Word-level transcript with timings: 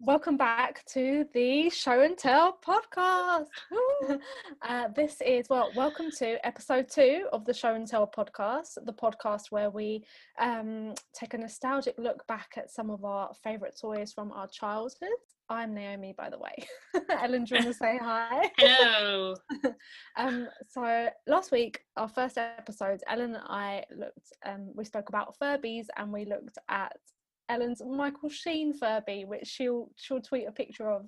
Welcome 0.00 0.36
back 0.36 0.84
to 0.92 1.24
the 1.32 1.70
Show 1.70 2.02
and 2.02 2.18
Tell 2.18 2.58
podcast. 2.64 3.46
uh, 4.68 4.88
this 4.94 5.16
is, 5.24 5.48
well, 5.48 5.70
welcome 5.74 6.10
to 6.18 6.46
episode 6.46 6.90
two 6.90 7.26
of 7.32 7.46
the 7.46 7.54
Show 7.54 7.74
and 7.74 7.86
Tell 7.86 8.06
podcast, 8.06 8.74
the 8.84 8.92
podcast 8.92 9.50
where 9.50 9.70
we 9.70 10.04
um, 10.38 10.92
take 11.14 11.32
a 11.32 11.38
nostalgic 11.38 11.94
look 11.96 12.26
back 12.26 12.52
at 12.58 12.70
some 12.70 12.90
of 12.90 13.06
our 13.06 13.32
favourite 13.42 13.72
toys 13.80 14.12
from 14.12 14.32
our 14.32 14.46
childhood. 14.48 15.08
I'm 15.48 15.72
Naomi, 15.72 16.14
by 16.16 16.28
the 16.28 16.38
way. 16.38 16.54
Ellen, 17.10 17.44
do 17.44 17.54
you 17.54 17.60
want 17.62 17.72
to 17.72 17.78
say 17.78 17.98
hi? 18.00 18.50
Hello. 18.58 19.34
um, 20.18 20.46
so 20.68 21.08
last 21.26 21.52
week, 21.52 21.80
our 21.96 22.08
first 22.08 22.36
episode, 22.36 23.00
Ellen 23.08 23.34
and 23.34 23.44
I 23.46 23.84
looked, 23.96 24.32
um, 24.44 24.72
we 24.74 24.84
spoke 24.84 25.08
about 25.08 25.36
Furbies 25.40 25.86
and 25.96 26.12
we 26.12 26.26
looked 26.26 26.58
at 26.68 26.96
Ellen's 27.48 27.82
Michael 27.84 28.28
Sheen 28.28 28.72
Furby, 28.74 29.24
which 29.24 29.46
she'll 29.46 29.90
she'll 29.96 30.20
tweet 30.20 30.48
a 30.48 30.52
picture 30.52 30.90
of. 30.90 31.02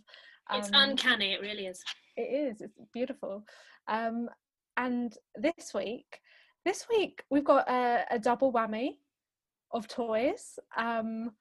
Um, 0.51 0.60
it's 0.60 0.70
uncanny. 0.73 1.33
It 1.33 1.41
really 1.41 1.66
is. 1.66 1.83
It 2.16 2.23
is. 2.23 2.60
It's 2.60 2.79
beautiful. 2.92 3.45
Um, 3.88 4.29
and 4.77 5.12
this 5.34 5.73
week, 5.74 6.20
this 6.65 6.87
week 6.91 7.23
we've 7.30 7.45
got 7.45 7.69
a, 7.69 8.05
a 8.10 8.19
double 8.19 8.52
whammy 8.52 8.98
of 9.73 9.88
toys. 9.88 10.59
Um, 10.77 11.32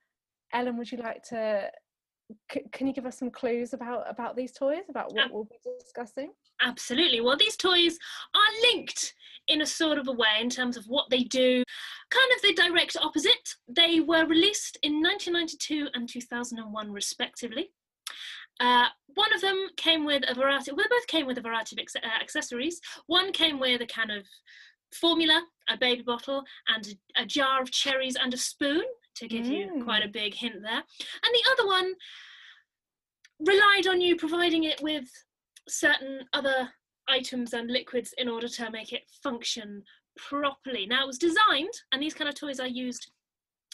Ellen, 0.53 0.77
would 0.77 0.91
you 0.91 0.97
like 0.97 1.23
to? 1.29 1.69
C- 2.51 2.63
can 2.71 2.87
you 2.87 2.93
give 2.93 3.05
us 3.05 3.17
some 3.17 3.31
clues 3.31 3.73
about 3.73 4.09
about 4.09 4.35
these 4.35 4.51
toys? 4.51 4.83
About 4.89 5.13
what 5.13 5.25
um, 5.25 5.31
we'll 5.33 5.45
be 5.45 5.57
discussing? 5.79 6.31
Absolutely. 6.61 7.21
Well, 7.21 7.37
these 7.37 7.55
toys 7.55 7.97
are 8.35 8.71
linked 8.71 9.13
in 9.47 9.61
a 9.61 9.65
sort 9.65 9.97
of 9.97 10.07
a 10.07 10.11
way 10.11 10.41
in 10.41 10.49
terms 10.49 10.75
of 10.77 10.85
what 10.87 11.09
they 11.09 11.23
do, 11.23 11.63
kind 12.09 12.31
of 12.35 12.41
the 12.41 12.53
direct 12.53 12.97
opposite. 13.01 13.55
They 13.67 14.01
were 14.01 14.25
released 14.25 14.77
in 14.83 15.01
1992 15.01 15.87
and 15.93 16.09
2001, 16.09 16.91
respectively. 16.91 17.71
Uh, 18.59 18.87
one 19.13 19.33
of 19.33 19.41
them 19.41 19.67
came 19.77 20.05
with 20.05 20.23
a 20.27 20.33
variety, 20.33 20.71
well, 20.71 20.85
both 20.89 21.07
came 21.07 21.27
with 21.27 21.37
a 21.37 21.41
variety 21.41 21.75
of 21.75 21.79
ex- 21.79 21.95
uh, 21.95 22.21
accessories. 22.21 22.81
One 23.05 23.31
came 23.31 23.59
with 23.59 23.81
a 23.81 23.85
kind 23.85 24.11
of 24.11 24.25
formula, 24.93 25.43
a 25.69 25.77
baby 25.77 26.01
bottle, 26.01 26.43
and 26.67 26.95
a, 27.15 27.21
a 27.23 27.25
jar 27.25 27.61
of 27.61 27.71
cherries 27.71 28.17
and 28.21 28.33
a 28.33 28.37
spoon 28.37 28.83
to 29.19 29.27
give 29.27 29.45
mm. 29.45 29.51
you 29.51 29.83
quite 29.83 30.03
a 30.03 30.09
big 30.09 30.33
hint 30.33 30.55
there. 30.61 30.71
And 30.73 31.33
the 31.33 31.43
other 31.51 31.67
one 31.67 31.93
relied 33.45 33.87
on 33.87 34.01
you 34.01 34.15
providing 34.15 34.63
it 34.63 34.81
with 34.81 35.05
certain 35.67 36.21
other 36.33 36.69
items 37.09 37.53
and 37.53 37.69
liquids 37.69 38.13
in 38.17 38.27
order 38.27 38.47
to 38.47 38.71
make 38.71 38.93
it 38.93 39.03
function 39.23 39.83
properly. 40.17 40.85
Now, 40.85 41.03
it 41.03 41.07
was 41.07 41.17
designed, 41.17 41.73
and 41.91 42.01
these 42.01 42.13
kind 42.13 42.29
of 42.29 42.35
toys 42.35 42.59
are 42.59 42.67
used 42.67 43.11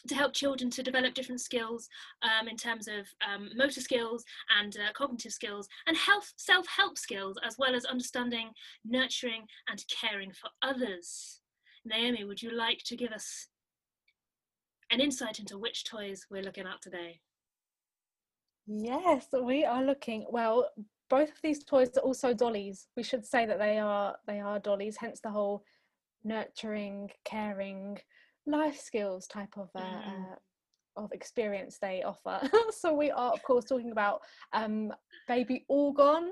to 0.07 0.15
help 0.15 0.33
children 0.33 0.69
to 0.71 0.83
develop 0.83 1.13
different 1.13 1.41
skills 1.41 1.87
um, 2.23 2.47
in 2.47 2.57
terms 2.57 2.87
of 2.87 3.07
um, 3.27 3.49
motor 3.55 3.79
skills 3.79 4.23
and 4.59 4.75
uh, 4.77 4.91
cognitive 4.93 5.31
skills 5.31 5.67
and 5.87 5.95
health 5.95 6.33
self-help 6.35 6.97
skills 6.97 7.37
as 7.45 7.55
well 7.57 7.73
as 7.73 7.85
understanding 7.85 8.49
nurturing 8.85 9.45
and 9.69 9.83
caring 9.89 10.31
for 10.33 10.49
others 10.61 11.39
naomi 11.85 12.23
would 12.23 12.41
you 12.41 12.51
like 12.51 12.79
to 12.85 12.97
give 12.97 13.11
us 13.11 13.47
an 14.93 15.01
insight 15.01 15.39
into 15.39 15.57
which 15.57 15.83
toys 15.83 16.25
we're 16.29 16.43
looking 16.43 16.65
at 16.67 16.81
today 16.81 17.19
yes 18.67 19.27
we 19.43 19.65
are 19.65 19.83
looking 19.83 20.25
well 20.29 20.69
both 21.13 21.29
of 21.29 21.41
these 21.43 21.63
toys 21.63 21.89
are 21.97 22.01
also 22.01 22.33
dollies. 22.33 22.87
We 22.97 23.03
should 23.03 23.23
say 23.23 23.45
that 23.45 23.59
they 23.59 23.77
are 23.77 24.15
they 24.25 24.39
are 24.39 24.57
dollies, 24.57 24.97
hence 24.99 25.19
the 25.19 25.29
whole 25.29 25.63
nurturing, 26.23 27.11
caring, 27.23 27.99
life 28.47 28.79
skills 28.79 29.27
type 29.27 29.53
of 29.57 29.69
uh, 29.75 29.81
mm. 29.81 30.31
uh, 30.31 30.35
of 31.03 31.11
experience 31.11 31.77
they 31.79 32.01
offer. 32.03 32.49
so 32.71 32.95
we 32.95 33.11
are 33.11 33.31
of 33.31 33.43
course 33.43 33.65
talking 33.65 33.91
about 33.91 34.21
um, 34.53 34.91
baby 35.27 35.65
All 35.67 35.93
Gone. 35.93 36.29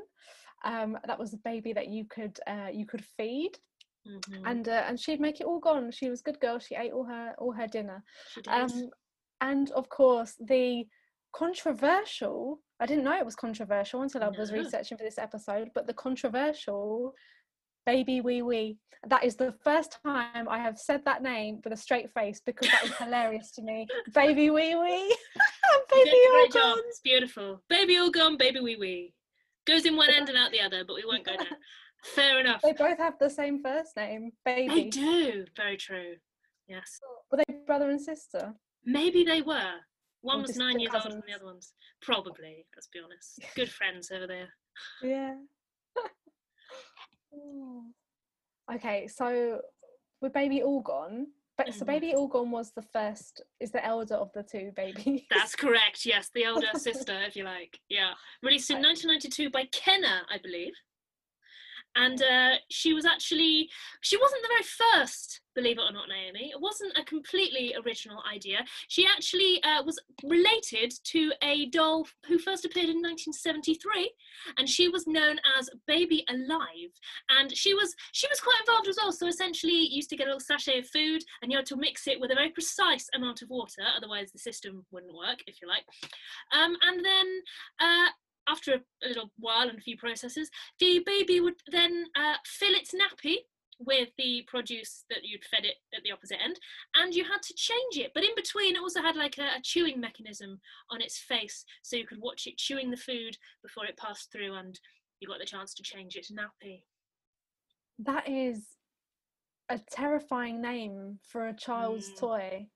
Um, 0.63 0.97
that 1.05 1.19
was 1.19 1.33
a 1.35 1.37
baby 1.37 1.73
that 1.73 1.87
you 1.87 2.05
could 2.05 2.39
uh, 2.47 2.69
you 2.73 2.87
could 2.87 3.05
feed. 3.17 3.51
Mm-hmm. 4.07 4.45
And 4.45 4.67
uh, 4.67 4.83
and 4.87 4.99
she'd 4.99 5.19
make 5.19 5.39
it 5.41 5.45
all 5.45 5.59
gone. 5.59 5.91
She 5.91 6.09
was 6.09 6.21
a 6.21 6.23
good 6.23 6.39
girl. 6.39 6.59
She 6.59 6.75
ate 6.75 6.91
all 6.91 7.05
her 7.05 7.33
all 7.37 7.51
her 7.51 7.67
dinner. 7.67 8.03
Um, 8.47 8.89
and 9.41 9.71
of 9.71 9.89
course 9.89 10.35
the 10.39 10.85
controversial 11.33 12.59
I 12.79 12.85
didn't 12.87 13.03
know 13.03 13.17
it 13.17 13.25
was 13.25 13.35
controversial 13.35 14.01
until 14.01 14.23
I 14.23 14.29
was 14.29 14.51
researching 14.51 14.97
for 14.97 15.03
this 15.03 15.19
episode, 15.19 15.69
but 15.75 15.85
the 15.85 15.93
controversial 15.93 17.13
baby 17.85 18.21
wee 18.21 18.41
wee. 18.41 18.77
That 19.07 19.23
is 19.23 19.35
the 19.35 19.53
first 19.63 19.97
time 20.03 20.47
I 20.49 20.59
have 20.59 20.77
said 20.77 21.03
that 21.05 21.23
name 21.23 21.59
with 21.63 21.73
a 21.73 21.77
straight 21.77 22.11
face 22.11 22.41
because 22.45 22.69
that 22.69 22.83
is 22.85 22.95
hilarious 22.97 23.51
to 23.53 23.61
me. 23.61 23.87
Baby 24.13 24.49
wee 24.49 24.75
wee. 24.75 25.15
baby 25.91 26.17
all 26.33 26.47
gone. 26.49 26.79
It's 26.87 26.99
beautiful. 26.99 27.61
Baby 27.69 27.97
all 27.97 28.11
gone, 28.11 28.37
baby 28.37 28.59
wee 28.59 28.77
wee. 28.77 29.13
Goes 29.65 29.85
in 29.85 29.95
one 29.95 30.09
end 30.09 30.29
and 30.29 30.37
out 30.37 30.51
the 30.51 30.61
other, 30.61 30.83
but 30.85 30.95
we 30.95 31.03
won't 31.05 31.25
go 31.25 31.33
there. 31.37 31.57
Fair 32.03 32.39
enough. 32.39 32.61
They 32.61 32.73
both 32.73 32.97
have 32.97 33.17
the 33.19 33.29
same 33.29 33.61
first 33.61 33.95
name, 33.95 34.31
baby. 34.43 34.73
They 34.73 34.89
do. 34.89 35.45
Very 35.55 35.77
true. 35.77 36.15
Yes. 36.67 36.99
Were 37.29 37.37
they 37.37 37.55
brother 37.65 37.89
and 37.89 38.01
sister? 38.01 38.53
Maybe 38.85 39.23
they 39.23 39.41
were. 39.41 39.73
One 40.21 40.41
was 40.41 40.55
nine 40.55 40.79
years 40.79 40.91
cousins. 40.91 41.15
older 41.15 41.21
than 41.21 41.31
the 41.31 41.35
other 41.35 41.45
ones. 41.45 41.73
Probably, 42.01 42.65
let's 42.75 42.87
be 42.87 42.99
honest. 43.03 43.39
Good 43.55 43.69
friends 43.69 44.11
over 44.11 44.27
there. 44.27 44.49
Yeah. 45.03 45.35
okay, 48.75 49.07
so 49.07 49.59
with 50.21 50.33
baby 50.33 50.61
all 50.61 50.81
gone. 50.81 51.27
but 51.57 51.67
mm-hmm. 51.67 51.79
so 51.79 51.85
baby 51.85 52.13
all 52.13 52.27
gone 52.27 52.51
was 52.51 52.71
the 52.71 52.81
first, 52.81 53.43
is 53.59 53.71
the 53.71 53.83
elder 53.83 54.15
of 54.15 54.31
the 54.33 54.43
two 54.43 54.71
babies. 54.75 55.21
That's 55.29 55.55
correct. 55.55 56.05
Yes, 56.05 56.29
the 56.33 56.43
elder 56.45 56.67
sister, 56.75 57.19
if 57.23 57.35
you 57.35 57.43
like. 57.43 57.79
Yeah, 57.89 58.11
released 58.43 58.69
in 58.69 58.81
1992 58.81 59.49
by 59.49 59.65
Kenner, 59.71 60.21
I 60.29 60.37
believe 60.41 60.73
and 61.95 62.21
uh, 62.21 62.55
she 62.69 62.93
was 62.93 63.05
actually 63.05 63.69
she 64.01 64.17
wasn't 64.17 64.41
the 64.41 64.49
very 64.49 64.97
first 65.03 65.41
believe 65.55 65.77
it 65.77 65.81
or 65.81 65.91
not 65.91 66.07
naomi. 66.07 66.51
It 66.51 66.59
wasn't 66.59 66.97
a 66.97 67.03
completely 67.03 67.75
original 67.85 68.23
idea. 68.31 68.59
She 68.87 69.05
actually 69.05 69.61
uh, 69.63 69.83
was 69.83 69.99
related 70.23 70.93
to 71.05 71.31
a 71.41 71.67
doll 71.67 72.07
who 72.25 72.39
first 72.39 72.65
appeared 72.65 72.89
in 72.89 73.01
1973 73.01 74.11
and 74.57 74.67
she 74.67 74.87
was 74.87 75.07
known 75.07 75.37
as 75.57 75.69
baby 75.87 76.23
alive. 76.29 76.91
And 77.29 77.55
she 77.55 77.73
was 77.73 77.95
she 78.11 78.27
was 78.29 78.39
quite 78.39 78.59
involved 78.61 78.87
as 78.87 78.97
well. 79.01 79.11
So 79.11 79.27
essentially 79.27 79.73
you 79.73 79.95
used 79.95 80.09
to 80.11 80.17
get 80.17 80.27
a 80.27 80.31
little 80.31 80.39
sachet 80.39 80.79
of 80.79 80.87
food 80.87 81.21
and 81.41 81.51
you 81.51 81.57
had 81.57 81.65
to 81.67 81.75
mix 81.75 82.07
it 82.07 82.19
with 82.19 82.31
a 82.31 82.35
very 82.35 82.49
precise 82.49 83.07
amount 83.13 83.41
of 83.41 83.49
water 83.49 83.83
otherwise 83.95 84.31
the 84.31 84.39
system 84.39 84.85
wouldn't 84.91 85.15
work 85.15 85.39
if 85.47 85.61
you 85.61 85.67
like. 85.67 85.83
Um, 86.53 86.75
and 86.81 87.03
then 87.03 87.27
uh, 87.79 88.07
after 88.47 88.73
a, 88.73 89.07
little 89.07 89.31
while 89.37 89.69
and 89.69 89.77
a 89.77 89.81
few 89.81 89.97
processes, 89.97 90.49
the 90.79 91.01
baby 91.05 91.39
would 91.39 91.55
then 91.71 92.05
uh, 92.15 92.35
fill 92.45 92.73
its 92.73 92.93
nappy 92.93 93.37
with 93.85 94.09
the 94.17 94.43
produce 94.47 95.05
that 95.09 95.23
you'd 95.23 95.43
fed 95.45 95.65
it 95.65 95.75
at 95.95 96.03
the 96.03 96.11
opposite 96.11 96.37
end, 96.43 96.59
and 96.95 97.13
you 97.13 97.23
had 97.23 97.41
to 97.41 97.53
change 97.55 97.97
it. 97.97 98.11
But 98.13 98.23
in 98.23 98.35
between, 98.35 98.75
it 98.75 98.79
also 98.79 99.01
had 99.01 99.15
like 99.15 99.37
a, 99.37 99.57
a 99.57 99.61
chewing 99.63 99.99
mechanism 99.99 100.59
on 100.91 101.01
its 101.01 101.17
face, 101.17 101.65
so 101.81 101.95
you 101.95 102.05
could 102.05 102.21
watch 102.21 102.45
it 102.45 102.57
chewing 102.57 102.91
the 102.91 102.97
food 102.97 103.37
before 103.63 103.85
it 103.85 103.97
passed 103.97 104.31
through, 104.31 104.53
and 104.53 104.79
you 105.19 105.27
got 105.27 105.39
the 105.39 105.45
chance 105.45 105.73
to 105.75 105.83
change 105.83 106.15
its 106.15 106.31
nappy. 106.31 106.83
That 107.99 108.27
is 108.27 108.65
a 109.69 109.79
terrifying 109.91 110.61
name 110.61 111.19
for 111.23 111.47
a 111.47 111.55
child's 111.55 112.09
mm. 112.11 112.19
toy. 112.19 112.67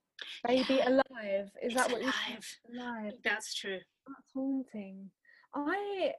Baby 0.46 0.74
yeah. 0.74 0.88
alive. 0.88 1.50
Is 1.62 1.72
it's 1.72 1.74
that 1.74 1.90
what 1.90 2.00
alive. 2.00 2.56
you 2.68 2.80
alive? 2.80 3.12
That's 3.22 3.54
true. 3.54 3.78
That's 4.06 4.32
haunting. 4.34 5.10
I 5.56 6.12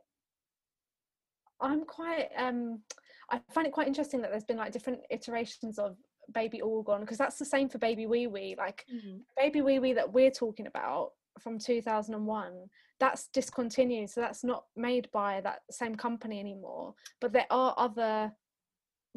I'm 1.62 1.86
quite 1.86 2.30
um 2.38 2.82
I 3.30 3.40
find 3.52 3.68
it 3.68 3.74
quite 3.74 3.88
interesting 3.88 4.22
that 4.22 4.32
there's 4.32 4.44
been 4.44 4.58
like 4.58 4.72
different 4.72 5.02
iterations 5.10 5.80
of 5.80 5.98
baby 6.34 6.62
all 6.62 6.84
gone 6.84 7.02
because 7.02 7.18
that's 7.18 7.38
the 7.38 7.46
same 7.46 7.70
for 7.70 7.78
baby 7.78 8.06
wee 8.06 8.28
wee 8.28 8.56
like 8.58 8.86
mm-hmm. 8.94 9.18
baby 9.38 9.62
wee 9.62 9.80
wee 9.80 9.94
that 9.94 10.12
we're 10.12 10.32
talking 10.32 10.68
about 10.68 11.12
from 11.40 11.58
2001 11.58 12.54
that's 13.00 13.30
discontinued 13.34 14.10
so 14.10 14.20
that's 14.22 14.44
not 14.44 14.66
made 14.76 15.10
by 15.12 15.40
that 15.42 15.60
same 15.72 15.96
company 15.96 16.40
anymore 16.40 16.94
but 17.22 17.32
there 17.32 17.46
are 17.50 17.74
other 17.78 18.32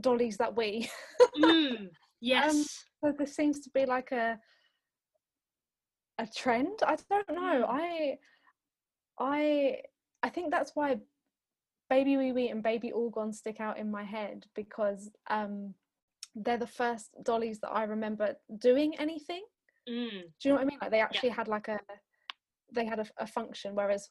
dollies 0.00 0.36
that 0.36 0.56
we 0.56 0.88
mm, 1.38 1.88
yes 2.20 2.54
um, 2.54 2.64
so 3.02 3.14
there 3.16 3.26
seems 3.26 3.60
to 3.60 3.70
be 3.70 3.86
like 3.86 4.12
a 4.12 4.38
a 6.18 6.26
trend 6.26 6.78
i 6.86 6.96
don't 7.10 7.28
know 7.30 7.66
mm. 7.66 7.68
i 7.68 8.16
i 9.18 9.76
I 10.22 10.28
think 10.28 10.50
that's 10.50 10.72
why 10.74 10.98
Baby 11.88 12.16
Wee 12.16 12.32
Wee 12.32 12.48
and 12.48 12.62
Baby 12.62 12.92
All 12.92 13.10
Gone 13.10 13.32
stick 13.32 13.60
out 13.60 13.78
in 13.78 13.90
my 13.90 14.04
head 14.04 14.46
because 14.54 15.10
um, 15.28 15.74
they're 16.34 16.56
the 16.56 16.66
first 16.66 17.10
dollies 17.24 17.58
that 17.60 17.70
I 17.70 17.84
remember 17.84 18.36
doing 18.58 18.94
anything. 18.98 19.42
Mm. 19.88 20.10
Do 20.10 20.18
you 20.44 20.50
know 20.50 20.54
what 20.56 20.62
I 20.62 20.64
mean? 20.66 20.78
Like 20.80 20.90
they 20.90 21.00
actually 21.00 21.30
yeah. 21.30 21.36
had 21.36 21.48
like 21.48 21.68
a 21.68 21.80
they 22.72 22.84
had 22.84 23.00
a, 23.00 23.06
a 23.18 23.26
function. 23.26 23.74
Whereas 23.74 24.08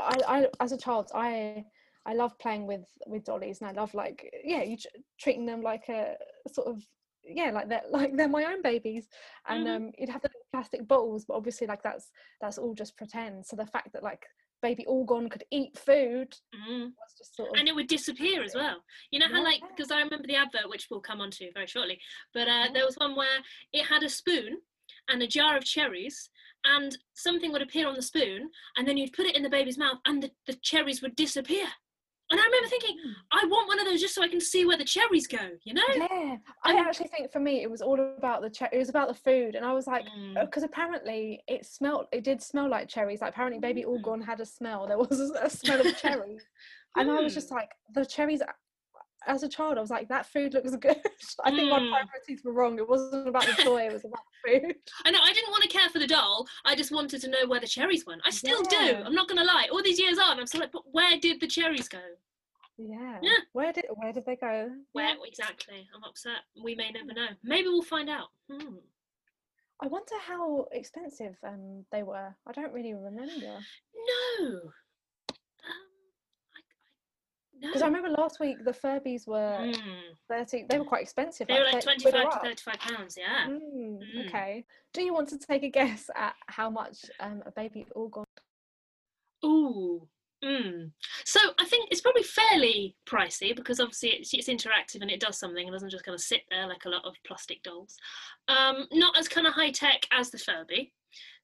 I, 0.00 0.18
I, 0.26 0.46
as 0.60 0.72
a 0.72 0.78
child, 0.78 1.10
I 1.14 1.64
I 2.06 2.14
love 2.14 2.38
playing 2.38 2.66
with 2.66 2.84
with 3.06 3.24
dollies, 3.24 3.60
and 3.60 3.68
I 3.68 3.72
love 3.72 3.92
like 3.92 4.30
yeah, 4.44 4.62
you 4.62 4.76
treating 5.20 5.44
them 5.44 5.60
like 5.60 5.88
a 5.88 6.14
sort 6.52 6.68
of 6.68 6.82
yeah, 7.24 7.50
like 7.50 7.68
they're 7.68 7.82
like 7.90 8.16
they're 8.16 8.28
my 8.28 8.44
own 8.44 8.62
babies, 8.62 9.06
and 9.48 9.66
mm-hmm. 9.66 9.86
um, 9.86 9.92
you'd 9.98 10.08
have 10.08 10.22
the 10.22 10.30
plastic 10.52 10.86
bottles, 10.88 11.24
but 11.26 11.34
obviously 11.34 11.66
like 11.66 11.82
that's 11.82 12.10
that's 12.40 12.58
all 12.58 12.74
just 12.74 12.96
pretend. 12.96 13.44
So 13.44 13.56
the 13.56 13.66
fact 13.66 13.92
that 13.92 14.02
like 14.02 14.24
baby 14.62 14.86
All 14.86 15.04
Gone 15.04 15.28
could 15.28 15.44
eat 15.50 15.78
food 15.78 16.36
Mm. 16.54 16.92
sort 17.22 17.50
of 17.50 17.58
and 17.58 17.68
it 17.68 17.74
would 17.74 17.86
disappear 17.88 18.42
as 18.42 18.54
well. 18.54 18.82
You 19.10 19.18
know 19.20 19.28
how, 19.28 19.42
like, 19.42 19.60
because 19.68 19.90
I 19.90 20.00
remember 20.00 20.26
the 20.26 20.36
advert, 20.36 20.68
which 20.68 20.88
we'll 20.90 21.00
come 21.00 21.20
on 21.20 21.30
to 21.32 21.52
very 21.52 21.66
shortly, 21.66 22.00
but 22.32 22.48
uh, 22.48 22.64
Yeah. 22.66 22.72
there 22.72 22.84
was 22.86 22.96
one 22.96 23.14
where 23.16 23.38
it 23.72 23.84
had 23.84 24.02
a 24.02 24.08
spoon 24.08 24.60
and 25.08 25.22
a 25.22 25.26
jar 25.26 25.56
of 25.56 25.64
cherries, 25.64 26.30
and 26.64 26.96
something 27.14 27.52
would 27.52 27.62
appear 27.62 27.86
on 27.86 27.94
the 27.94 28.02
spoon, 28.02 28.50
and 28.76 28.86
then 28.88 28.96
you'd 28.96 29.12
put 29.12 29.26
it 29.26 29.36
in 29.36 29.42
the 29.42 29.48
baby's 29.50 29.78
mouth, 29.78 29.98
and 30.04 30.22
the, 30.22 30.30
the 30.46 30.54
cherries 30.54 31.00
would 31.02 31.14
disappear. 31.16 31.66
And 32.30 32.40
I 32.40 32.44
remember 32.44 32.68
thinking, 32.68 32.96
I 33.32 33.44
want 33.46 33.68
one 33.68 33.78
of 33.78 33.86
those 33.86 34.00
just 34.00 34.14
so 34.14 34.22
I 34.22 34.28
can 34.28 34.40
see 34.40 34.64
where 34.66 34.76
the 34.76 34.84
cherries 34.84 35.26
go, 35.28 35.38
you 35.64 35.74
know? 35.74 35.82
yeah. 35.94 36.36
I 36.64 36.74
actually 36.76 37.06
think 37.08 37.30
for 37.30 37.38
me 37.38 37.62
it 37.62 37.70
was 37.70 37.80
all 37.82 38.00
about 38.18 38.42
the 38.42 38.50
che- 38.50 38.68
it 38.72 38.78
was 38.78 38.88
about 38.88 39.06
the 39.08 39.14
food, 39.14 39.54
and 39.54 39.64
I 39.64 39.72
was 39.72 39.86
like. 39.86 40.04
Mm. 40.06 40.34
Because 40.46 40.62
apparently 40.64 41.42
it 41.48 41.64
smelled, 41.66 42.06
it 42.12 42.22
did 42.24 42.42
smell 42.42 42.68
like 42.68 42.88
cherries. 42.88 43.20
Like 43.20 43.30
apparently, 43.30 43.58
baby 43.60 43.82
Mm. 43.82 43.88
All 43.88 43.98
Gone 44.00 44.20
had 44.20 44.40
a 44.40 44.46
smell. 44.46 44.86
There 44.86 44.98
was 45.04 45.20
a 45.20 45.48
smell 45.50 45.80
of 45.80 45.96
cherries, 45.96 46.44
and 46.96 47.10
I 47.10 47.20
was 47.20 47.32
just 47.34 47.48
Mm. 47.50 47.56
like, 47.56 47.70
the 47.94 48.04
cherries. 48.04 48.42
As 49.26 49.42
a 49.42 49.48
child, 49.48 49.76
I 49.76 49.80
was 49.80 49.90
like, 49.90 50.08
that 50.08 50.26
food 50.26 50.54
looks 50.54 50.74
good. 50.86 50.96
I 51.44 51.50
think 51.50 51.70
my 51.70 51.80
Mm. 51.80 51.90
priorities 51.90 52.44
were 52.44 52.52
wrong. 52.52 52.78
It 52.78 52.88
wasn't 52.88 53.26
about 53.28 53.44
the 53.44 53.54
toy; 53.62 53.86
it 53.86 53.92
was 53.92 54.04
about 54.04 54.20
food. 54.46 54.76
I 55.04 55.10
know 55.10 55.18
I 55.22 55.32
didn't 55.32 55.50
want 55.50 55.62
to 55.64 55.68
care 55.68 55.88
for 55.88 55.98
the 55.98 56.06
doll. 56.06 56.46
I 56.64 56.74
just 56.76 56.92
wanted 56.92 57.20
to 57.22 57.28
know 57.28 57.46
where 57.46 57.60
the 57.60 57.66
cherries 57.66 58.06
went. 58.06 58.22
I 58.24 58.30
still 58.30 58.62
do. 58.62 58.76
I'm 59.04 59.14
not 59.14 59.28
gonna 59.28 59.44
lie. 59.44 59.68
All 59.72 59.82
these 59.82 59.98
years 59.98 60.18
on, 60.18 60.38
I'm 60.38 60.46
still 60.46 60.60
like, 60.60 60.72
but 60.72 60.82
where 60.92 61.18
did 61.18 61.40
the 61.40 61.46
cherries 61.46 61.88
go? 61.88 61.98
Yeah. 62.78 63.18
Yeah. 63.22 63.38
Where 63.52 63.72
did 63.72 63.86
where 63.94 64.12
did 64.12 64.26
they 64.26 64.36
go? 64.36 64.70
Where 64.92 65.08
Yeah. 65.08 65.14
exactly? 65.24 65.88
I'm 65.94 66.04
upset. 66.04 66.40
We 66.62 66.74
may 66.74 66.90
never 66.90 67.12
know. 67.12 67.28
Maybe 67.42 67.68
we'll 67.68 67.82
find 67.82 68.08
out. 68.10 68.28
Hmm. 68.50 68.76
I 69.82 69.88
wonder 69.88 70.14
how 70.26 70.66
expensive 70.72 71.36
um 71.42 71.84
they 71.90 72.02
were. 72.02 72.34
I 72.46 72.52
don't 72.52 72.72
really 72.72 72.94
remember 72.94 73.58
No. 74.40 74.72
I, 77.56 77.60
no. 77.60 77.68
because 77.68 77.82
I 77.82 77.86
remember 77.86 78.08
last 78.10 78.40
week 78.40 78.64
the 78.64 78.72
Furbies 78.72 79.26
were 79.26 79.58
Mm. 79.60 79.76
thirty. 80.28 80.64
They 80.68 80.78
were 80.78 80.84
quite 80.84 81.02
expensive. 81.02 81.48
They 81.48 81.58
were 81.58 81.64
like 81.72 81.82
25 81.82 82.12
to 82.32 82.38
35 82.40 82.74
pounds, 82.78 83.16
yeah. 83.18 83.46
Mm, 83.48 83.98
Mm. 84.00 84.26
Okay. 84.28 84.64
Do 84.92 85.02
you 85.02 85.12
want 85.14 85.28
to 85.30 85.38
take 85.38 85.62
a 85.62 85.68
guess 85.70 86.08
at 86.14 86.34
how 86.46 86.70
much 86.70 86.98
um, 87.20 87.42
a 87.46 87.50
baby 87.50 87.86
All 87.94 88.08
Gone? 88.08 88.24
Ooh. 89.44 90.08
Mm. 90.44 90.90
So 91.24 91.40
I 91.58 91.64
think 91.64 91.88
it's 91.90 92.02
probably 92.02 92.22
fairly 92.22 92.94
pricey 93.08 93.56
because 93.56 93.80
obviously 93.80 94.10
it's, 94.10 94.34
it's 94.34 94.48
interactive 94.48 95.00
and 95.00 95.10
it 95.10 95.18
does 95.20 95.38
something. 95.38 95.66
It 95.66 95.70
doesn't 95.70 95.90
just 95.90 96.04
kind 96.04 96.14
of 96.14 96.20
sit 96.20 96.42
there 96.50 96.66
like 96.66 96.84
a 96.84 96.88
lot 96.90 97.04
of 97.04 97.14
plastic 97.26 97.62
dolls. 97.62 97.96
Um, 98.48 98.86
not 98.92 99.18
as 99.18 99.28
kind 99.28 99.46
of 99.46 99.54
high 99.54 99.70
tech 99.70 100.06
as 100.12 100.30
the 100.30 100.38
Furby. 100.38 100.92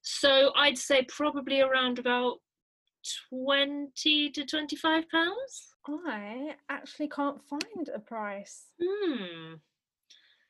So 0.02 0.52
I'd 0.56 0.76
say 0.78 1.04
probably 1.08 1.60
around 1.62 1.98
about 1.98 2.38
20 3.30 4.30
to 4.30 4.44
25 4.44 5.08
pounds. 5.10 5.74
I 6.06 6.54
actually 6.68 7.08
can't 7.08 7.40
find 7.48 7.88
a 7.94 7.98
price. 7.98 8.66
Hmm. 8.82 9.54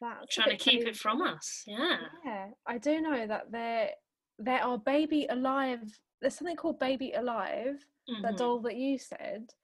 That's 0.01 0.35
Trying 0.35 0.51
to 0.51 0.57
keep 0.57 0.81
funny. 0.81 0.91
it 0.91 0.97
from 0.97 1.23
us. 1.23 1.63
Yeah. 1.67 1.97
Yeah, 2.25 2.49
I 2.67 2.79
do 2.79 3.01
know 3.01 3.27
that 3.27 3.51
there 3.53 3.91
there 4.39 4.63
are 4.65 4.77
baby 4.79 5.27
alive. 5.31 5.81
There's 6.21 6.35
something 6.35 6.57
called 6.57 6.81
baby 6.81 7.13
alive. 7.13 7.85
That 8.23 8.33
Mhm. 8.35 8.37
doll 8.37 8.61
that 8.63 8.75
you 8.77 8.99
said. 8.99 9.55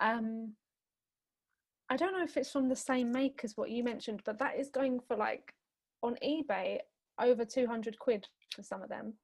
Um, 0.00 0.56
I 1.88 1.96
don't 1.96 2.12
know 2.12 2.24
if 2.24 2.36
it's 2.36 2.50
from 2.50 2.68
the 2.68 2.74
same 2.76 3.12
make 3.12 3.44
as 3.44 3.56
what 3.56 3.70
you 3.70 3.84
mentioned, 3.84 4.22
but 4.24 4.38
that 4.38 4.56
is 4.58 4.68
going 4.70 4.98
for 5.00 5.16
like 5.16 5.54
on 6.02 6.16
eBay 6.16 6.80
over 7.20 7.44
two 7.44 7.66
hundred 7.68 7.98
quid 8.00 8.26
for 8.54 8.62
some 8.64 8.82
of 8.82 8.88
them. 8.88 9.14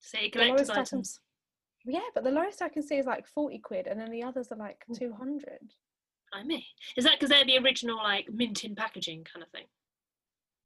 See, 0.00 0.28
collector's 0.30 0.70
items. 0.70 1.20
Yeah, 1.86 2.00
but 2.14 2.24
the 2.24 2.30
lowest 2.30 2.62
I 2.62 2.68
can 2.68 2.82
see 2.82 2.96
is 2.96 3.06
like 3.06 3.26
forty 3.26 3.58
quid, 3.58 3.86
and 3.86 4.00
then 4.00 4.10
the 4.10 4.22
others 4.22 4.48
are 4.50 4.56
like 4.58 4.84
two 4.94 5.12
hundred. 5.12 5.60
I 6.32 6.42
mean, 6.42 6.62
Is 6.96 7.04
that 7.04 7.12
because 7.14 7.28
they're 7.30 7.44
the 7.44 7.58
original, 7.58 7.96
like, 7.96 8.28
mint 8.32 8.64
in 8.64 8.74
packaging 8.74 9.22
kind 9.24 9.44
of 9.44 9.50
thing? 9.50 9.66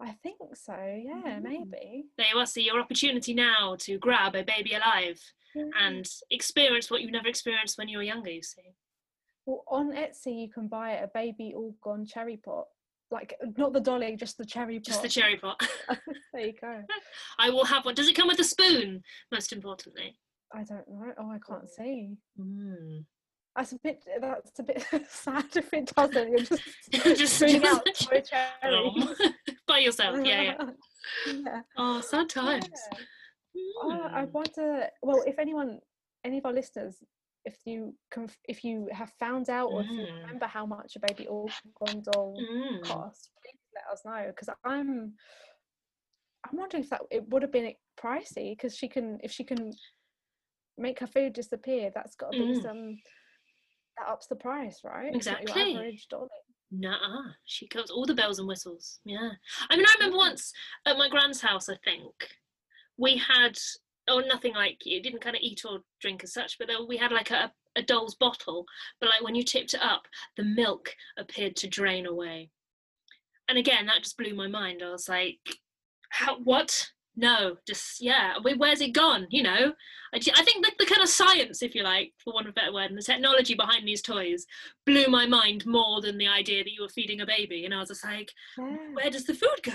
I 0.00 0.12
think 0.22 0.38
so. 0.54 0.72
Yeah, 0.74 1.38
Mm. 1.40 1.42
maybe. 1.42 2.04
There 2.16 2.26
you 2.32 2.38
are. 2.38 2.46
See, 2.46 2.62
your 2.64 2.80
opportunity 2.80 3.34
now 3.34 3.76
to 3.80 3.98
grab 3.98 4.34
a 4.34 4.44
baby 4.44 4.72
alive 4.74 5.20
Yeah. 5.54 5.64
and 5.78 6.08
experience 6.30 6.90
what 6.90 7.02
you've 7.02 7.10
never 7.10 7.28
experienced 7.28 7.76
when 7.76 7.88
you 7.88 7.98
were 7.98 8.04
younger, 8.04 8.30
you 8.30 8.42
see. 8.42 8.74
Well, 9.44 9.64
on 9.66 9.92
Etsy 9.92 10.40
you 10.42 10.48
can 10.48 10.68
buy 10.68 10.92
a 10.92 11.08
baby 11.08 11.52
all 11.54 11.72
gone 11.82 12.06
cherry 12.06 12.36
pot, 12.38 12.68
like 13.10 13.34
not 13.58 13.72
the 13.74 13.80
dolly, 13.80 14.16
just 14.16 14.38
the 14.38 14.46
cherry 14.46 14.76
pot. 14.78 14.84
Just 14.84 15.02
the 15.02 15.08
cherry 15.08 15.36
pot. 15.36 15.60
there 16.32 16.46
you 16.46 16.52
go. 16.52 16.82
I 17.38 17.50
will 17.50 17.64
have 17.66 17.84
one. 17.84 17.94
Does 17.94 18.08
it 18.08 18.14
come 18.16 18.28
with 18.28 18.38
a 18.40 18.44
spoon, 18.44 19.02
most 19.32 19.52
importantly? 19.52 20.18
I 20.54 20.64
don't 20.64 20.88
know. 20.88 21.12
Oh, 21.18 21.30
I 21.30 21.38
can't 21.46 21.68
see. 21.68 22.16
Mm. 22.40 23.04
That's 23.56 23.72
a 23.72 23.78
bit. 23.82 24.04
That's 24.20 24.58
a 24.58 24.62
bit 24.62 24.84
sad 25.08 25.44
if 25.56 25.72
it 25.74 25.92
doesn't. 25.94 26.50
You're 26.92 27.14
just 27.16 27.42
out 27.64 27.84
just- 27.86 28.08
toy 28.08 28.20
cherry. 28.22 28.74
Um, 28.76 29.14
by 29.66 29.78
yourself, 29.78 30.18
yeah, 30.24 30.42
yeah. 30.42 30.54
yeah. 31.26 31.60
Oh, 31.76 32.00
sad 32.00 32.28
times. 32.28 32.68
yeah. 32.92 33.62
Oh, 33.82 34.08
I 34.12 34.24
Mm. 34.26 34.32
wonder. 34.32 34.86
Well, 35.02 35.22
if 35.26 35.38
anyone, 35.38 35.80
any 36.24 36.38
of 36.38 36.46
our 36.46 36.52
listeners, 36.52 36.96
if 37.44 37.56
you 37.66 37.94
can, 38.10 38.28
if 38.48 38.62
you 38.64 38.88
have 38.92 39.10
found 39.18 39.50
out 39.50 39.68
or 39.72 39.80
if 39.82 39.88
you 39.90 40.06
Mm. 40.06 40.20
remember 40.22 40.46
how 40.46 40.64
much 40.64 40.96
a 40.96 41.00
baby 41.00 41.26
All 41.26 41.50
Gone 41.80 42.02
doll 42.12 42.36
Mm. 42.40 42.82
cost, 42.84 43.30
please 43.42 43.58
let 43.74 43.92
us 43.92 44.02
know 44.04 44.26
because 44.28 44.48
I'm. 44.64 45.14
I'm 46.48 46.56
wondering 46.56 46.84
if 46.84 46.90
that 46.90 47.02
it 47.10 47.28
would 47.28 47.42
have 47.42 47.50
been 47.52 47.74
pricey 48.00 48.50
because 48.52 48.74
she 48.76 48.88
can 48.88 49.18
if 49.24 49.32
she 49.32 49.42
can 49.44 49.72
make 50.78 50.98
her 51.00 51.06
food 51.06 51.32
disappear. 51.32 51.90
That's 51.94 52.14
got 52.14 52.32
to 52.32 52.38
be 52.38 52.58
Mm. 52.58 52.62
some. 52.62 52.98
That 53.98 54.08
ups 54.08 54.26
the 54.28 54.36
price, 54.36 54.80
right? 54.84 55.08
It's 55.08 55.26
Exactly. 55.26 56.00
Dolly. 56.08 56.28
Nuh-uh. 56.70 57.32
She 57.46 57.66
goes 57.66 57.90
all 57.90 58.06
the 58.06 58.14
bells 58.14 58.38
and 58.38 58.46
whistles. 58.46 59.00
Yeah. 59.04 59.30
I 59.70 59.76
mean, 59.76 59.86
I 59.86 59.94
remember 59.98 60.16
once 60.18 60.52
at 60.86 60.98
my 60.98 61.08
grand's 61.08 61.40
house, 61.40 61.68
I 61.68 61.76
think, 61.84 62.12
we 62.96 63.16
had, 63.16 63.58
oh, 64.06 64.20
nothing 64.20 64.54
like, 64.54 64.78
you 64.84 65.02
didn't 65.02 65.20
kind 65.22 65.34
of 65.34 65.42
eat 65.42 65.62
or 65.64 65.80
drink 66.00 66.22
as 66.22 66.32
such, 66.32 66.58
but 66.58 66.68
we 66.86 66.96
had 66.96 67.10
like 67.10 67.30
a, 67.30 67.50
a 67.76 67.82
doll's 67.82 68.14
bottle. 68.16 68.66
But 69.00 69.08
like 69.08 69.22
when 69.22 69.34
you 69.34 69.42
tipped 69.42 69.74
it 69.74 69.82
up, 69.82 70.02
the 70.36 70.44
milk 70.44 70.94
appeared 71.18 71.56
to 71.56 71.68
drain 71.68 72.06
away. 72.06 72.50
And 73.48 73.56
again, 73.58 73.86
that 73.86 74.02
just 74.02 74.18
blew 74.18 74.34
my 74.34 74.46
mind. 74.46 74.82
I 74.84 74.90
was 74.90 75.08
like, 75.08 75.38
how, 76.10 76.38
what? 76.38 76.88
No, 77.18 77.56
just, 77.66 78.00
yeah, 78.00 78.34
where- 78.42 78.56
where's 78.56 78.80
it 78.80 78.92
gone? 78.92 79.26
You 79.30 79.42
know? 79.42 79.72
I, 80.14 80.16
I 80.36 80.42
think 80.44 80.64
the, 80.64 80.72
the 80.78 80.86
kind 80.86 81.02
of 81.02 81.08
science, 81.08 81.62
if 81.62 81.74
you 81.74 81.82
like, 81.82 82.12
for 82.22 82.32
want 82.32 82.46
of 82.46 82.52
a 82.52 82.54
better 82.54 82.72
word, 82.72 82.90
and 82.90 82.96
the 82.96 83.02
technology 83.02 83.54
behind 83.54 83.86
these 83.86 84.02
toys 84.02 84.46
blew 84.86 85.08
my 85.08 85.26
mind 85.26 85.66
more 85.66 86.00
than 86.00 86.16
the 86.16 86.28
idea 86.28 86.62
that 86.62 86.72
you 86.72 86.80
were 86.82 86.88
feeding 86.88 87.20
a 87.20 87.26
baby. 87.26 87.64
And 87.64 87.74
I 87.74 87.80
was 87.80 87.88
just 87.88 88.04
like, 88.04 88.30
Yeah. 88.56 88.76
where 88.92 89.10
does 89.10 89.24
the 89.24 89.34
food 89.34 89.60
go? 89.64 89.72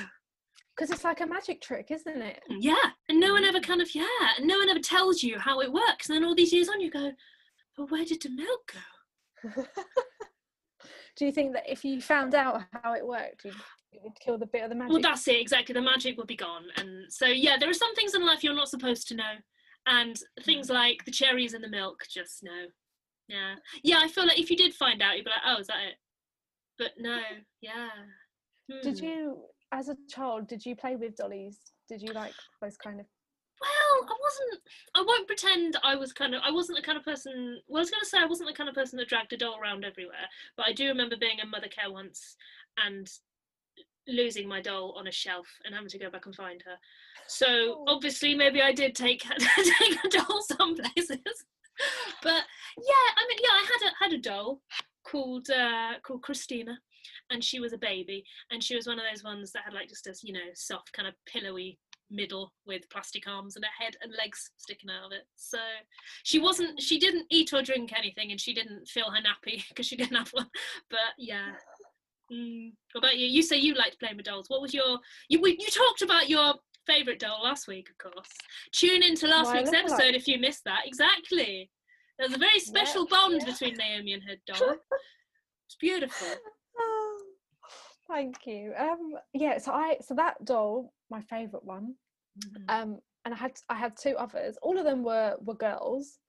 Because 0.76 0.90
it's 0.90 1.04
like 1.04 1.20
a 1.20 1.28
magic 1.28 1.62
trick, 1.62 1.92
isn't 1.92 2.22
it? 2.22 2.40
Mm, 2.50 2.58
yeah. 2.62 2.92
And 3.10 3.20
no 3.20 3.34
one 3.34 3.44
mm. 3.44 3.50
ever 3.50 3.60
kind 3.60 3.82
of, 3.82 3.94
yeah, 3.94 4.08
and 4.38 4.48
no 4.48 4.58
one 4.58 4.70
ever 4.70 4.80
tells 4.80 5.22
you 5.22 5.38
how 5.38 5.60
it 5.60 5.72
works. 5.72 6.08
And 6.08 6.16
then 6.16 6.24
all 6.24 6.34
these 6.34 6.54
years 6.54 6.70
on, 6.70 6.80
you 6.80 6.90
go, 6.90 7.12
but 7.78 7.92
where 7.92 8.06
did 8.06 8.22
the 8.22 8.30
milk 8.30 8.74
go? 8.74 9.64
Do 11.18 11.26
you 11.26 11.32
think 11.32 11.54
that 11.54 11.70
if 11.70 11.84
you 11.84 12.02
found 12.02 12.34
out 12.34 12.64
how 12.72 12.94
it 12.94 13.06
worked, 13.06 13.44
you'd, 13.46 13.54
it 13.94 14.02
would 14.04 14.20
kill 14.20 14.38
the 14.38 14.46
bit 14.46 14.64
of 14.64 14.70
the 14.70 14.76
magic? 14.76 14.92
Well, 14.92 15.02
that's 15.02 15.28
it, 15.28 15.40
exactly. 15.40 15.74
The 15.74 15.82
magic 15.82 16.18
will 16.18 16.26
be 16.26 16.36
gone. 16.36 16.64
And 16.78 17.12
so, 17.12 17.26
yeah, 17.26 17.58
there 17.60 17.70
are 17.70 17.74
some 17.74 17.94
things 17.96 18.14
in 18.16 18.26
life 18.26 18.44
you're 18.44 18.56
not 18.56 18.70
supposed 18.70 19.08
to 19.10 19.16
know. 19.16 19.34
And 19.86 20.18
things 20.44 20.70
like 20.70 21.04
the 21.06 21.12
cherries 21.12 21.54
and 21.54 21.64
the 21.64 21.70
milk, 21.70 22.04
just 22.10 22.42
no. 22.44 22.68
Yeah. 23.28 23.56
Yeah, 23.84 24.00
I 24.02 24.08
feel 24.08 24.26
like 24.26 24.40
if 24.40 24.50
you 24.50 24.58
did 24.58 24.74
find 24.74 25.02
out, 25.02 25.18
you'd 25.18 25.26
be 25.26 25.32
like, 25.32 25.42
oh, 25.46 25.60
is 25.60 25.68
that 25.68 25.84
it? 25.88 25.96
But 26.78 26.92
no, 26.98 27.20
yeah. 27.62 27.90
Did 28.82 29.00
Hmm. 29.00 29.06
you, 29.06 29.42
as 29.72 29.90
a 29.90 29.98
child, 30.10 30.48
did 30.48 30.66
you 30.66 30.76
play 30.76 30.96
with 30.96 31.16
dollies? 31.18 31.60
Did 31.90 32.02
you 32.02 32.14
like 32.14 32.34
those 32.62 32.78
kind 32.78 33.00
of? 33.00 33.06
Well, 33.62 34.10
I 34.10 34.16
wasn't. 34.22 34.62
I 34.96 35.02
won't 35.06 35.28
pretend 35.28 35.78
I 35.84 35.96
was 35.96 36.12
kind 36.12 36.34
of. 36.34 36.42
I 36.44 36.52
wasn't 36.52 36.78
the 36.78 36.82
kind 36.84 36.98
of 36.98 37.04
person. 37.04 37.62
Well, 37.68 37.80
I 37.80 37.84
was 37.84 37.92
going 37.92 38.02
to 38.02 38.06
say 38.06 38.18
I 38.20 38.26
wasn't 38.26 38.50
the 38.50 38.56
kind 38.56 38.68
of 38.70 38.76
person 38.76 38.98
that 38.98 39.08
dragged 39.08 39.32
a 39.34 39.38
doll 39.38 39.60
around 39.62 39.86
everywhere. 39.86 40.28
But 40.58 40.66
I 40.68 40.74
do 40.74 40.88
remember 40.88 41.16
being 41.18 41.40
in 41.40 41.52
Mothercare 41.52 41.92
once 41.92 42.36
and 42.84 43.08
losing 44.08 44.48
my 44.48 44.62
doll 44.62 44.96
on 44.98 45.08
a 45.08 45.12
shelf 45.12 45.48
and 45.66 45.74
having 45.74 45.90
to 45.90 46.00
go 46.00 46.10
back 46.10 46.26
and 46.26 46.36
find 46.36 46.62
her. 46.66 46.76
So 47.28 47.48
Oh. 47.48 47.86
obviously, 47.88 48.36
maybe 48.36 48.62
I 48.62 48.74
did 48.74 48.96
take 48.96 49.22
take 49.40 50.04
a 50.04 50.10
doll 50.10 50.42
some 50.42 50.76
places. 50.76 51.20
But 52.22 52.44
yeah, 52.78 53.08
I 53.18 53.26
mean, 53.28 53.38
yeah, 53.42 53.50
I 53.52 53.66
had 53.66 53.90
a 53.90 54.04
had 54.04 54.14
a 54.14 54.22
doll 54.22 54.62
called 55.06 55.50
uh, 55.50 55.94
called 56.04 56.22
Christina, 56.24 56.78
and 57.32 57.44
she 57.44 57.60
was 57.60 57.74
a 57.74 57.78
baby, 57.78 58.24
and 58.52 58.64
she 58.64 58.76
was 58.76 58.88
one 58.88 59.00
of 59.00 59.06
those 59.10 59.24
ones 59.24 59.52
that 59.52 59.64
had 59.66 59.74
like 59.74 59.90
just 59.90 60.08
a 60.08 60.16
you 60.24 60.34
know 60.34 60.52
soft 60.54 60.94
kind 60.94 61.08
of 61.08 61.16
pillowy 61.26 61.80
middle 62.12 62.54
with 62.68 62.88
plastic 62.92 63.28
arms 63.28 63.56
and 63.56 63.66
a 63.66 63.84
head 63.84 63.96
and 64.04 64.14
legs 64.16 64.52
sticking 64.58 64.90
out 64.90 65.08
of 65.08 65.12
it. 65.12 65.24
So 65.36 65.58
she 66.22 66.38
wasn't, 66.38 66.80
she 66.80 67.00
didn't 67.00 67.26
eat 67.32 67.52
or 67.54 67.64
drink 67.64 67.92
anything, 67.98 68.30
and 68.30 68.40
she 68.40 68.54
didn't 68.54 68.88
fill 68.88 69.10
her 69.10 69.18
nappy 69.18 69.64
because 69.70 69.88
she 69.88 69.96
didn't 69.96 70.18
have 70.18 70.30
one. 70.30 70.50
But 70.92 71.00
yeah. 71.18 71.54
Mm. 72.32 72.72
What 72.94 73.04
about 73.04 73.18
you? 73.18 73.28
You 73.28 73.42
say 73.42 73.58
you 73.58 73.74
liked 73.74 74.00
playing 74.00 74.18
with 74.18 74.26
dolls. 74.26 74.50
What 74.50 74.62
was 74.62 74.74
your? 74.74 75.00
You 75.30 75.42
we- 75.42 75.58
you 75.60 75.68
talked 75.68 76.02
about 76.02 76.30
your 76.30 76.56
favourite 76.86 77.20
doll 77.20 77.44
last 77.44 77.68
week, 77.68 77.90
of 77.90 78.12
course. 78.12 78.30
Tune 78.72 79.04
into 79.04 79.28
last 79.28 79.52
My 79.52 79.60
week's 79.60 79.74
episode 79.74 80.16
if 80.16 80.28
you 80.28 80.38
missed 80.40 80.64
that. 80.66 80.82
Exactly. 80.86 81.70
There's 82.20 82.34
a 82.34 82.38
very 82.38 82.60
special 82.60 83.08
bond 83.08 83.42
yeah. 83.42 83.52
between 83.52 83.76
Naomi 83.76 84.14
and 84.14 84.24
her 84.24 84.36
doll. 84.46 84.76
It's 85.66 85.78
beautiful. 85.80 86.28
Oh, 86.78 87.20
thank 88.08 88.46
you. 88.46 88.74
Um, 88.78 89.14
yeah, 89.34 89.58
so 89.58 89.72
I 89.72 89.98
so 90.02 90.14
that 90.16 90.44
doll, 90.46 90.94
my 91.10 91.22
favourite 91.22 91.66
one. 91.66 91.96
Mm. 92.40 92.64
Um, 92.70 93.00
and 93.26 93.34
I 93.34 93.38
had 93.38 93.54
I 93.70 93.76
had 93.76 93.98
two 93.98 94.16
others. 94.18 94.58
All 94.62 94.78
of 94.78 94.84
them 94.84 95.04
were 95.04 95.36
were 95.42 95.56
girls. 95.56 96.20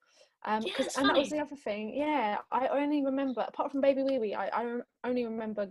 Um, 0.47 0.63
Yeah, 0.63 0.87
and 0.99 1.09
that 1.09 1.17
was 1.17 1.31
the 1.31 1.41
other 1.41 1.57
thing. 1.57 1.95
Yeah, 1.95 2.39
I 2.53 2.69
only 2.69 3.05
remember 3.05 3.45
apart 3.47 3.71
from 3.71 3.81
Baby 3.81 4.03
Wee 4.03 4.19
Wee, 4.19 4.35
I, 4.35 4.49
I 4.49 4.79
only 5.03 5.25
remember 5.25 5.69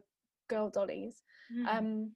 girl 0.53 0.69
dollies. 0.69 1.15
Mm. 1.55 1.65
Um, 1.73 2.11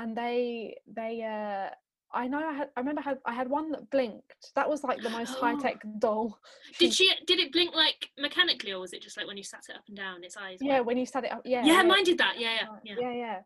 and 0.00 0.16
they 0.16 0.76
they 1.00 1.14
uh. 1.22 1.74
I 2.10 2.26
know 2.26 2.38
I 2.52 2.54
had 2.60 2.68
I 2.74 2.80
remember 2.80 3.02
I 3.04 3.08
had 3.10 3.18
I 3.26 3.34
had 3.40 3.48
one 3.50 3.70
that 3.72 3.90
blinked. 3.90 4.42
That 4.56 4.66
was 4.72 4.80
like 4.82 5.00
the 5.02 5.10
most 5.10 5.32
high 5.42 5.56
tech 5.64 5.76
doll. 5.98 6.38
Did 6.78 6.94
she? 6.94 7.06
Did 7.26 7.38
it 7.38 7.52
blink 7.52 7.74
like 7.84 8.08
mechanically, 8.18 8.72
or 8.72 8.80
was 8.80 8.94
it 8.94 9.02
just 9.02 9.16
like 9.18 9.26
when 9.26 9.36
you 9.36 9.42
sat 9.44 9.64
it 9.68 9.76
up 9.76 9.84
and 9.88 9.96
down, 10.04 10.24
its 10.24 10.36
eyes? 10.44 10.58
Yeah, 10.62 10.76
went- 10.76 10.86
when 10.86 10.96
you 10.96 11.04
set 11.14 11.24
it 11.26 11.32
up. 11.32 11.42
Yeah. 11.44 11.64
yeah, 11.66 11.82
mine 11.82 12.04
did 12.04 12.16
that. 12.24 12.34
Yeah, 12.44 12.54
yeah, 12.82 12.94
yeah. 12.98 13.10
yeah, 13.12 13.14
yeah. 13.24 13.38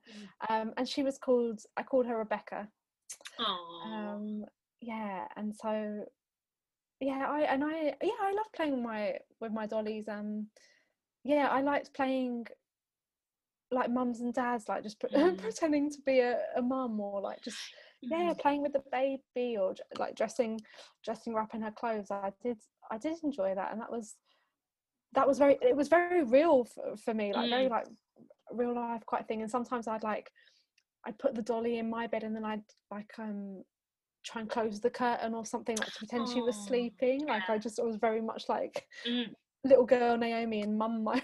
Um, 0.48 0.72
and 0.76 0.86
she 0.88 1.02
was 1.02 1.18
called. 1.18 1.58
I 1.76 1.82
called 1.82 2.06
her 2.06 2.16
Rebecca. 2.16 2.68
Oh, 3.40 3.82
Um, 3.92 4.44
yeah, 4.80 5.26
and 5.36 5.48
so 5.62 6.04
yeah, 7.00 7.26
I 7.28 7.40
and 7.52 7.64
I 7.64 7.76
yeah 8.00 8.20
I 8.28 8.32
love 8.38 8.50
playing 8.54 8.74
with 8.76 8.84
my 8.84 9.02
with 9.40 9.52
my 9.52 9.66
dollies. 9.66 10.06
Um, 10.08 10.46
yeah, 11.24 11.48
I 11.48 11.60
liked 11.62 11.94
playing 11.94 12.46
like 13.73 13.91
mums 13.91 14.21
and 14.21 14.35
dads, 14.35 14.69
like 14.69 14.83
just 14.83 15.00
pre- 15.00 15.11
Mm. 15.17 15.38
pretending 15.38 15.91
to 15.91 16.00
be 16.02 16.21
a, 16.21 16.38
a 16.57 16.62
mum 16.62 17.00
or 17.00 17.21
like 17.21 17.43
just 17.43 17.59
yeah 18.11 18.33
Mhm. 18.33 18.38
playing 18.38 18.62
with 18.62 18.73
the 18.73 18.83
baby 18.93 19.57
or 19.57 19.75
like 19.99 20.14
dressing 20.17 20.61
dressing 21.05 21.33
her 21.35 21.41
up 21.41 21.55
in 21.55 21.62
her 21.62 21.73
clothes. 21.73 22.11
I 22.11 22.33
did 22.43 22.59
I 22.91 22.99
did 22.99 23.17
enjoy 23.25 23.55
that, 23.55 23.73
and 23.73 23.81
that 23.81 23.91
was 23.91 24.17
that 25.14 25.26
was 25.26 25.38
very 25.38 25.59
it 25.62 25.76
was 25.76 25.88
very 25.88 26.23
real 26.25 26.64
for, 26.64 26.97
for 26.97 27.14
me, 27.14 27.33
like 27.35 27.50
very 27.50 27.67
Mm. 27.67 27.71
like 27.71 27.87
real 28.52 28.75
life 28.75 29.05
quite 29.07 29.26
thing. 29.29 29.43
And 29.43 29.50
sometimes 29.50 29.87
I'd 29.88 30.02
like 30.02 30.31
I'd 31.07 31.19
put 31.19 31.35
the 31.35 31.43
dolly 31.43 31.79
in 31.79 31.91
my 31.91 32.07
bed 32.07 32.25
and 32.25 32.35
then 32.35 32.45
I'd 32.45 32.64
like 32.91 33.12
um 33.19 33.64
try 34.25 34.41
and 34.41 34.50
close 34.50 34.81
the 34.81 34.91
curtain 34.91 35.35
or 35.35 35.45
something 35.45 35.76
like 35.79 35.93
to 35.93 35.99
pretend 35.99 36.29
she 36.29 36.41
was 36.43 36.57
sleeping. 36.57 37.26
Like 37.26 37.50
I 37.50 37.59
just 37.59 37.83
was 37.83 37.97
very 37.97 38.21
much 38.23 38.49
like 38.49 38.87
Mm, 39.07 39.35
little 39.64 39.87
girl 39.87 40.16
Naomi 40.16 40.61
in 40.61 40.76
mum 40.76 41.04
mode. 41.04 41.23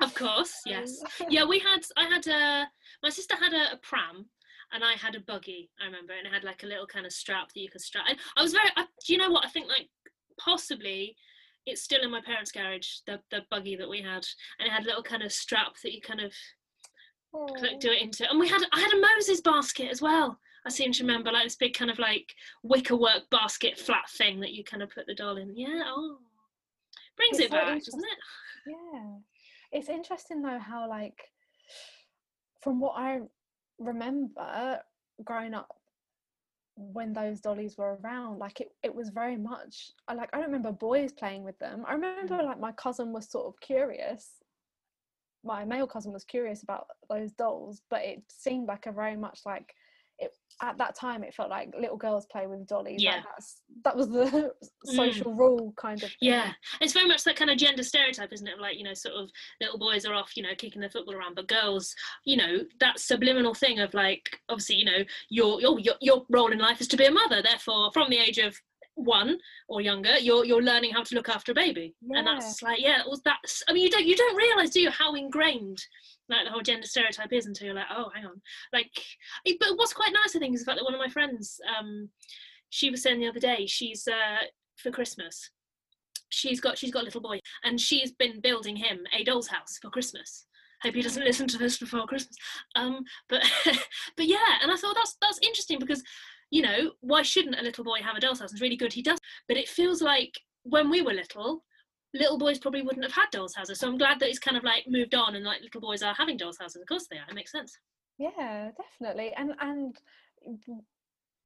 of 0.00 0.14
course, 0.14 0.60
yes. 0.66 1.02
Yeah, 1.28 1.44
we 1.44 1.58
had. 1.58 1.80
I 1.96 2.04
had 2.04 2.26
a. 2.26 2.68
My 3.02 3.10
sister 3.10 3.36
had 3.36 3.52
a, 3.52 3.74
a 3.74 3.76
pram, 3.82 4.26
and 4.72 4.84
I 4.84 4.92
had 4.92 5.14
a 5.14 5.20
buggy. 5.20 5.70
I 5.80 5.86
remember, 5.86 6.12
and 6.12 6.26
it 6.26 6.32
had 6.32 6.44
like 6.44 6.62
a 6.62 6.66
little 6.66 6.86
kind 6.86 7.06
of 7.06 7.12
strap 7.12 7.48
that 7.52 7.60
you 7.60 7.70
could 7.70 7.80
strap. 7.80 8.04
And 8.08 8.18
I 8.36 8.42
was 8.42 8.52
very. 8.52 8.70
I, 8.76 8.84
do 9.06 9.12
you 9.12 9.18
know 9.18 9.30
what? 9.30 9.44
I 9.44 9.48
think 9.48 9.68
like 9.68 9.88
possibly. 10.38 11.16
It's 11.66 11.82
still 11.82 12.02
in 12.02 12.10
my 12.10 12.22
parents' 12.22 12.50
garage, 12.50 12.88
the 13.06 13.20
the 13.30 13.42
buggy 13.50 13.76
that 13.76 13.88
we 13.88 14.00
had, 14.00 14.24
and 14.58 14.66
it 14.66 14.70
had 14.70 14.84
a 14.84 14.86
little 14.86 15.02
kind 15.02 15.22
of 15.22 15.30
strap 15.30 15.74
that 15.82 15.92
you 15.92 16.00
kind 16.00 16.20
of 16.20 16.32
do 17.80 17.90
it 17.90 18.02
into. 18.02 18.28
And 18.28 18.40
we 18.40 18.48
had 18.48 18.62
I 18.72 18.80
had 18.80 18.92
a 18.92 19.00
Moses 19.14 19.42
basket 19.42 19.90
as 19.90 20.00
well. 20.00 20.38
I 20.66 20.70
seem 20.70 20.92
to 20.92 21.04
remember 21.04 21.30
like 21.30 21.44
this 21.44 21.56
big 21.56 21.74
kind 21.74 21.90
of 21.90 21.98
like 21.98 22.34
wicker 22.62 22.96
work 22.96 23.28
basket 23.30 23.78
flat 23.78 24.08
thing 24.10 24.40
that 24.40 24.52
you 24.52 24.64
kind 24.64 24.82
of 24.82 24.90
put 24.90 25.06
the 25.06 25.14
doll 25.14 25.36
in. 25.36 25.54
Yeah. 25.56 25.82
Oh, 25.86 26.18
brings 27.20 27.38
It's 27.38 27.46
it 27.46 27.50
back, 27.50 27.84
doesn't 27.84 28.00
it? 28.00 28.18
Yeah. 28.66 29.10
It's 29.72 29.88
interesting 29.88 30.42
though 30.42 30.58
how 30.58 30.88
like 30.88 31.18
from 32.62 32.80
what 32.80 32.94
I 32.96 33.20
remember 33.78 34.80
growing 35.24 35.54
up 35.54 35.76
when 36.76 37.12
those 37.12 37.40
dollies 37.40 37.76
were 37.76 37.98
around, 38.02 38.38
like 38.38 38.60
it, 38.60 38.68
it 38.82 38.94
was 38.94 39.10
very 39.10 39.36
much 39.36 39.92
I 40.08 40.14
like 40.14 40.30
I 40.32 40.38
don't 40.38 40.46
remember 40.46 40.72
boys 40.72 41.12
playing 41.12 41.44
with 41.44 41.58
them. 41.58 41.84
I 41.86 41.92
remember 41.94 42.34
Mm. 42.36 42.46
like 42.46 42.60
my 42.60 42.72
cousin 42.72 43.12
was 43.12 43.28
sort 43.30 43.46
of 43.46 43.60
curious. 43.60 44.28
My 45.44 45.64
male 45.64 45.86
cousin 45.86 46.12
was 46.12 46.24
curious 46.24 46.62
about 46.62 46.86
those 47.08 47.32
dolls, 47.32 47.80
but 47.90 48.02
it 48.02 48.22
seemed 48.28 48.68
like 48.68 48.86
a 48.86 48.92
very 48.92 49.16
much 49.16 49.40
like 49.46 49.74
it 50.20 50.32
at 50.62 50.76
that 50.76 50.94
time 50.94 51.24
it 51.24 51.34
felt 51.34 51.48
like 51.48 51.72
little 51.80 51.96
girls 51.96 52.26
play 52.26 52.46
with 52.46 52.66
dollies. 52.66 53.02
Yeah. 53.02 53.16
Like 53.16 53.24
that's 53.24 53.62
that 53.84 53.96
was 53.96 54.08
the 54.10 54.52
Mm. 54.86 54.96
social 54.96 55.34
rule 55.34 55.74
kind 55.76 56.02
of 56.02 56.08
thing. 56.08 56.16
Yeah, 56.30 56.52
it's 56.80 56.94
very 56.94 57.06
much 57.06 57.22
that 57.24 57.36
kind 57.36 57.50
of 57.50 57.58
gender 57.58 57.82
stereotype, 57.82 58.32
isn't 58.32 58.46
it? 58.46 58.58
Like 58.58 58.78
you 58.78 58.84
know, 58.84 58.94
sort 58.94 59.14
of 59.14 59.30
little 59.60 59.78
boys 59.78 60.06
are 60.06 60.14
off, 60.14 60.36
you 60.36 60.42
know, 60.42 60.54
kicking 60.56 60.80
the 60.80 60.88
football 60.88 61.14
around, 61.14 61.34
but 61.34 61.48
girls, 61.48 61.94
you 62.24 62.38
know, 62.38 62.60
that 62.80 62.98
subliminal 62.98 63.52
thing 63.54 63.78
of 63.80 63.92
like, 63.92 64.38
obviously, 64.48 64.76
you 64.76 64.86
know, 64.86 65.04
your 65.28 65.60
your 65.60 65.78
your, 65.78 65.94
your 66.00 66.24
role 66.30 66.50
in 66.50 66.58
life 66.58 66.80
is 66.80 66.88
to 66.88 66.96
be 66.96 67.04
a 67.04 67.10
mother. 67.10 67.42
Therefore, 67.42 67.92
from 67.92 68.08
the 68.08 68.16
age 68.18 68.38
of 68.38 68.56
one 68.94 69.38
or 69.68 69.80
younger, 69.80 70.18
you're 70.18 70.44
you're 70.44 70.62
learning 70.62 70.92
how 70.92 71.02
to 71.02 71.14
look 71.14 71.28
after 71.28 71.52
a 71.52 71.54
baby, 71.54 71.94
and 72.10 72.26
Yeah. 72.26 72.34
that's 72.34 72.62
like, 72.62 72.80
yeah, 72.80 73.02
well, 73.06 73.20
that's. 73.24 73.62
I 73.68 73.72
mean, 73.72 73.82
you 73.84 73.90
don't 73.90 74.04
you 74.06 74.16
don't 74.16 74.36
realize, 74.36 74.70
do 74.70 74.80
you, 74.80 74.90
how 74.90 75.14
ingrained 75.14 75.82
like 76.28 76.44
the 76.44 76.50
whole 76.52 76.60
gender 76.62 76.86
stereotype 76.86 77.32
is 77.32 77.46
until 77.46 77.66
you're 77.66 77.74
like, 77.74 77.86
oh, 77.90 78.10
hang 78.14 78.26
on, 78.26 78.40
like. 78.72 78.90
it- 79.44 79.58
But 79.60 79.76
what's 79.76 79.92
quite 79.92 80.12
nice, 80.12 80.36
I 80.36 80.38
think, 80.38 80.54
is 80.54 80.60
the 80.60 80.66
fact 80.66 80.78
that 80.78 80.84
one 80.84 80.94
of 80.94 81.00
my 81.00 81.08
friends, 81.08 81.60
um, 81.78 82.08
she 82.68 82.90
was 82.90 83.02
saying 83.02 83.20
the 83.20 83.28
other 83.28 83.40
day, 83.40 83.66
she's 83.66 84.06
uh 84.06 84.44
for 84.76 84.90
Christmas 84.90 85.50
she's 86.32 86.60
got 86.60 86.78
she's 86.78 86.92
got 86.92 87.02
a 87.02 87.04
little 87.04 87.20
boy 87.20 87.40
and 87.64 87.80
she's 87.80 88.12
been 88.12 88.40
building 88.40 88.76
him 88.76 89.00
a 89.12 89.24
doll's 89.24 89.48
house 89.48 89.78
for 89.82 89.90
christmas 89.90 90.46
hope 90.80 90.94
he 90.94 91.02
doesn't 91.02 91.24
listen 91.24 91.48
to 91.48 91.58
this 91.58 91.76
before 91.78 92.06
christmas 92.06 92.36
um 92.76 93.02
but 93.28 93.42
but 94.16 94.26
yeah 94.26 94.58
and 94.62 94.70
i 94.70 94.76
thought 94.76 94.94
that's 94.94 95.16
that's 95.20 95.40
interesting 95.42 95.78
because 95.80 96.02
you 96.50 96.62
know 96.62 96.90
why 97.00 97.22
shouldn't 97.22 97.58
a 97.58 97.62
little 97.62 97.84
boy 97.84 98.00
have 98.02 98.16
a 98.16 98.20
doll's 98.20 98.40
house 98.40 98.52
it's 98.52 98.60
really 98.60 98.76
good 98.76 98.92
he 98.92 99.02
does 99.02 99.18
but 99.48 99.56
it 99.56 99.68
feels 99.68 100.02
like 100.02 100.38
when 100.64 100.90
we 100.90 101.00
were 101.02 101.12
little 101.12 101.64
little 102.12 102.38
boys 102.38 102.58
probably 102.58 102.82
wouldn't 102.82 103.04
have 103.04 103.12
had 103.12 103.30
doll's 103.30 103.54
houses 103.54 103.78
so 103.78 103.88
i'm 103.88 103.98
glad 103.98 104.18
that 104.18 104.28
it's 104.28 104.38
kind 104.38 104.56
of 104.56 104.64
like 104.64 104.84
moved 104.88 105.14
on 105.14 105.36
and 105.36 105.44
like 105.44 105.60
little 105.62 105.80
boys 105.80 106.02
are 106.02 106.14
having 106.14 106.36
doll's 106.36 106.58
houses 106.58 106.82
of 106.82 106.88
course 106.88 107.06
they 107.10 107.16
are 107.16 107.28
it 107.28 107.34
makes 107.34 107.52
sense 107.52 107.78
Yeah, 108.18 108.70
definitely. 108.76 109.32
And 109.36 109.54
and 109.60 109.96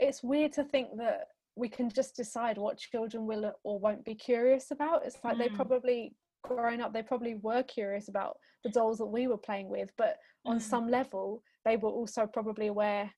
it's 0.00 0.22
weird 0.22 0.52
to 0.54 0.64
think 0.64 0.88
that 0.96 1.28
we 1.56 1.68
can 1.68 1.88
just 1.88 2.16
decide 2.16 2.58
what 2.58 2.78
children 2.78 3.26
will 3.26 3.52
or 3.62 3.78
won't 3.78 4.04
be 4.04 4.14
curious 4.14 4.70
about. 4.72 5.06
It's 5.06 5.18
like 5.22 5.38
they 5.38 5.48
Mm. 5.48 5.54
probably 5.54 6.16
growing 6.42 6.80
up 6.80 6.92
they 6.92 7.02
probably 7.02 7.36
were 7.36 7.62
curious 7.62 8.08
about 8.08 8.38
the 8.64 8.70
dolls 8.70 8.98
that 8.98 9.06
we 9.06 9.28
were 9.28 9.38
playing 9.38 9.68
with, 9.68 9.90
but 9.96 10.16
on 10.44 10.58
Mm. 10.58 10.62
some 10.62 10.88
level 10.88 11.42
they 11.64 11.76
were 11.76 11.90
also 11.90 12.26
probably 12.26 12.66
aware 12.66 13.14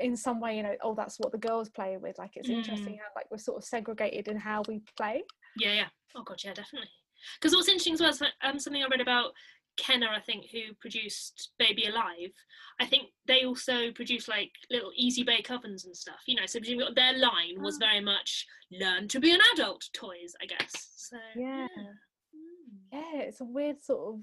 in 0.00 0.16
some 0.16 0.40
way, 0.40 0.56
you 0.56 0.62
know, 0.62 0.74
oh 0.82 0.94
that's 0.94 1.18
what 1.18 1.32
the 1.32 1.38
girls 1.38 1.68
play 1.68 1.96
with. 1.96 2.18
Like 2.18 2.32
it's 2.36 2.48
interesting 2.48 2.94
Mm. 2.94 2.98
how 2.98 3.04
like 3.14 3.30
we're 3.30 3.38
sort 3.38 3.58
of 3.58 3.64
segregated 3.64 4.28
in 4.28 4.36
how 4.36 4.62
we 4.68 4.80
play. 4.96 5.22
Yeah, 5.58 5.72
yeah. 5.74 5.88
Oh 6.14 6.22
god, 6.22 6.42
yeah, 6.44 6.54
definitely. 6.54 6.90
Because 7.40 7.54
what's 7.54 7.68
interesting 7.68 7.94
as 7.94 8.00
well 8.00 8.10
is 8.10 8.22
um, 8.42 8.58
something 8.58 8.82
I 8.82 8.86
read 8.88 9.00
about 9.00 9.32
Kenner, 9.78 10.08
I 10.08 10.20
think, 10.20 10.46
who 10.50 10.72
produced 10.80 11.50
Baby 11.58 11.86
Alive. 11.86 12.30
I 12.80 12.86
think 12.86 13.08
they 13.26 13.44
also 13.44 13.90
produce 13.92 14.26
like 14.28 14.50
little 14.70 14.90
easy 14.96 15.22
bake 15.22 15.50
ovens 15.50 15.84
and 15.84 15.96
stuff. 15.96 16.20
You 16.26 16.36
know, 16.36 16.46
so 16.46 16.58
their 16.60 17.12
line 17.18 17.60
was 17.60 17.76
Ah. 17.76 17.86
very 17.86 18.00
much 18.00 18.46
learn 18.70 19.08
to 19.08 19.20
be 19.20 19.32
an 19.32 19.40
adult 19.54 19.84
toys, 19.92 20.34
I 20.42 20.46
guess. 20.46 20.92
So 20.96 21.16
Yeah. 21.34 21.66
Mm, 22.34 22.92
Yeah, 22.92 23.20
it's 23.22 23.40
a 23.40 23.44
weird 23.44 23.82
sort 23.82 24.14
of 24.14 24.20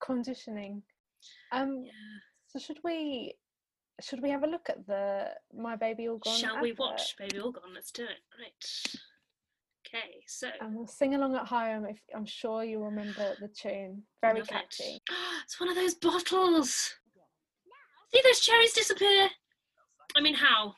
conditioning. 0.00 0.82
Um 1.52 1.84
yeah. 1.84 1.92
So 2.48 2.58
should 2.58 2.78
we 2.84 3.34
should 4.00 4.22
we 4.22 4.30
have 4.30 4.42
a 4.42 4.46
look 4.46 4.68
at 4.68 4.86
the 4.86 5.28
My 5.56 5.76
Baby 5.76 6.08
All 6.08 6.18
Gone? 6.18 6.36
Shall 6.36 6.60
we 6.60 6.70
advert? 6.70 6.78
watch 6.80 7.16
Baby 7.18 7.40
All 7.40 7.52
Gone? 7.52 7.74
Let's 7.74 7.90
do 7.90 8.04
it. 8.04 8.18
Right. 8.38 9.00
Okay, 9.88 10.16
so 10.26 10.48
And 10.60 10.74
we'll 10.74 10.86
sing 10.86 11.14
along 11.14 11.36
at 11.36 11.46
home. 11.46 11.86
If 11.86 11.98
I'm 12.14 12.26
sure 12.26 12.64
you'll 12.64 12.84
remember 12.84 13.34
the 13.40 13.48
tune. 13.48 14.02
Very 14.20 14.40
love 14.40 14.48
it. 14.48 14.52
catchy. 14.52 15.00
It's 15.44 15.60
one 15.60 15.68
of 15.68 15.76
those 15.76 15.94
bottles. 15.94 16.94
See 18.12 18.20
those 18.24 18.40
cherries 18.40 18.72
disappear? 18.72 19.28
I 20.16 20.20
mean, 20.20 20.34
how? 20.34 20.74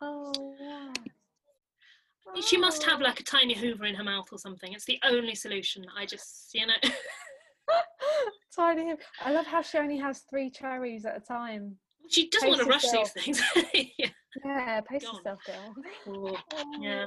Oh 0.00 0.54
yeah. 0.60 0.92
She 2.42 2.56
must 2.56 2.84
have 2.84 3.00
Oh. 3.00 3.04
like 3.04 3.20
a 3.20 3.24
tiny 3.24 3.54
Hoover 3.54 3.86
in 3.86 3.94
her 3.96 4.04
mouth 4.04 4.28
or 4.30 4.38
something. 4.38 4.72
It's 4.72 4.84
the 4.84 5.00
only 5.02 5.34
solution. 5.34 5.84
I 5.96 6.06
just, 6.06 6.50
you 6.54 6.66
know. 6.66 6.74
Tiny. 8.56 8.86
him. 8.86 8.96
I 9.24 9.32
love 9.32 9.46
how 9.46 9.62
she 9.62 9.78
only 9.78 9.98
has 9.98 10.20
three 10.30 10.50
cherries 10.50 11.04
at 11.04 11.16
a 11.16 11.20
time. 11.20 11.76
she 12.08 12.28
doesn't 12.28 12.48
want 12.48 12.60
to 12.62 12.66
rush 12.68 12.82
Pace 12.82 13.12
these 13.12 13.40
things. 13.40 13.42
yeah. 13.98 14.08
Yeah, 14.44 14.80
pace 14.82 15.02
Go 15.02 15.08
on. 15.10 15.16
yourself, 15.16 15.38
girl. 15.46 15.74
Ooh. 16.14 16.36
Yeah. 16.80 17.06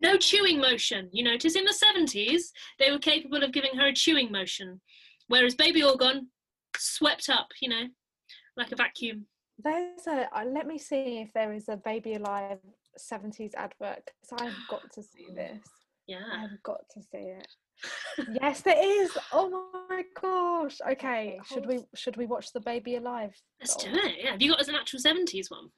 No 0.00 0.16
chewing 0.16 0.60
motion. 0.60 1.08
You 1.12 1.24
notice 1.24 1.56
in 1.56 1.64
the 1.64 1.74
70s, 1.74 2.42
they 2.78 2.90
were 2.90 2.98
capable 2.98 3.42
of 3.42 3.52
giving 3.52 3.76
her 3.76 3.88
a 3.88 3.92
chewing 3.92 4.30
motion. 4.30 4.80
Whereas 5.26 5.54
Baby 5.54 5.82
All 5.82 5.96
Gone 5.96 6.28
swept 6.76 7.28
up, 7.28 7.48
you 7.60 7.68
know, 7.68 7.84
like 8.56 8.72
a 8.72 8.76
vacuum. 8.76 9.26
There's 9.62 10.06
a. 10.06 10.28
Uh, 10.32 10.44
let 10.44 10.66
me 10.66 10.78
see 10.78 11.18
if 11.18 11.32
there 11.32 11.52
is 11.52 11.68
a 11.68 11.76
Baby 11.76 12.14
Alive 12.14 12.58
70s 12.98 13.54
advert 13.56 14.02
because 14.04 14.40
I've 14.40 14.68
got 14.70 14.90
to 14.92 15.02
see 15.02 15.26
this. 15.34 15.60
Yeah. 16.08 16.24
I've 16.32 16.62
got 16.64 16.80
to 16.94 17.02
see 17.02 17.18
it. 17.18 17.46
yes, 18.42 18.62
there 18.62 18.76
is. 19.02 19.16
Oh 19.32 19.68
my 19.88 20.02
gosh. 20.20 20.78
Okay, 20.90 21.38
should 21.46 21.66
we 21.66 21.84
should 21.94 22.16
we 22.16 22.26
watch 22.26 22.52
the 22.52 22.60
Baby 22.60 22.96
Alive? 22.96 23.32
Let's 23.60 23.76
do 23.76 23.90
it. 23.92 24.16
Yeah. 24.24 24.32
Have 24.32 24.42
you 24.42 24.50
got 24.50 24.60
as 24.60 24.68
an 24.68 24.74
actual 24.74 24.98
70s 24.98 25.50
one? 25.50 25.68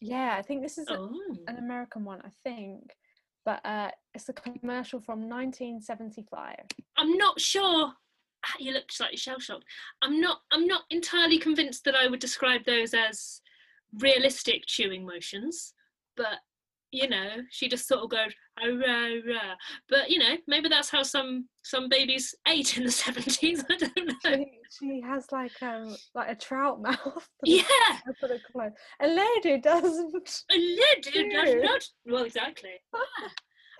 Yeah, 0.00 0.36
I 0.38 0.42
think 0.42 0.62
this 0.62 0.78
is 0.78 0.86
a- 0.88 0.98
Oh. 0.98 1.18
an 1.48 1.56
American 1.56 2.04
one. 2.04 2.20
I 2.24 2.30
think, 2.44 2.92
but 3.44 3.64
uh, 3.64 3.90
it's 4.14 4.28
a 4.28 4.32
commercial 4.34 5.00
from 5.00 5.28
1975. 5.28 6.56
I'm 6.96 7.16
not 7.16 7.40
sure. 7.40 7.92
Ah, 8.46 8.54
You 8.60 8.72
look 8.72 8.92
slightly 8.92 9.16
shell 9.16 9.40
shocked. 9.40 9.64
I'm 10.02 10.20
not. 10.20 10.40
I'm 10.52 10.66
not 10.66 10.82
entirely 10.90 11.38
convinced 11.38 11.84
that 11.84 11.96
I 11.96 12.06
would 12.06 12.20
describe 12.20 12.64
those 12.64 12.92
as 12.94 13.40
realistic 13.98 14.64
chewing 14.66 15.04
motions. 15.06 15.72
But 16.16 16.38
you 16.94 17.08
know, 17.08 17.28
she 17.50 17.68
just 17.68 17.88
sort 17.88 18.02
of 18.04 18.10
goes 18.10 18.32
"Ah, 18.60 18.66
rah, 18.66 19.08
rah." 19.26 19.54
But 19.88 20.10
you 20.10 20.18
know, 20.18 20.36
maybe 20.46 20.68
that's 20.68 20.90
how 20.90 21.02
some 21.02 21.48
some 21.62 21.88
babies 21.88 22.34
ate 22.46 22.76
in 22.76 22.84
the 22.84 22.90
seventies. 22.90 23.64
I 23.70 23.76
don't 23.76 23.96
know. 23.96 24.14
She, 24.24 24.46
she 24.78 25.00
has 25.02 25.26
like 25.32 25.60
um 25.62 25.96
like 26.14 26.30
a 26.30 26.34
trout 26.36 26.80
mouth. 26.88 27.28
Yeah, 27.44 27.64
for 28.20 28.28
the 28.28 28.38
clothes. 28.52 28.72
A 29.02 29.08
lady 29.08 29.60
doesn't. 29.60 30.42
a 30.52 30.56
lady 30.56 31.30
does 31.30 31.54
not. 31.62 31.82
Well, 32.06 32.24
exactly. 32.24 32.70
Yeah. 32.94 33.28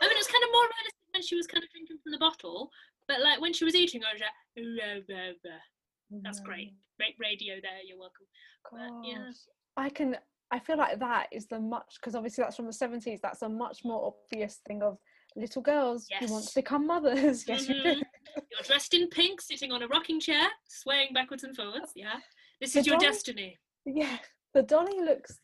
I 0.00 0.08
mean, 0.08 0.18
it's 0.18 0.26
kind 0.26 0.44
of 0.44 0.50
more 0.52 0.62
realistic 0.62 1.14
when 1.14 1.22
she 1.22 1.36
was 1.36 1.46
kind 1.46 1.62
of 1.62 1.70
drinking 1.70 1.98
from 2.02 2.12
the 2.12 2.18
bottle. 2.18 2.70
But 3.06 3.20
like 3.20 3.40
when 3.40 3.52
she 3.52 3.64
was 3.64 3.76
eating, 3.76 4.02
I 4.02 4.12
was 4.12 4.20
like, 4.20 4.30
"Ah, 4.58 4.96
rah, 5.08 5.16
rah, 5.16 5.32
rah." 5.44 6.20
That's 6.22 6.40
great. 6.40 6.74
Great 6.98 7.14
radio 7.20 7.54
there. 7.62 7.80
You're 7.86 7.98
welcome. 7.98 8.26
But, 8.70 9.08
yeah. 9.08 9.30
I 9.76 9.88
can. 9.90 10.16
I 10.50 10.58
feel 10.58 10.76
like 10.76 10.98
that 11.00 11.26
is 11.32 11.46
the 11.46 11.58
much 11.60 11.96
because 12.00 12.14
obviously 12.14 12.42
that's 12.42 12.56
from 12.56 12.66
the 12.66 12.72
seventies. 12.72 13.20
That's 13.22 13.42
a 13.42 13.48
much 13.48 13.84
more 13.84 14.14
obvious 14.14 14.60
thing 14.66 14.82
of 14.82 14.98
little 15.36 15.62
girls 15.62 16.08
who 16.20 16.26
want 16.32 16.46
to 16.46 16.54
become 16.54 16.86
mothers. 16.86 17.44
Yes, 17.48 17.68
you 17.68 17.74
do. 17.74 17.82
Mhm. 17.82 18.02
You're 18.36 18.62
dressed 18.64 18.94
in 18.94 19.08
pink, 19.08 19.40
sitting 19.40 19.72
on 19.72 19.82
a 19.82 19.88
rocking 19.88 20.20
chair, 20.20 20.48
swaying 20.68 21.12
backwards 21.12 21.44
and 21.44 21.56
forwards. 21.56 21.92
Yeah, 21.94 22.20
this 22.60 22.72
The 22.74 22.80
is 22.80 22.86
your 22.86 22.98
destiny. 22.98 23.58
Yeah, 23.84 24.18
the 24.54 24.62
Dolly 24.62 25.00
looks 25.00 25.38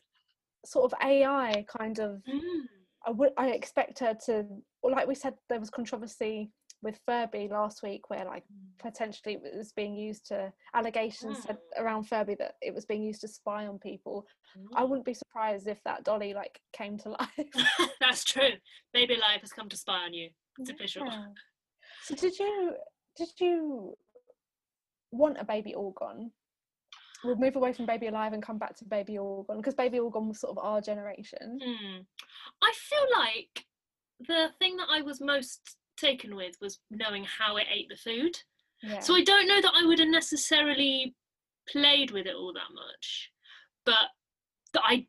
sort 0.65 0.91
of 0.91 0.99
AI 1.03 1.65
kind 1.67 1.99
of. 1.99 2.21
Mm. 2.27 2.63
I 3.05 3.11
would. 3.11 3.31
I 3.37 3.49
expect 3.49 3.99
her 3.99 4.13
to. 4.25 4.45
Like 4.83 5.07
we 5.07 5.15
said, 5.15 5.33
there 5.49 5.59
was 5.59 5.69
controversy 5.69 6.51
with 6.81 6.99
Furby 7.05 7.47
last 7.49 7.83
week, 7.83 8.09
where 8.09 8.25
like 8.25 8.43
potentially 8.79 9.35
it 9.35 9.55
was 9.55 9.71
being 9.73 9.95
used 9.95 10.27
to 10.27 10.51
allegations 10.73 11.43
said 11.43 11.57
around 11.77 12.03
Furby 12.03 12.35
that 12.35 12.55
it 12.61 12.73
was 12.73 12.85
being 12.85 13.03
used 13.03 13.21
to 13.21 13.27
spy 13.27 13.67
on 13.67 13.77
people. 13.79 14.25
I 14.75 14.83
wouldn't 14.83 15.05
be 15.05 15.13
surprised 15.13 15.67
if 15.67 15.81
that 15.83 16.03
Dolly 16.03 16.33
like 16.33 16.59
came 16.73 16.97
to 16.99 17.09
life. 17.19 17.89
That's 17.99 18.23
true. 18.23 18.51
Baby 18.93 19.15
Alive 19.15 19.41
has 19.41 19.51
come 19.51 19.69
to 19.69 19.77
spy 19.77 20.05
on 20.05 20.13
you. 20.13 20.29
It's 20.59 20.69
official. 20.69 21.07
So 22.03 22.15
did 22.15 22.37
you 22.39 22.73
did 23.15 23.29
you 23.39 23.95
want 25.11 25.37
a 25.39 25.45
baby 25.45 25.75
All 25.75 25.91
Gone? 25.91 26.31
We'll 27.23 27.35
move 27.35 27.55
away 27.55 27.71
from 27.73 27.85
Baby 27.85 28.07
Alive 28.07 28.33
and 28.33 28.41
come 28.41 28.57
back 28.57 28.75
to 28.77 28.85
Baby 28.85 29.19
All 29.19 29.43
Gone 29.43 29.57
because 29.57 29.75
Baby 29.75 29.99
All 29.99 30.09
Gone 30.09 30.27
was 30.29 30.39
sort 30.39 30.57
of 30.57 30.63
our 30.63 30.81
generation. 30.81 31.59
Hmm. 31.63 31.99
I 32.63 32.73
feel 32.75 33.05
like 33.19 33.65
the 34.27 34.49
thing 34.59 34.77
that 34.77 34.87
I 34.89 35.01
was 35.01 35.21
most 35.21 35.77
taken 35.97 36.35
with 36.35 36.55
was 36.61 36.79
knowing 36.89 37.25
how 37.25 37.57
it 37.57 37.67
ate 37.73 37.89
the 37.89 37.95
food. 37.97 38.37
Yeah. 38.83 38.99
So 38.99 39.15
I 39.15 39.23
don't 39.23 39.47
know 39.47 39.61
that 39.61 39.73
I 39.75 39.85
would 39.85 39.99
have 39.99 40.07
necessarily 40.07 41.15
played 41.69 42.11
with 42.11 42.25
it 42.25 42.35
all 42.35 42.53
that 42.53 42.73
much, 42.73 43.31
but 43.85 44.09
th- 44.73 44.83
I 44.83 45.05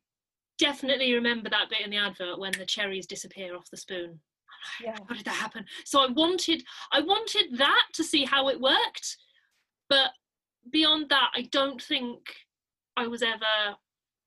definitely 0.58 1.14
remember 1.14 1.48
that 1.50 1.70
bit 1.70 1.80
in 1.82 1.90
the 1.90 1.96
advert 1.96 2.38
when 2.38 2.52
the 2.52 2.66
cherries 2.66 3.06
disappear 3.06 3.56
off 3.56 3.70
the 3.70 3.76
spoon. 3.76 4.20
yeah. 4.82 4.96
How 5.08 5.14
did 5.14 5.24
that 5.24 5.34
happen? 5.34 5.64
So 5.84 6.00
I 6.00 6.08
wanted, 6.12 6.62
I 6.92 7.00
wanted 7.00 7.56
that 7.58 7.86
to 7.94 8.04
see 8.04 8.24
how 8.24 8.48
it 8.48 8.60
worked, 8.60 9.16
but 9.88 10.10
beyond 10.70 11.08
that, 11.08 11.30
I 11.34 11.42
don't 11.50 11.80
think 11.82 12.20
I 12.96 13.06
was 13.06 13.22
ever 13.22 13.76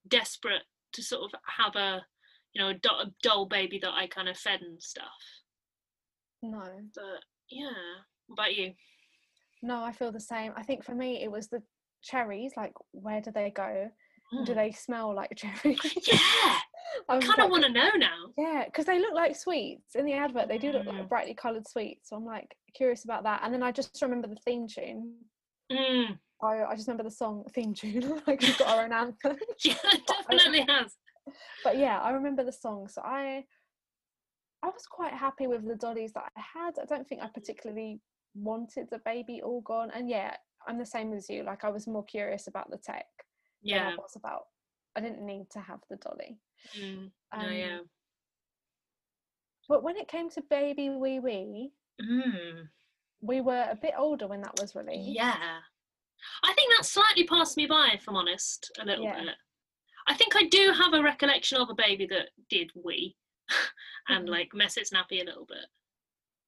desperate 0.08 0.64
to 0.94 1.04
sort 1.04 1.32
of 1.32 1.40
have 1.58 1.76
a, 1.76 2.06
you 2.54 2.62
know, 2.62 2.70
a, 2.70 2.74
do- 2.74 2.90
a 2.90 3.12
doll 3.22 3.46
baby 3.46 3.80
that 3.82 3.94
I 3.94 4.08
kind 4.08 4.28
of 4.28 4.38
fed 4.38 4.62
and 4.62 4.82
stuff. 4.82 5.06
No. 6.52 6.64
But 6.96 7.22
yeah, 7.50 7.70
what 8.28 8.34
about 8.44 8.56
you? 8.56 8.74
No, 9.62 9.84
I 9.84 9.92
feel 9.92 10.12
the 10.12 10.20
same. 10.20 10.52
I 10.56 10.64
think 10.64 10.84
for 10.84 10.94
me 10.96 11.24
it 11.24 11.32
was 11.32 11.48
the 11.48 11.62
cherries, 12.04 12.54
like 12.56 12.74
where 12.92 13.22
do 13.22 13.32
they 13.32 13.50
go? 13.52 13.90
Do 14.46 14.52
Mm. 14.52 14.56
they 14.56 14.72
smell 14.72 15.14
like 15.16 15.30
cherries? 15.36 15.80
Yeah, 16.08 16.18
I 17.10 17.20
kind 17.20 17.40
of 17.40 17.50
want 17.52 17.64
to 17.64 17.72
know 17.72 17.90
now. 17.96 18.26
Yeah, 18.38 18.64
because 18.66 18.86
they 18.86 19.00
look 19.00 19.14
like 19.14 19.36
sweets 19.36 19.96
in 19.96 20.06
the 20.06 20.14
advert. 20.14 20.48
They 20.48 20.58
do 20.58 20.72
look 20.72 20.84
Mm. 20.86 20.98
like 21.00 21.10
brightly 21.10 21.34
coloured 21.36 21.68
sweets. 21.68 22.10
So 22.10 22.16
I'm 22.16 22.26
like 22.26 22.56
curious 22.76 23.04
about 23.06 23.24
that. 23.24 23.42
And 23.44 23.54
then 23.54 23.64
I 23.64 23.72
just 23.72 24.02
remember 24.02 24.28
the 24.28 24.36
theme 24.46 24.68
tune. 24.68 25.14
Mm. 25.72 26.18
I, 26.44 26.64
I 26.66 26.76
just 26.76 26.88
remember 26.88 27.04
the 27.04 27.16
song 27.16 27.46
theme 27.54 27.74
tune. 27.74 28.22
like 28.28 28.42
we've 28.42 28.58
got 28.58 28.68
our 28.68 28.84
own 28.84 28.92
anthem. 28.94 29.38
Yeah, 29.64 29.76
it 29.86 30.02
definitely 30.08 30.66
has. 30.68 30.96
but 31.64 31.78
yeah, 31.78 32.00
I 32.02 32.12
remember 32.12 32.44
the 32.44 32.52
song. 32.52 32.88
So 32.88 33.02
I 33.04 33.46
I 34.66 34.70
was 34.70 34.88
quite 34.90 35.14
happy 35.14 35.46
with 35.46 35.68
the 35.68 35.76
dollies 35.76 36.12
that 36.14 36.24
I 36.36 36.42
had. 36.42 36.80
I 36.82 36.86
don't 36.86 37.08
think 37.08 37.22
I 37.22 37.28
particularly 37.28 38.00
wanted 38.34 38.88
the 38.90 39.00
baby 39.06 39.42
all 39.44 39.62
gone. 39.62 39.92
And 39.94 40.10
yeah, 40.10 40.36
I'm 40.68 40.80
the 40.80 40.86
same 40.88 41.14
as 41.14 41.30
you. 41.30 41.44
Like 41.44 41.64
I 41.64 41.70
was 41.70 41.86
more 41.86 42.04
curious 42.04 42.48
about 42.48 42.72
the 42.72 42.78
tech 42.78 43.06
than 43.62 43.76
Yeah. 43.76 43.90
I 43.90 43.96
was 43.96 44.16
about. 44.16 44.46
I 44.96 45.02
didn't 45.02 45.24
need 45.24 45.52
to 45.52 45.60
have 45.60 45.82
the 45.90 45.98
dolly. 45.98 46.40
Mm. 46.80 47.12
Um, 47.32 47.42
no, 47.44 47.50
yeah. 47.50 47.80
But 49.70 49.84
when 49.84 49.98
it 49.98 50.08
came 50.08 50.30
to 50.32 50.42
Baby 50.50 50.90
Wee 50.90 51.20
Wee, 51.20 51.72
Mm. 52.02 52.68
we 53.22 53.42
were 53.42 53.68
a 53.70 53.76
bit 53.76 53.94
older 53.98 54.28
when 54.28 54.42
that 54.42 54.60
was 54.60 54.74
released. 54.76 55.10
Yeah. 55.16 55.60
I 56.44 56.54
think 56.54 56.72
that 56.76 56.86
slightly 56.86 57.26
passed 57.28 57.56
me 57.56 57.68
by, 57.68 57.92
if 57.94 58.08
I'm 58.10 58.16
honest, 58.16 58.72
a 58.80 58.86
little 58.86 59.06
Yeah. 59.06 59.24
bit. 59.26 59.36
I 60.08 60.16
think 60.16 60.36
I 60.36 60.46
do 60.46 60.72
have 60.72 60.94
a 60.96 61.04
recollection 61.04 61.60
of 61.62 61.70
a 61.70 61.76
baby 61.76 62.08
that 62.08 62.30
did 62.50 62.72
wee 62.76 63.16
and 64.10 64.28
Mhm. 64.28 64.32
like 64.32 64.54
mess 64.54 64.78
its 64.78 64.92
nappy 64.92 65.22
a 65.22 65.26
little 65.26 65.46
bit. 65.46 65.66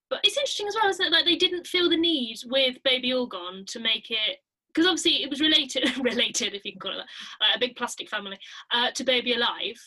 But 0.09 0.21
it's 0.23 0.37
interesting 0.37 0.67
as 0.67 0.75
well, 0.75 0.89
isn't 0.89 1.05
it? 1.05 1.11
Like 1.11 1.25
they 1.25 1.35
didn't 1.35 1.67
feel 1.67 1.89
the 1.89 1.97
need 1.97 2.37
with 2.45 2.81
Baby 2.83 3.13
All 3.13 3.25
Gone 3.27 3.65
to 3.67 3.79
make 3.79 4.09
it 4.09 4.39
because 4.67 4.85
obviously 4.87 5.23
it 5.23 5.29
was 5.29 5.41
related, 5.41 5.83
related 5.97 6.53
if 6.53 6.63
you 6.63 6.71
can 6.73 6.79
call 6.79 6.91
it 6.91 6.97
that, 6.97 7.07
like 7.41 7.55
a 7.55 7.59
big 7.59 7.75
plastic 7.75 8.09
family, 8.09 8.37
uh, 8.71 8.91
to 8.91 9.03
Baby 9.03 9.33
Alive. 9.33 9.79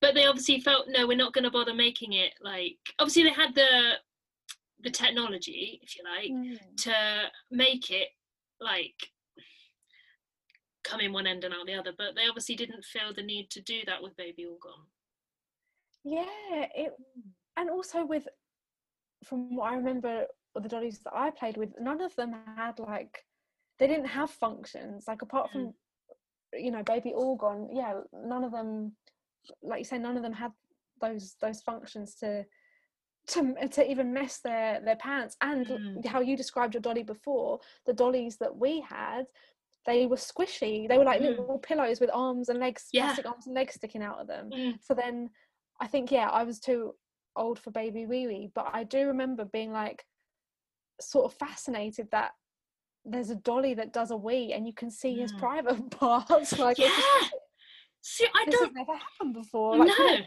But 0.00 0.14
they 0.14 0.26
obviously 0.26 0.60
felt 0.60 0.88
no, 0.88 1.06
we're 1.06 1.16
not 1.16 1.32
going 1.32 1.44
to 1.44 1.50
bother 1.50 1.74
making 1.74 2.12
it 2.14 2.32
like. 2.40 2.78
Obviously 2.98 3.22
they 3.24 3.30
had 3.30 3.54
the 3.54 3.98
the 4.80 4.90
technology, 4.90 5.80
if 5.82 5.96
you 5.96 6.04
like, 6.04 6.30
Mm. 6.30 6.76
to 6.84 7.30
make 7.50 7.90
it 7.90 8.08
like 8.60 9.10
come 10.84 11.00
in 11.00 11.12
one 11.12 11.26
end 11.26 11.44
and 11.44 11.52
out 11.52 11.66
the 11.66 11.74
other 11.74 11.92
but 11.98 12.14
they 12.14 12.26
obviously 12.28 12.54
didn't 12.54 12.84
feel 12.84 13.12
the 13.12 13.22
need 13.22 13.50
to 13.50 13.60
do 13.60 13.80
that 13.86 14.00
with 14.02 14.16
baby 14.16 14.46
all 14.46 14.56
gone 14.62 14.86
Yeah, 16.06 16.66
it 16.74 16.92
and 17.56 17.68
also 17.70 18.04
with 18.06 18.28
from 19.24 19.56
what 19.56 19.72
I 19.72 19.74
remember 19.76 20.26
the 20.54 20.68
dollies 20.68 21.00
that 21.00 21.14
I 21.14 21.30
played 21.30 21.56
with, 21.56 21.70
none 21.80 22.00
of 22.00 22.14
them 22.14 22.32
had 22.56 22.78
like 22.78 23.24
they 23.78 23.88
didn't 23.88 24.06
have 24.06 24.30
functions. 24.30 25.04
Like 25.08 25.22
apart 25.22 25.50
from 25.50 25.74
you 26.54 26.70
know, 26.70 26.82
baby 26.84 27.12
gone, 27.12 27.68
yeah, 27.72 27.94
none 28.12 28.44
of 28.44 28.52
them 28.52 28.92
like 29.62 29.80
you 29.80 29.84
say, 29.84 29.98
none 29.98 30.16
of 30.16 30.22
them 30.22 30.32
had 30.32 30.52
those 31.00 31.34
those 31.40 31.60
functions 31.62 32.14
to 32.16 32.44
to 33.28 33.54
to 33.68 33.90
even 33.90 34.12
mess 34.12 34.38
their 34.38 34.80
their 34.80 34.96
pants. 34.96 35.36
And 35.40 35.66
Mm. 35.66 36.06
how 36.06 36.20
you 36.20 36.36
described 36.36 36.74
your 36.74 36.80
dolly 36.82 37.02
before, 37.02 37.58
the 37.84 37.92
dollies 37.92 38.36
that 38.36 38.56
we 38.56 38.80
had, 38.80 39.26
they 39.86 40.06
were 40.06 40.16
squishy. 40.16 40.88
They 40.88 40.98
were 40.98 41.04
like 41.04 41.20
Mm. 41.20 41.30
little 41.38 41.58
pillows 41.58 41.98
with 42.00 42.10
arms 42.14 42.48
and 42.48 42.60
legs, 42.60 42.88
Yeah. 42.92 43.06
plastic 43.06 43.26
arms 43.26 43.46
and 43.46 43.56
legs 43.56 43.74
sticking 43.74 44.02
out 44.02 44.20
of 44.20 44.28
them. 44.28 44.50
Mm. 44.50 44.78
So 44.82 44.94
then 44.94 45.30
I 45.80 45.86
think, 45.86 46.10
yeah, 46.10 46.28
I 46.28 46.42
was 46.44 46.58
too 46.58 46.94
old 47.36 47.58
for 47.58 47.70
baby 47.70 48.06
wee 48.06 48.26
wee, 48.26 48.50
but 48.54 48.70
I 48.72 48.84
do 48.84 49.06
remember 49.08 49.44
being 49.44 49.72
like 49.72 50.04
sort 51.00 51.26
of 51.26 51.34
fascinated 51.38 52.08
that 52.12 52.32
there's 53.04 53.30
a 53.30 53.36
dolly 53.36 53.74
that 53.74 53.92
does 53.92 54.10
a 54.10 54.16
wee 54.16 54.52
and 54.52 54.66
you 54.66 54.72
can 54.72 54.90
see 54.90 55.16
his 55.18 55.32
Mm. 55.32 55.38
private 55.38 55.90
parts. 56.00 56.58
Like, 56.58 56.78
it's 56.78 56.88
just- 56.88 57.06
yeah 57.22 57.28
see 58.02 58.26
i 58.36 58.44
this 58.44 58.54
has 58.54 58.68
don't 58.68 58.74
never 58.76 58.92
happened 58.96 59.34
before. 59.34 59.76
Like, 59.78 59.88
No. 59.98 60.18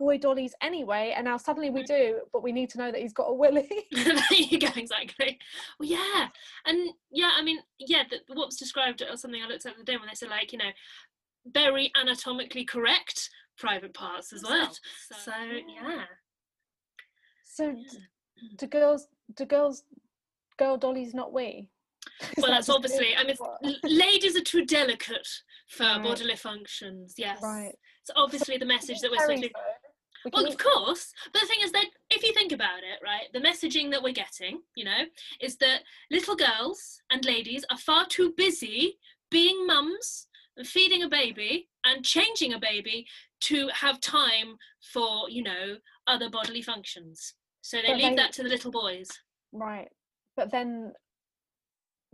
boy 0.00 0.18
dollies 0.18 0.54
anyway, 0.60 1.14
and 1.16 1.24
now 1.24 1.36
suddenly 1.36 1.70
we 1.70 1.84
do, 1.84 2.20
but 2.32 2.42
we 2.42 2.50
need 2.50 2.68
to 2.70 2.78
know 2.78 2.90
that 2.90 3.00
he's 3.00 3.12
got 3.12 3.26
a 3.28 3.32
willy. 3.34 3.68
there 3.92 4.16
you 4.32 4.58
go 4.58 4.68
exactly 4.76 5.38
well 5.78 5.88
yeah 5.88 6.28
and 6.66 6.90
yeah 7.12 7.30
i 7.36 7.42
mean 7.42 7.58
yeah 7.78 8.02
the, 8.10 8.18
what 8.34 8.46
was 8.48 8.56
described 8.56 9.02
or 9.02 9.16
something 9.16 9.40
i 9.42 9.46
looked 9.46 9.66
at 9.66 9.76
the 9.76 9.84
day 9.84 9.96
when 9.96 10.08
they 10.08 10.14
said 10.14 10.30
like 10.30 10.52
you 10.52 10.58
know 10.58 10.70
very 11.46 11.90
anatomically 12.00 12.64
correct 12.64 13.30
private 13.58 13.92
parts 13.94 14.32
as 14.32 14.42
well 14.42 14.72
so 15.24 15.32
yeah 15.82 16.04
so, 17.44 17.72
d- 17.72 17.98
do 18.56 18.66
girls, 18.68 19.08
do 19.34 19.44
girls, 19.44 19.82
girl 20.58 20.76
dollies 20.76 21.12
not 21.12 21.32
we? 21.32 21.68
Is 22.20 22.42
well 22.42 22.52
that's 22.52 22.68
just 22.68 22.76
obviously 22.76 23.08
i 23.16 23.24
mean 23.24 23.36
ladies 23.84 24.36
are 24.36 24.42
too 24.42 24.64
delicate 24.64 25.26
for 25.68 25.84
Right. 25.84 26.02
bodily 26.02 26.36
functions 26.36 27.14
yes 27.18 27.40
right. 27.42 27.74
it's 28.00 28.10
obviously 28.16 28.56
the 28.58 28.64
message 28.64 29.00
that 29.00 29.10
we're 29.10 29.18
Cherries, 29.18 29.40
supposed. 29.40 29.54
We 30.24 30.30
Well, 30.32 30.46
of 30.46 30.58
course. 30.58 31.12
But 31.32 31.42
the 31.42 31.46
thing 31.46 31.58
is 31.62 31.70
that 31.72 31.86
if 32.10 32.24
you 32.24 32.32
think 32.32 32.50
about 32.50 32.78
it, 32.78 32.98
right, 33.04 33.26
the 33.32 33.38
messaging 33.40 33.88
that 33.92 34.02
we're 34.02 34.12
getting, 34.12 34.60
you 34.74 34.84
know, 34.84 35.02
is 35.40 35.56
that 35.58 35.82
little 36.10 36.34
girls 36.34 37.00
and 37.10 37.24
ladies 37.24 37.64
are 37.70 37.78
far 37.78 38.04
too 38.06 38.32
busy 38.36 38.98
being 39.30 39.64
mums 39.64 40.26
and 40.56 40.66
feeding 40.66 41.04
a 41.04 41.08
baby 41.08 41.68
and 41.84 42.04
changing 42.04 42.52
a 42.54 42.58
baby 42.58 43.06
to 43.40 43.68
have 43.68 44.00
time 44.00 44.56
for, 44.92 45.28
you 45.30 45.42
know, 45.42 45.76
other 46.06 46.28
bodily 46.30 46.62
functions. 46.62 47.34
So 47.60 47.78
they 47.78 47.88
But 47.88 47.96
leave 47.98 48.10
they- 48.10 48.16
that 48.16 48.32
to 48.34 48.42
the 48.42 48.48
little 48.48 48.70
boys. 48.70 49.08
Right. 49.52 49.88
But 50.36 50.50
then, 50.50 50.92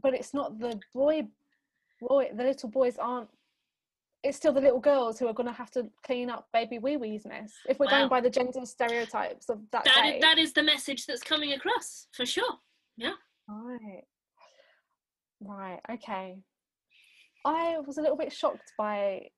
but 0.02 0.14
it's 0.14 0.34
not 0.34 0.58
the 0.58 0.80
boy, 0.94 1.28
boy, 2.00 2.30
the 2.34 2.44
little 2.44 2.68
boys 2.70 2.96
aren't, 2.98 3.28
it's 4.22 4.36
still 4.38 4.52
the 4.52 4.60
little 4.60 4.80
girls 4.80 5.18
who 5.18 5.26
are 5.28 5.34
going 5.34 5.46
to 5.48 5.52
have 5.52 5.70
to 5.72 5.90
clean 6.06 6.30
up 6.30 6.48
baby 6.52 6.78
wee 6.78 6.96
wee's 6.96 7.26
mess. 7.26 7.52
If 7.68 7.78
we're 7.78 7.86
Wow. 7.86 7.90
going 7.98 8.08
by 8.08 8.20
the 8.22 8.30
gender 8.30 8.64
stereotypes 8.64 9.48
of 9.50 9.60
that, 9.72 9.84
That 9.84 9.94
day. 10.02 10.16
is, 10.16 10.20
that 10.22 10.38
is 10.38 10.52
the 10.54 10.62
message 10.62 11.04
that's 11.06 11.22
coming 11.22 11.52
across, 11.52 12.08
for 12.12 12.24
sure. 12.24 12.58
Yeah. 12.96 13.14
Right. 13.48 14.04
Right. 15.40 15.80
Okay. 15.90 16.38
I 17.44 17.78
was 17.80 17.98
a 17.98 18.00
little 18.02 18.16
bit 18.16 18.32
shocked 18.32 18.72
by 18.78 19.28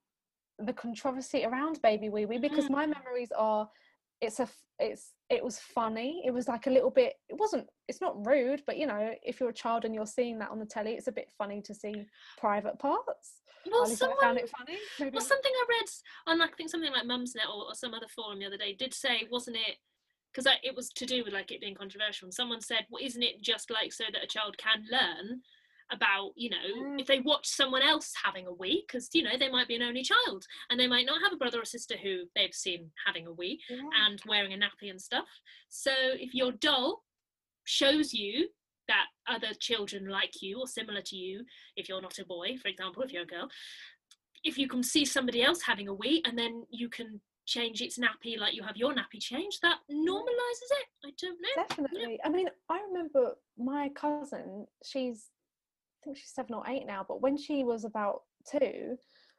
the 0.59 0.73
controversy 0.73 1.45
around 1.45 1.81
Baby 1.83 2.09
Wee 2.09 2.27
Wee 2.27 2.39
because 2.39 2.67
Mm. 2.67 2.71
my 2.71 2.87
memories 2.87 3.33
are 3.37 3.69
it's 4.21 4.41
a 4.41 4.49
it's 4.79 5.13
it 5.29 5.45
was 5.45 5.59
funny. 5.59 6.23
It 6.25 6.31
was 6.31 6.49
like 6.49 6.67
a 6.67 6.71
little 6.71 6.91
bit 6.91 7.15
it 7.29 7.37
wasn't 7.39 7.69
it's 7.89 8.01
not 8.01 8.27
rude, 8.27 8.63
but 8.67 8.79
you 8.79 8.87
know, 8.87 9.15
if 9.23 9.41
you're 9.41 9.51
a 9.51 9.55
child 9.55 9.85
and 9.85 9.95
you're 9.95 10.07
seeing 10.07 10.39
that 10.39 10.51
on 10.51 10.59
the 10.59 10.65
telly, 10.67 10.93
it's 10.93 11.09
a 11.09 11.13
bit 11.13 11.31
funny 11.37 11.61
to 11.63 11.75
see 11.75 12.07
private 12.39 12.79
parts. 12.79 13.43
Well, 13.71 13.83
least 13.83 14.03
I 14.03 14.07
someone, 14.07 14.19
found 14.21 14.39
it 14.39 14.49
funny. 14.49 14.79
Maybe 14.99 15.11
well, 15.11 15.25
something 15.25 15.53
I 15.53 15.65
read 15.69 15.89
on, 16.29 16.39
like, 16.39 16.53
I 16.53 16.57
think 16.57 16.71
something 16.71 16.93
like 16.93 17.05
Mumsnet 17.05 17.49
or, 17.53 17.65
or 17.65 17.75
some 17.75 17.95
other 17.95 18.07
forum 18.09 18.39
the 18.39 18.47
other 18.47 18.57
day 18.57 18.75
did 18.75 18.95
say, 18.95 19.27
wasn't 19.31 19.57
it? 19.57 19.77
Because 20.33 20.47
it 20.63 20.77
was 20.77 20.91
to 20.91 21.05
do 21.05 21.25
with 21.25 21.33
like 21.33 21.51
it 21.51 21.61
being 21.61 21.75
controversial. 21.75 22.27
And 22.27 22.35
someone 22.35 22.61
said, 22.61 22.87
well, 22.91 23.03
isn't 23.05 23.23
it 23.23 23.43
just 23.43 23.71
like 23.71 23.93
so 23.93 24.05
that 24.13 24.23
a 24.23 24.27
child 24.27 24.57
can 24.59 24.85
learn 24.91 25.41
about, 25.97 26.31
you 26.37 26.51
know, 26.51 26.69
Mm. 26.83 27.01
if 27.01 27.07
they 27.07 27.21
watch 27.21 27.47
someone 27.47 27.83
else 27.83 28.13
having 28.27 28.47
a 28.47 28.53
wee, 28.53 28.85
because 28.87 29.09
you 29.17 29.23
know 29.23 29.37
they 29.39 29.51
might 29.57 29.69
be 29.69 29.77
an 29.77 29.83
only 29.91 30.03
child 30.03 30.41
and 30.69 30.79
they 30.79 30.87
might 30.95 31.07
not 31.07 31.21
have 31.23 31.33
a 31.33 31.37
brother 31.43 31.61
or 31.61 31.65
sister 31.65 31.97
who 31.97 32.15
they've 32.35 32.55
seen 32.55 32.91
having 33.07 33.27
a 33.27 33.33
wee 33.33 33.61
Yeah. 33.69 33.81
and 34.05 34.21
wearing 34.27 34.53
a 34.53 34.57
nappy 34.65 34.91
and 34.91 35.01
stuff. 35.01 35.29
So 35.69 35.93
if 36.27 36.35
your 36.35 36.53
doll 36.53 37.05
shows 37.65 38.13
you 38.15 38.49
that 38.89 39.07
other 39.27 39.53
children 39.69 40.07
like 40.09 40.35
you 40.43 40.61
or 40.61 40.67
similar 40.69 41.03
to 41.03 41.17
you, 41.17 41.45
if 41.77 41.89
you're 41.89 42.03
not 42.03 42.19
a 42.19 42.25
boy, 42.25 42.57
for 42.63 42.69
example, 42.69 43.03
if 43.03 43.13
you're 43.13 43.25
a 43.25 43.27
girl, 43.27 43.49
if 44.45 44.57
you 44.59 44.69
can 44.69 44.83
see 44.83 45.05
somebody 45.05 45.43
else 45.43 45.63
having 45.63 45.89
a 45.89 45.95
wee 45.95 46.23
and 46.25 46.39
then 46.39 46.65
you 46.71 46.89
can 46.89 47.21
change 47.47 47.81
its 47.81 47.97
nappy 47.99 48.37
like 48.39 48.55
you 48.55 48.63
have 48.63 48.77
your 48.77 48.93
nappy 48.93 49.21
changed, 49.21 49.61
that 49.63 49.79
normalizes 49.91 50.71
it. 50.81 50.87
I 51.05 51.11
don't 51.21 51.41
know. 51.41 51.55
Definitely. 51.63 52.19
I 52.25 52.29
mean, 52.29 52.49
I 52.69 52.81
remember 52.89 53.37
my 53.57 53.89
cousin, 53.91 54.67
she's, 54.85 55.31
think 56.07 56.17
she's 56.17 56.31
seven 56.31 56.55
or 56.55 56.65
eight 56.69 56.87
now, 56.87 57.05
but 57.07 57.21
when 57.21 57.37
she 57.37 57.65
was 57.65 57.85
about 57.85 58.23
two, 58.51 58.97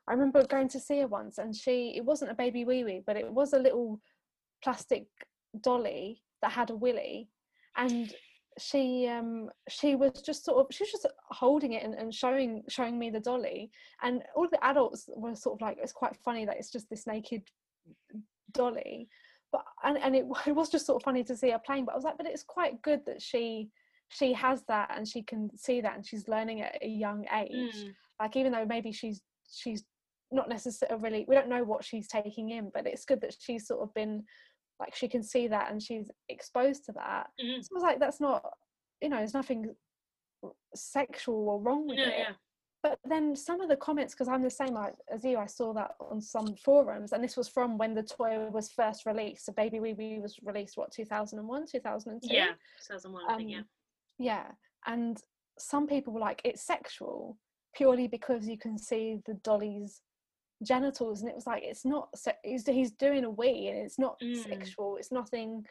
I 0.08 0.14
remember 0.14 0.46
going 0.46 0.70
to 0.70 0.80
see 0.80 1.00
her 1.00 1.08
once 1.08 1.38
and 1.38 1.56
she, 1.56 1.94
it 1.96 2.06
wasn't 2.06 2.32
a 2.32 2.36
baby 2.36 2.66
wee 2.66 2.84
wee, 2.84 3.04
but 3.06 3.18
it 3.18 3.32
was 3.32 3.54
a 3.54 3.60
little 3.60 4.00
plastic 4.64 5.08
dolly 5.62 6.22
that 6.42 6.52
had 6.52 6.70
a 6.70 6.76
willy. 6.76 7.30
And 7.76 8.14
she 8.60 9.08
um 9.08 9.50
she 9.70 9.96
was 9.96 10.12
just 10.24 10.44
sort 10.44 10.58
of 10.58 10.76
she 10.76 10.84
was 10.84 10.92
just 10.92 11.08
holding 11.30 11.74
it 11.74 11.84
and, 11.84 11.94
and 11.94 12.14
showing 12.14 12.64
showing 12.68 12.98
me 12.98 13.10
the 13.10 13.20
dolly 13.20 13.70
and 14.02 14.24
all 14.36 14.48
the 14.50 14.64
adults 14.66 15.08
were 15.16 15.36
sort 15.36 15.58
of 15.58 15.62
like 15.62 15.78
it's 15.80 15.92
quite 15.92 16.16
funny 16.26 16.46
that 16.46 16.58
it's 16.58 16.72
just 16.72 16.90
this 16.90 17.06
naked 17.06 17.44
dolly 18.54 19.08
but 19.52 19.64
and, 19.84 19.98
and 20.00 20.16
it, 20.16 20.26
it 20.48 20.56
was 20.56 20.70
just 20.70 20.86
sort 20.86 21.00
of 21.00 21.06
funny 21.06 21.24
to 21.24 21.36
see 21.36 21.52
her 21.52 21.62
playing 21.64 21.86
but 21.86 21.92
i 21.92 21.96
was 21.96 22.04
like 22.04 22.18
but 22.18 22.26
it's 22.26 22.44
quite 22.44 22.82
good 22.82 23.02
that 23.06 23.22
she 23.22 23.70
she 24.10 24.34
has 24.34 24.64
that 24.68 24.92
and 24.96 25.08
she 25.08 25.22
can 25.22 25.50
see 25.58 25.82
that 25.82 25.96
and 25.96 26.06
she's 26.06 26.28
learning 26.28 26.62
at 26.62 26.78
a 26.82 26.88
young 26.88 27.26
age 27.36 27.76
Mm. 27.76 27.94
like 28.22 28.36
even 28.36 28.52
though 28.54 28.66
maybe 28.66 28.92
she's 28.92 29.22
she's 29.50 29.84
not 30.32 30.50
necessarily 30.50 31.02
really, 31.02 31.26
we 31.28 31.36
don't 31.36 31.50
know 31.50 31.64
what 31.64 31.84
she's 31.84 32.08
taking 32.08 32.50
in 32.50 32.70
but 32.74 32.86
it's 32.88 33.06
good 33.06 33.22
that 33.22 33.36
she's 33.40 33.68
sort 33.68 33.82
of 33.82 33.94
been 33.94 34.24
like 34.80 34.94
she 34.96 35.08
can 35.08 35.24
see 35.24 35.48
that 35.48 35.72
and 35.72 35.82
she's 35.82 36.10
exposed 36.30 36.86
to 36.86 36.92
that 36.94 37.28
Mhm. 37.42 37.62
so 37.64 37.70
i 37.72 37.76
was 37.76 37.84
like 37.84 38.00
that's 38.00 38.20
not 38.22 38.44
you 39.02 39.10
know 39.10 39.18
there's 39.18 39.34
nothing 39.34 39.74
sexual 40.76 41.50
or 41.50 41.60
wrong 41.62 41.88
with 41.88 41.98
Yeah, 41.98 42.08
it 42.10 42.16
yeah. 42.20 42.34
but 42.84 43.00
then 43.04 43.36
some 43.36 43.60
of 43.62 43.70
the 43.70 43.76
comments 43.76 44.14
because 44.14 44.28
i'm 44.28 44.44
the 44.44 44.50
same 44.50 44.74
like 44.74 44.94
as 45.12 45.24
you 45.24 45.38
i 45.38 45.46
saw 45.46 45.74
that 45.74 45.92
on 46.00 46.22
some 46.22 46.56
forums 46.64 47.12
and 47.14 47.24
this 47.24 47.36
was 47.38 47.48
from 47.48 47.78
when 47.78 47.94
the 47.94 48.04
toy 48.04 48.48
was 48.52 48.70
first 48.72 49.06
released 49.06 49.46
so 49.46 49.54
baby 49.54 49.80
wee 49.80 49.94
wee 49.94 50.20
was 50.20 50.38
released 50.44 50.78
what 50.78 50.92
2001 50.92 51.66
2002 51.72 52.28
Yeah. 52.34 52.52
2001, 52.82 53.24
I 53.30 53.38
think, 53.38 53.50
yeah. 53.52 53.62
Yeah 54.20 54.46
and 54.86 55.22
some 55.60 55.88
people 55.88 56.14
were 56.14 56.20
like 56.20 56.42
it's 56.44 56.62
sexual 56.66 57.38
purely 57.76 58.08
because 58.08 58.48
you 58.48 58.58
can 58.58 58.78
see 58.78 59.18
the 59.26 59.34
dolly's 59.44 60.02
genitals 60.64 61.22
and 61.22 61.30
it 61.30 61.36
was 61.36 61.46
like 61.46 61.62
it's 61.64 61.86
not 61.86 62.10
se- 62.16 62.38
he's, 62.44 62.66
he's 62.66 62.92
doing 62.92 63.24
a 63.26 63.30
wee 63.30 63.68
and 63.68 63.78
it's 63.78 64.00
not 64.00 64.18
Mm. 64.24 64.36
sexual 64.50 64.98
it's 64.98 65.12
nothing 65.12 65.64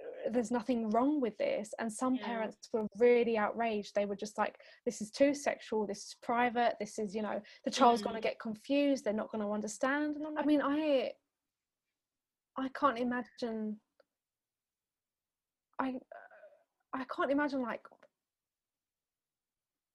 uh, 0.00 0.30
there's 0.30 0.50
nothing 0.50 0.88
wrong 0.90 1.20
with 1.20 1.36
this 1.36 1.74
and 1.78 1.92
some 1.92 2.14
Yeah. 2.16 2.26
parents 2.26 2.56
were 2.72 2.86
really 2.98 3.36
outraged 3.36 3.94
they 3.94 4.06
were 4.06 4.16
just 4.16 4.38
like 4.38 4.56
this 4.86 5.02
is 5.02 5.10
too 5.10 5.34
sexual 5.34 5.86
this 5.86 5.98
is 5.98 6.16
private 6.22 6.76
this 6.80 6.98
is 6.98 7.14
you 7.14 7.20
know 7.22 7.42
the 7.66 7.70
child's 7.70 8.00
going 8.02 8.14
to 8.14 8.20
Mm. 8.20 8.30
get 8.30 8.40
confused 8.40 9.04
they're 9.04 9.12
not 9.12 9.30
going 9.30 9.44
to 9.44 9.52
understand 9.52 10.16
and 10.16 10.38
i 10.38 10.44
mean 10.44 10.62
i 10.62 11.12
i 12.56 12.68
can't 12.70 12.98
imagine 12.98 13.78
i 15.78 15.92
i 16.94 17.04
can't 17.14 17.30
imagine 17.30 17.60
like 17.62 17.82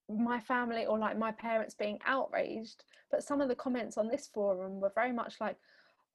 my 0.09 0.39
family 0.39 0.85
or 0.85 0.97
like 0.97 1.17
my 1.17 1.31
parents 1.31 1.75
being 1.75 1.99
outraged 2.05 2.83
but 3.12 3.23
some 3.23 3.41
of 3.41 3.47
the 3.47 3.55
comments 3.55 3.97
on 3.97 4.07
this 4.07 4.27
forum 4.33 4.79
were 4.79 4.91
very 4.95 5.12
much 5.12 5.35
like 5.39 5.55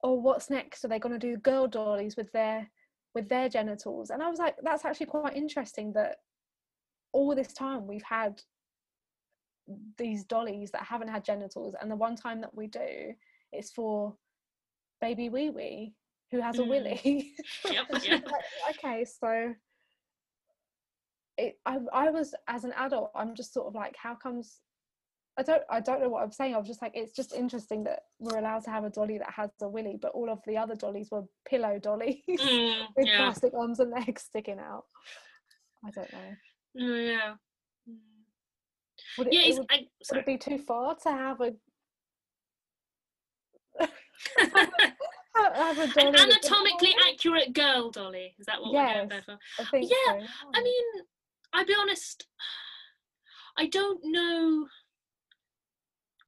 oh 0.02 0.14
what's 0.14 0.50
next 0.50 0.84
are 0.84 0.88
they 0.88 0.98
going 0.98 1.18
to 1.18 1.26
do 1.26 1.36
girl 1.38 1.66
dollies 1.68 2.16
with 2.16 2.30
their 2.32 2.68
with 3.14 3.28
their 3.28 3.48
genitals 3.48 4.10
and 4.10 4.22
i 4.22 4.28
was 4.28 4.38
like 4.40 4.56
that's 4.62 4.84
actually 4.84 5.06
quite 5.06 5.36
interesting 5.36 5.92
that 5.92 6.16
all 7.12 7.34
this 7.36 7.52
time 7.52 7.86
we've 7.86 8.02
had 8.02 8.42
these 9.96 10.24
dollies 10.24 10.70
that 10.72 10.82
haven't 10.82 11.08
had 11.08 11.24
genitals 11.24 11.74
and 11.80 11.90
the 11.90 11.96
one 11.96 12.16
time 12.16 12.40
that 12.40 12.54
we 12.54 12.66
do 12.66 13.14
it's 13.52 13.70
for 13.70 14.14
baby 15.00 15.28
wee 15.28 15.50
wee 15.50 15.94
who 16.32 16.40
has 16.40 16.58
a 16.58 16.62
Mm. 16.62 16.68
willy 16.68 17.32
Yep, 17.70 17.86
And 17.92 18.02
she 18.02 18.08
yeah. 18.10 18.16
was 18.16 18.32
like, 18.32 18.76
okay 18.76 19.04
so 19.04 19.54
it 21.38 21.58
I, 21.66 21.78
I 21.92 22.10
was 22.10 22.34
as 22.48 22.64
an 22.64 22.72
adult 22.76 23.10
i'm 23.14 23.34
just 23.34 23.52
sort 23.52 23.66
of 23.66 23.74
like 23.74 23.94
how 23.96 24.14
comes 24.14 24.60
i 25.36 25.42
don't 25.42 25.62
i 25.70 25.80
don't 25.80 26.00
know 26.00 26.08
what 26.08 26.22
i'm 26.22 26.30
saying 26.32 26.54
i 26.54 26.58
was 26.58 26.68
just 26.68 26.82
like 26.82 26.92
it's 26.94 27.12
just 27.12 27.32
interesting 27.32 27.84
that 27.84 28.00
we're 28.20 28.38
allowed 28.38 28.64
to 28.64 28.70
have 28.70 28.84
a 28.84 28.90
dolly 28.90 29.18
that 29.18 29.30
has 29.30 29.50
a 29.62 29.68
willy 29.68 29.98
but 30.00 30.12
all 30.12 30.30
of 30.30 30.40
the 30.46 30.56
other 30.56 30.76
dollies 30.76 31.10
were 31.10 31.24
pillow 31.48 31.78
dollies 31.78 32.22
Mm, 32.28 32.86
with 32.96 33.06
yeah. 33.08 33.16
plastic 33.16 33.52
arms 33.54 33.80
and 33.80 33.90
legs 33.90 34.22
sticking 34.22 34.58
out 34.58 34.84
i 35.84 35.90
don't 35.90 36.12
know 36.12 36.36
Mm, 36.76 37.06
yeah. 37.08 37.34
Mm. 37.88 37.98
would 39.16 39.28
it, 39.28 39.32
Yeah, 39.32 39.42
it 39.42 39.58
would, 39.58 39.66
I, 39.70 39.86
would 40.10 40.18
it 40.20 40.26
be 40.26 40.36
too 40.38 40.58
far 40.58 40.96
to 41.04 41.10
have 41.10 41.40
a 41.40 41.52
have, 43.78 43.90
have 45.36 45.78
a 45.78 45.82
An 46.00 46.14
anatomically 46.16 46.94
accurate 47.08 47.52
girl 47.52 47.90
dolly. 47.90 48.34
Is 48.38 48.46
that 48.46 48.60
what 48.60 48.72
we're 48.72 48.92
going 48.94 49.08
there 49.08 49.22
for? 49.22 49.38
I 49.60 49.64
think 49.70 49.90
Yeah, 49.90 50.12
so, 50.20 50.26
I 50.54 50.62
mean, 50.62 50.84
I'll 51.54 51.64
be 51.64 51.74
honest. 51.78 52.26
I 53.56 53.66
don't 53.66 54.00
know. 54.04 54.66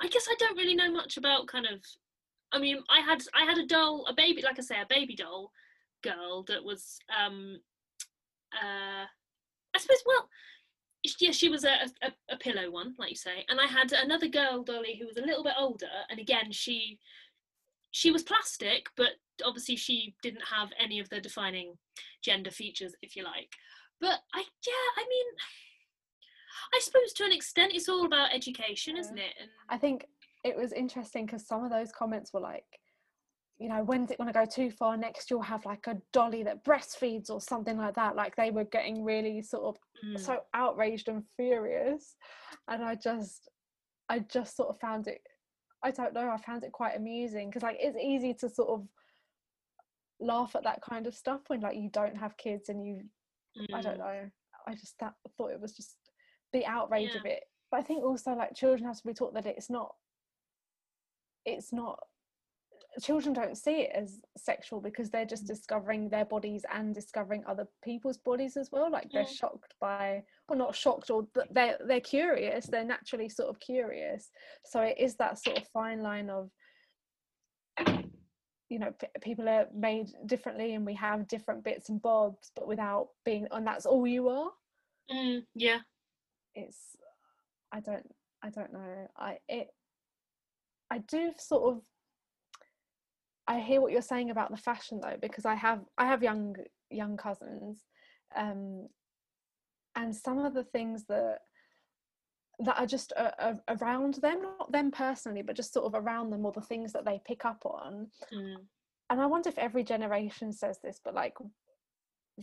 I 0.01 0.09
guess 0.09 0.27
I 0.31 0.35
don't 0.39 0.57
really 0.57 0.75
know 0.75 0.91
much 0.93 1.17
about 1.17 1.49
kind 1.49 1.67
of. 1.67 1.81
I 2.53 2.59
mean, 2.59 2.79
I 2.89 3.01
had 3.01 3.23
I 3.35 3.45
had 3.45 3.59
a 3.59 3.67
doll, 3.67 4.07
a 4.09 4.15
baby, 4.15 4.43
like 4.43 4.59
I 4.59 4.62
say, 4.62 4.77
a 4.81 4.87
baby 4.89 5.17
doll 5.17 5.53
girl 6.03 6.45
that 6.45 6.65
was. 6.65 6.99
um 7.21 7.59
uh 8.55 9.07
I 9.75 9.79
suppose. 9.79 10.03
Well, 10.07 10.29
yeah, 11.21 11.33
she 11.33 11.49
was 11.49 11.65
a, 11.65 11.75
a 12.03 12.12
a 12.31 12.37
pillow 12.37 12.71
one, 12.71 12.95
like 12.99 13.11
you 13.11 13.17
say, 13.17 13.45
and 13.49 13.61
I 13.61 13.67
had 13.67 13.93
another 13.93 14.29
girl 14.29 14.62
dolly 14.62 14.97
who 14.99 15.07
was 15.07 15.17
a 15.17 15.27
little 15.27 15.43
bit 15.45 15.55
older, 15.59 15.87
and 16.09 16.21
again, 16.21 16.53
she 16.53 16.99
she 17.91 18.11
was 18.11 18.23
plastic, 18.23 18.87
but 18.97 19.12
obviously 19.45 19.77
she 19.77 20.15
didn't 20.23 20.45
have 20.51 20.69
any 20.79 21.01
of 21.01 21.09
the 21.09 21.21
defining 21.21 21.75
gender 22.23 22.51
features, 22.51 22.95
if 23.03 23.17
you 23.17 23.25
like. 23.25 23.55
But 24.01 24.21
I, 24.35 24.41
yeah, 24.41 24.87
I 24.97 25.05
mean, 25.09 25.27
I 26.75 26.81
suppose 26.81 27.13
to 27.15 27.25
an 27.25 27.33
extent 27.33 27.73
it's 27.75 27.89
all 27.89 28.05
about 28.05 28.35
education, 28.35 28.97
isn't 28.97 29.19
it? 29.19 29.35
And 29.41 29.51
I 29.69 29.79
think 29.79 30.07
it 30.45 30.57
was 30.57 30.73
interesting 30.73 31.27
because 31.27 31.47
some 31.47 31.65
of 31.65 31.71
those 31.71 31.93
comments 31.93 32.33
were 32.33 32.41
like, 32.41 32.65
you 33.59 33.69
know, 33.71 33.83
when's 33.85 34.11
it 34.11 34.19
going 34.19 34.33
to 34.33 34.39
go 34.39 34.45
too 34.45 34.71
far? 34.71 34.97
Next, 34.97 35.31
you'll 35.31 35.41
have 35.43 35.65
like 35.65 35.87
a 35.87 35.97
dolly 36.13 36.43
that 36.43 36.65
breastfeeds 36.65 37.31
or 37.31 37.41
something 37.41 37.79
like 37.79 37.95
that. 37.95 38.15
Like 38.15 38.37
they 38.37 38.51
were 38.51 38.65
getting 38.65 39.03
really 39.03 39.41
sort 39.43 39.65
of 39.65 39.77
mm, 40.05 40.21
so 40.21 40.41
outraged 40.53 41.09
and 41.09 41.25
furious, 41.37 42.17
and 42.69 42.85
I 42.85 42.97
just, 42.97 43.49
I 44.11 44.19
just 44.19 44.57
sort 44.57 44.69
of 44.69 44.79
found 44.79 45.09
it. 45.09 45.23
I 45.83 45.91
don't 45.91 46.13
know. 46.13 46.29
I 46.29 46.37
found 46.37 46.65
it 46.65 46.73
quite 46.73 46.97
amusing 46.97 47.49
because 47.49 47.63
like 47.63 47.79
it's 47.81 47.97
easy 47.97 48.35
to 48.35 48.49
sort 48.51 48.69
of 48.69 48.87
laugh 50.21 50.55
at 50.55 50.65
that 50.65 50.83
kind 50.83 51.07
of 51.07 51.15
stuff 51.15 51.41
when 51.47 51.61
like 51.61 51.77
you 51.77 51.89
don't 51.91 52.17
have 52.17 52.37
kids 52.37 52.69
and 52.69 52.87
you 52.87 53.03
Mm. 53.59 53.75
I 53.75 53.81
don't 53.81 53.99
know. 53.99 54.31
I 54.69 54.75
just 54.75 54.99
that, 55.01 55.14
thought 55.37 55.53
it 55.53 55.61
was 55.61 55.77
just 55.77 55.97
the 56.53 56.64
outrage 56.66 57.11
Yeah. 57.14 57.21
of 57.21 57.27
it. 57.27 57.42
But 57.71 57.81
I 57.81 57.83
think 57.83 58.05
also 58.05 58.33
like 58.35 58.55
children 58.55 58.87
have 58.87 58.99
to 59.01 59.07
be 59.07 59.14
taught 59.14 59.35
that 59.35 59.47
it's 59.47 59.71
not. 59.71 59.95
It's 61.45 61.73
not. 61.73 61.99
Children 63.03 63.35
don't 63.35 63.57
see 63.57 63.83
it 63.83 63.90
as 63.95 64.21
sexual 64.38 64.81
because 64.81 65.11
they're 65.11 65.27
just 65.27 65.47
discovering 65.47 66.09
their 66.09 66.25
bodies 66.25 66.64
and 66.73 66.95
discovering 66.95 67.45
other 67.47 67.66
people's 67.85 68.16
bodies 68.19 68.57
as 68.57 68.71
well. 68.73 68.90
Like 68.90 69.11
they're 69.12 69.25
Mm. 69.25 69.37
shocked 69.37 69.75
by, 69.81 70.25
or 70.49 70.57
not 70.57 70.75
shocked, 70.75 71.11
or 71.11 71.29
they're 71.51 71.79
they're 71.87 72.01
curious. 72.01 72.66
They're 72.66 72.85
naturally 72.85 73.29
sort 73.29 73.51
of 73.51 73.61
curious. 73.61 74.31
So 74.64 74.81
it 74.81 74.99
is 74.99 75.16
that 75.16 75.38
sort 75.38 75.59
of 75.59 75.69
fine 75.69 76.03
line 76.03 76.31
of 76.31 76.51
you 78.68 78.79
know 78.79 78.92
p- 78.98 79.07
people 79.20 79.48
are 79.48 79.66
made 79.74 80.09
differently 80.26 80.74
and 80.74 80.85
we 80.85 80.94
have 80.94 81.29
different 81.29 81.62
bits 81.64 81.88
and 81.88 82.02
bobs 82.02 82.50
but 82.57 82.66
without 82.66 83.09
being 83.24 83.46
and 83.50 83.66
that's 83.66 83.87
all 83.87 84.07
you 84.07 84.29
are 84.29 84.50
Mm, 85.11 85.44
yeah. 85.55 85.79
it's 86.55 86.96
i 87.72 87.79
don't 87.79 88.12
i 88.42 88.50
don't 88.50 88.72
know 88.72 89.09
i 89.16 89.38
it 89.48 89.68
i 90.90 90.98
do 90.98 91.33
sort 91.38 91.76
of 91.76 91.83
i 93.46 93.61
hear 93.61 93.81
what 93.81 93.92
you're 93.92 94.02
saying 94.02 94.31
about 94.31 94.50
the 94.50 94.57
fashion 94.57 95.00
though 95.00 95.16
because 95.22 95.44
i 95.44 95.55
have 95.55 95.81
i 95.96 96.07
have 96.07 96.22
young 96.24 96.57
young 96.90 97.16
cousins 97.16 97.85
um 98.37 98.88
and 99.94 100.14
some 100.14 100.38
of 100.38 100.55
the 100.55 100.64
things 100.64 101.05
that 101.09 101.38
that 102.61 102.79
are 102.79 102.87
just 102.87 103.12
uh, 103.16 103.31
uh, 103.38 103.55
around 103.69 104.14
them 104.14 104.40
not 104.42 104.73
them 104.73 104.90
personally 104.90 105.42
but 105.42 105.57
just 105.57 105.73
sort 105.73 105.85
of 105.87 105.95
around 105.95 106.31
them 106.31 106.45
or 106.47 106.53
the 106.53 106.61
things 106.61 106.92
that 106.92 107.05
they 107.05 107.21
pick 107.27 107.45
up 107.45 107.62
on 107.66 108.07
Mm. 108.33 108.57
and 109.11 109.21
I 109.21 109.27
wonder 109.27 109.49
if 109.49 109.59
every 109.59 109.85
generation 109.85 110.53
says 110.53 110.79
this, 110.83 111.01
but 111.05 111.14
like 111.14 111.35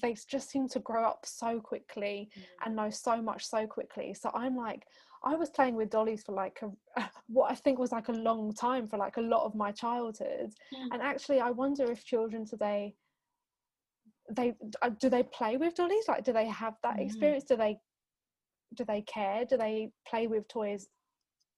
they 0.02 0.16
just 0.28 0.50
seem 0.50 0.68
to 0.70 0.80
grow 0.80 1.04
up 1.06 1.26
so 1.26 1.60
quickly 1.60 2.30
and 2.66 2.76
know 2.76 2.90
so 2.90 3.22
much 3.22 3.46
so 3.46 3.68
quickly. 3.68 4.14
So 4.14 4.32
I'm 4.34 4.56
like, 4.56 4.84
I 5.24 5.36
was 5.36 5.50
playing 5.50 5.76
with 5.76 5.90
dollies 5.90 6.24
for 6.24 6.32
like 6.32 6.62
a, 6.64 7.04
what 7.28 7.52
I 7.52 7.56
think 7.56 7.80
was 7.80 7.92
like 7.92 8.08
a 8.08 8.14
long 8.14 8.54
time 8.54 8.88
for 8.88 8.98
like 8.98 9.18
a 9.18 9.22
lot 9.22 9.46
of 9.46 9.56
my 9.56 9.72
childhood. 9.72 10.52
Mm. 10.74 10.90
And 10.94 11.02
actually, 11.02 11.40
I 11.42 11.52
wonder 11.52 11.92
if 11.92 12.06
children 12.06 12.46
today 12.46 12.96
they 14.32 14.54
uh, 14.82 14.90
do 15.00 15.10
they 15.10 15.24
play 15.24 15.58
with 15.58 15.76
dollies 15.76 16.06
like 16.08 16.24
do 16.24 16.32
they 16.32 16.48
have 16.48 16.76
that 16.82 16.98
Mm. 16.98 17.06
experience 17.06 17.44
do 17.44 17.58
they 17.58 17.78
do 18.76 18.84
they 18.86 19.02
care 19.02 19.46
do 19.46 19.58
they 19.58 19.90
play 20.08 20.28
with 20.28 20.48
toys 20.48 20.88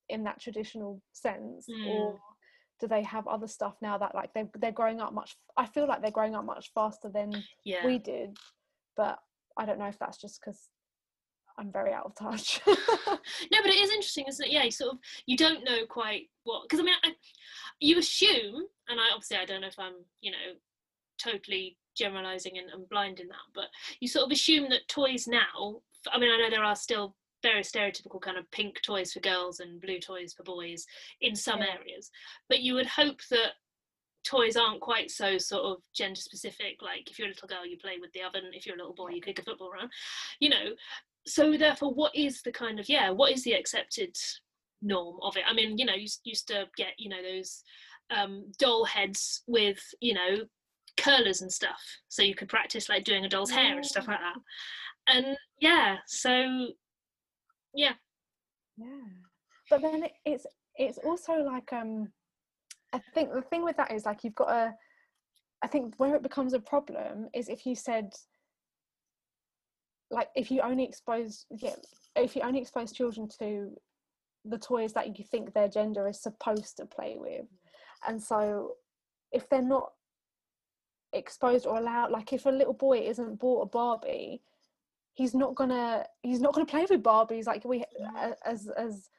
in 0.09 0.23
that 0.23 0.39
traditional 0.39 1.01
sense 1.13 1.67
or 1.87 2.13
Mm. 2.13 2.19
do 2.81 2.87
they 2.87 3.03
have 3.03 3.25
other 3.27 3.47
stuff 3.47 3.75
now 3.81 3.97
that 3.97 4.13
like 4.13 4.33
they 4.33 4.45
they're 4.59 4.71
growing 4.71 4.99
up 5.01 5.13
much 5.13 5.37
I 5.57 5.65
feel 5.65 5.87
like 5.87 6.01
they're 6.01 6.11
growing 6.11 6.35
up 6.35 6.45
much 6.45 6.71
faster 6.73 7.09
than 7.09 7.43
Yeah. 7.63 7.85
we 7.85 7.99
did 7.99 8.37
but 8.97 9.19
I 9.57 9.65
don't 9.65 9.79
know 9.79 9.87
if 9.87 9.97
that's 9.99 10.17
just 10.17 10.41
because 10.41 10.69
I'm 11.57 11.71
very 11.71 11.93
out 11.93 12.05
of 12.05 12.15
touch 12.15 12.59
no, 12.67 12.77
but 13.07 13.71
it 13.71 13.79
is 13.81 13.89
interesting, 13.91 14.25
isn't 14.27 14.45
it? 14.45 14.51
Yeah, 14.51 14.63
you 14.63 14.71
sort 14.71 14.93
of 14.93 14.99
you 15.25 15.37
don't 15.37 15.63
know 15.63 15.85
quite 15.87 16.29
what 16.43 16.63
because 16.63 16.79
I 16.79 16.83
mean, 16.83 16.95
I, 17.03 17.13
you 17.79 17.97
assume, 17.97 18.65
and 18.89 18.99
I 18.99 19.09
obviously 19.13 19.37
I 19.37 19.45
don't 19.45 19.61
know 19.61 19.67
if 19.67 19.79
I'm 19.79 19.93
you 20.21 20.31
know 20.31 20.55
totally 21.17 21.77
generalizing 21.95 22.57
and, 22.57 22.69
and 22.71 22.89
blind 22.89 23.21
in 23.21 23.29
that, 23.29 23.47
but 23.53 23.65
you 24.01 24.07
sort 24.09 24.25
of 24.25 24.31
assume 24.31 24.69
that 24.69 24.87
toys 24.89 25.27
now. 25.27 25.81
I 26.11 26.19
mean, 26.19 26.31
I 26.31 26.37
know 26.37 26.49
there 26.49 26.63
are 26.63 26.75
still 26.75 27.15
very 27.43 27.61
stereotypical 27.61 28.19
kind 28.21 28.37
of 28.37 28.49
pink 28.51 28.81
toys 28.81 29.13
for 29.13 29.19
girls 29.19 29.59
and 29.59 29.79
blue 29.81 29.99
toys 29.99 30.33
for 30.33 30.43
boys 30.43 30.85
in 31.21 31.35
some 31.35 31.59
Yeah. 31.61 31.75
areas, 31.79 32.09
but 32.49 32.61
you 32.61 32.73
would 32.73 32.87
hope 32.87 33.21
that 33.29 33.53
toys 34.23 34.57
aren't 34.57 34.81
quite 34.81 35.11
so 35.11 35.37
sort 35.37 35.63
of 35.65 35.83
gender 35.93 36.19
specific 36.19 36.81
like 36.81 37.11
if 37.11 37.19
you're 37.19 37.27
a 37.27 37.29
little 37.29 37.47
girl 37.47 37.63
you 37.63 37.77
play 37.77 37.99
with 38.01 38.11
the 38.13 38.23
oven 38.23 38.41
if 38.53 38.65
you're 38.65 38.73
a 38.73 38.79
little 38.79 38.95
boy 38.95 39.09
you 39.09 39.21
kick 39.21 39.37
a 39.37 39.43
football 39.43 39.69
around 39.69 39.91
you 40.39 40.49
know. 40.49 40.73
So 41.27 41.55
therefore 41.57 41.93
what 41.93 42.15
is 42.15 42.41
the 42.41 42.51
kind 42.51 42.79
of 42.79 42.89
yeah 42.89 43.11
what 43.11 43.31
is 43.31 43.43
the 43.43 43.53
accepted 43.53 44.15
norm 44.81 45.17
of 45.21 45.37
it? 45.37 45.43
I 45.47 45.53
mean 45.53 45.77
you 45.77 45.85
know 45.85 45.93
you 45.93 46.01
used, 46.01 46.21
used 46.23 46.47
to 46.47 46.65
get 46.75 46.93
you 46.97 47.09
know 47.09 47.21
those 47.21 47.61
um 48.09 48.51
doll 48.57 48.83
heads 48.85 49.43
with 49.45 49.79
you 50.01 50.15
know 50.15 50.37
curlers 50.97 51.41
and 51.41 51.51
stuff 51.51 51.81
so 52.07 52.23
you 52.23 52.33
could 52.33 52.49
practice 52.49 52.89
like 52.89 53.03
doing 53.03 53.25
a 53.25 53.29
doll's 53.29 53.51
hair 53.51 53.75
and 53.75 53.85
stuff 53.85 54.07
like 54.07 54.19
that 54.19 54.37
and 55.07 55.37
yeah 55.59 55.97
so 56.07 56.67
yeah. 57.73 57.93
Yeah. 58.77 58.87
But 59.69 59.81
then 59.81 60.03
it, 60.03 60.13
it's 60.25 60.45
it's 60.77 60.97
also 60.99 61.33
like 61.33 61.71
um 61.73 62.09
i 62.93 62.99
think 63.13 63.33
the 63.33 63.41
thing 63.41 63.63
with 63.63 63.77
that 63.77 63.91
is 63.91 64.05
like 64.05 64.23
you've 64.23 64.35
got 64.35 64.49
a 64.49 64.73
i 65.63 65.67
think 65.67 65.93
where 65.97 66.15
it 66.15 66.23
becomes 66.23 66.53
a 66.53 66.59
problem 66.59 67.27
is 67.33 67.49
if 67.49 67.65
you 67.65 67.75
said 67.75 68.13
like 70.11 70.29
if 70.35 70.51
you 70.51 70.61
only 70.61 70.83
expose 70.83 71.45
yeah 71.49 71.75
if 72.15 72.35
you 72.35 72.41
only 72.41 72.59
expose 72.59 72.91
children 72.91 73.27
to 73.39 73.71
the 74.45 74.57
toys 74.57 74.93
that 74.93 75.17
you 75.17 75.25
think 75.25 75.53
their 75.53 75.67
gender 75.67 76.07
is 76.07 76.21
supposed 76.21 76.77
to 76.77 76.85
play 76.85 77.15
with. 77.17 77.45
And 78.07 78.21
so 78.21 78.73
if 79.31 79.49
they're 79.49 79.61
not 79.61 79.91
exposed 81.13 81.65
or 81.65 81.77
allowed 81.77 82.11
like 82.11 82.33
if 82.33 82.45
a 82.45 82.49
little 82.49 82.73
boy 82.73 82.99
isn't 82.99 83.39
bought 83.39 83.61
a 83.61 83.65
barbie 83.65 84.41
he's 85.15 85.33
not 85.33 85.55
gonna 85.55 86.05
he's 86.21 86.41
not 86.41 86.53
gonna 86.53 86.65
play 86.65 86.85
with 86.89 87.01
barbies 87.01 87.47
like 87.47 87.65
we 87.65 87.83
as 88.45 88.69
as 88.75 89.09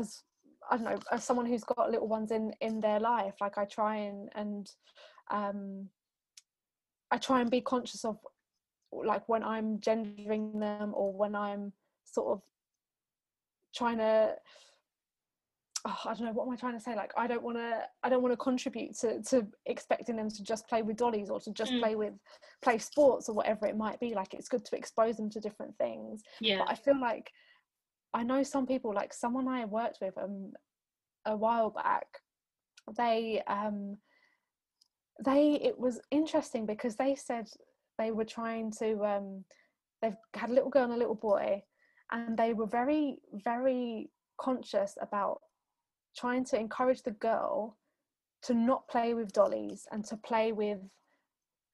as 0.00 0.22
i 0.70 0.76
don't 0.76 0.84
know 0.84 0.98
as 1.12 1.24
someone 1.24 1.46
who's 1.46 1.64
got 1.64 1.90
little 1.90 2.08
ones 2.08 2.30
in 2.30 2.52
in 2.60 2.80
their 2.80 3.00
life 3.00 3.34
like 3.40 3.58
i 3.58 3.64
try 3.64 3.96
and 3.96 4.28
and 4.34 4.70
um 5.30 5.88
i 7.10 7.18
try 7.18 7.40
and 7.40 7.50
be 7.50 7.60
conscious 7.60 8.04
of 8.04 8.18
like 8.92 9.28
when 9.28 9.42
i'm 9.42 9.78
gendering 9.80 10.58
them 10.58 10.92
or 10.94 11.12
when 11.12 11.34
i'm 11.34 11.72
sort 12.04 12.28
of 12.28 12.42
trying 13.74 13.98
to 13.98 14.34
oh, 15.86 15.96
I 16.04 16.14
don't 16.14 16.26
know 16.26 16.32
what 16.32 16.46
am 16.46 16.52
I 16.52 16.56
trying 16.56 16.74
to 16.74 16.80
say. 16.80 16.94
Like 16.96 17.12
I 17.16 17.26
don't 17.26 17.42
want 17.42 17.56
to. 17.58 17.82
I 18.02 18.08
don't 18.08 18.22
want 18.22 18.32
to 18.32 18.36
contribute 18.36 18.96
to 19.00 19.22
to 19.22 19.46
expecting 19.66 20.16
them 20.16 20.28
to 20.30 20.42
just 20.42 20.68
play 20.68 20.82
with 20.82 20.96
dollies 20.96 21.30
or 21.30 21.40
to 21.40 21.52
just 21.52 21.72
Mm. 21.74 21.80
play 21.80 21.94
with 21.94 22.14
play 22.62 22.78
sports 22.78 23.28
or 23.28 23.34
whatever 23.34 23.66
it 23.66 23.76
might 23.76 24.00
be. 24.00 24.14
Like 24.14 24.34
it's 24.34 24.48
good 24.48 24.64
to 24.66 24.76
expose 24.76 25.16
them 25.16 25.30
to 25.30 25.40
different 25.40 25.76
things. 25.78 26.22
yeah 26.40 26.58
But 26.58 26.70
I 26.70 26.74
feel 26.74 27.00
like 27.00 27.30
I 28.14 28.22
know 28.22 28.42
some 28.42 28.66
people. 28.66 28.92
Like 28.94 29.12
someone 29.12 29.48
I 29.48 29.64
worked 29.64 29.98
with 30.00 30.16
um 30.18 30.52
a 31.26 31.36
while 31.36 31.70
back. 31.70 32.06
They 32.96 33.42
um 33.46 33.98
they 35.24 35.54
it 35.62 35.78
was 35.78 36.00
interesting 36.10 36.64
because 36.66 36.96
they 36.96 37.14
said 37.14 37.48
they 37.98 38.10
were 38.12 38.24
trying 38.24 38.70
to 38.78 39.04
um 39.04 39.44
they've 40.00 40.16
had 40.34 40.50
a 40.50 40.52
little 40.52 40.70
girl 40.70 40.84
and 40.84 40.92
a 40.92 40.96
little 40.96 41.14
boy 41.14 41.62
and 42.12 42.36
they 42.38 42.54
were 42.54 42.66
very 42.66 43.18
very 43.44 44.10
conscious 44.40 44.96
about 45.00 45.40
trying 46.16 46.44
to 46.44 46.58
encourage 46.58 47.02
the 47.02 47.10
girl 47.12 47.76
to 48.42 48.54
not 48.54 48.86
play 48.88 49.14
with 49.14 49.32
dollies 49.32 49.86
and 49.90 50.04
to 50.04 50.16
play 50.16 50.52
with 50.52 50.78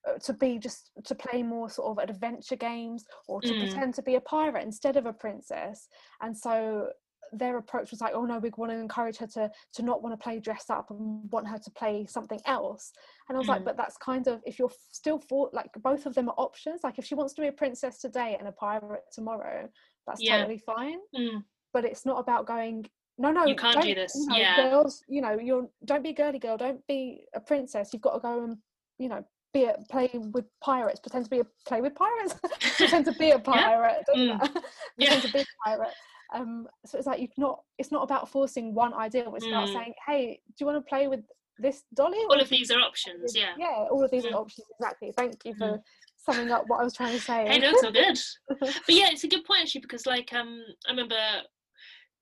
uh, 0.09 0.18
to 0.18 0.33
be 0.35 0.59
just 0.59 0.90
to 1.05 1.14
play 1.14 1.42
more 1.42 1.70
sort 1.70 1.99
of 1.99 2.09
adventure 2.11 2.57
games 2.57 3.05
or 3.27 3.40
to 3.40 3.55
Mm. 3.55 3.59
pretend 3.59 3.94
to 3.94 4.03
be 4.03 4.16
a 4.16 4.20
pirate 4.20 4.62
instead 4.62 4.97
of 4.97 5.07
a 5.07 5.12
princess 5.12 5.88
and 6.20 6.37
so 6.37 6.90
their 7.33 7.57
approach 7.57 7.90
was 7.90 8.01
like 8.03 8.12
oh 8.14 8.25
no 8.27 8.38
we 8.38 8.51
want 8.57 8.70
to 8.70 8.77
encourage 8.79 9.16
her 9.16 9.27
to 9.27 9.51
to 9.73 9.83
not 9.83 10.03
want 10.03 10.12
to 10.12 10.23
play 10.23 10.38
dress 10.38 10.68
up 10.68 10.90
and 10.90 11.31
want 11.33 11.49
her 11.49 11.59
to 11.59 11.70
play 11.70 12.05
something 12.07 12.38
else 12.44 12.92
and 13.29 13.37
i 13.37 13.38
was 13.38 13.49
like 13.49 13.62
Mm. 13.62 13.64
but 13.64 13.77
that's 13.79 13.97
kind 13.97 14.27
of 14.29 14.42
if 14.44 14.59
you're 14.59 14.70
still 14.92 15.18
for 15.18 15.49
like 15.55 15.70
both 15.83 16.05
of 16.07 16.14
them 16.14 16.29
are 16.29 16.35
options 16.37 16.83
like 16.85 16.99
if 16.99 17.05
she 17.07 17.14
wants 17.14 17.33
to 17.35 17.40
be 17.40 17.49
a 17.49 17.53
princess 17.53 17.99
today 17.99 18.37
and 18.38 18.47
a 18.47 18.53
pirate 18.53 19.05
tomorrow 19.12 19.68
that's 20.07 20.20
Yeah. 20.23 20.37
totally 20.37 20.59
fine 20.59 20.99
Mm. 21.16 21.42
but 21.73 21.85
it's 21.87 22.05
not 22.05 22.20
about 22.20 22.47
going 22.47 22.87
no 23.18 23.31
no 23.31 23.44
You 23.46 23.55
can't 23.57 23.81
do 23.83 23.94
this, 23.94 24.12
you 24.14 24.27
know, 24.27 24.37
yeah. 24.37 24.57
girls 24.70 25.03
you 25.09 25.20
know 25.20 25.38
you're 25.38 25.68
don't 25.85 26.03
be 26.03 26.11
a 26.11 26.14
girly 26.14 26.38
girl 26.38 26.57
don't 26.57 26.85
be 26.87 27.24
a 27.35 27.40
princess. 27.40 27.90
You've 27.92 28.03
got 28.03 28.14
to 28.14 28.20
go 28.20 28.44
and 28.44 28.57
you 28.98 29.09
know 29.09 29.24
be 29.53 29.64
a 29.64 29.77
play 29.90 30.11
with 30.14 30.46
pirates. 30.61 30.98
Pretend 31.00 31.24
to 31.27 31.31
be 31.31 31.40
a 31.40 31.46
play 31.66 31.81
with 31.81 31.94
pirates? 31.94 32.35
Pretend 32.77 33.05
to 33.05 33.12
be 33.12 33.31
a 33.31 33.38
pirate 33.53 34.03
Mm. 34.14 34.38
Yeah. 34.98 35.11
pretend 35.11 35.22
to 35.22 35.29
be 35.31 35.40
a 35.40 35.44
pirate. 35.64 35.94
Um 36.35 36.66
so 36.87 36.98
it's 36.98 37.07
like 37.07 37.20
you've 37.20 37.38
not 37.38 37.61
it's 37.79 37.92
not 37.92 38.03
about 38.03 38.29
forcing 38.29 38.74
one 38.74 38.92
ideal 38.94 39.33
it's 39.37 39.46
about 39.46 39.68
Mm. 39.68 39.72
saying 39.74 39.94
hey 40.07 40.40
do 40.48 40.55
you 40.61 40.66
want 40.66 40.79
to 40.85 40.88
play 40.88 41.07
with 41.07 41.20
this 41.59 41.85
dolly? 41.94 42.18
All 42.29 42.40
of 42.40 42.48
these 42.48 42.70
are 42.72 42.81
options 42.81 43.37
yeah. 43.37 43.55
Yeah 43.57 43.87
all 43.92 44.03
of 44.03 44.11
these 44.11 44.24
Mm. 44.24 44.33
are 44.33 44.38
options 44.40 44.66
exactly. 44.81 45.12
Thank 45.16 45.44
you 45.44 45.55
for 45.55 45.68
Mm. 45.79 45.83
summing 46.16 46.50
up 46.50 46.64
what 46.68 46.81
i 46.81 46.85
was 46.85 46.94
trying 46.94 47.12
to 47.16 47.20
say. 47.22 47.46
hey 47.46 47.59
no 47.59 47.70
it's 47.70 47.85
all 47.85 47.92
good. 47.92 48.18
But 48.87 48.94
yeah 49.00 49.09
it's 49.12 49.22
a 49.24 49.29
good 49.29 49.44
point 49.44 49.61
actually 49.62 49.83
because 49.83 50.05
like 50.07 50.33
um 50.33 50.64
i 50.88 50.90
remember 50.90 51.20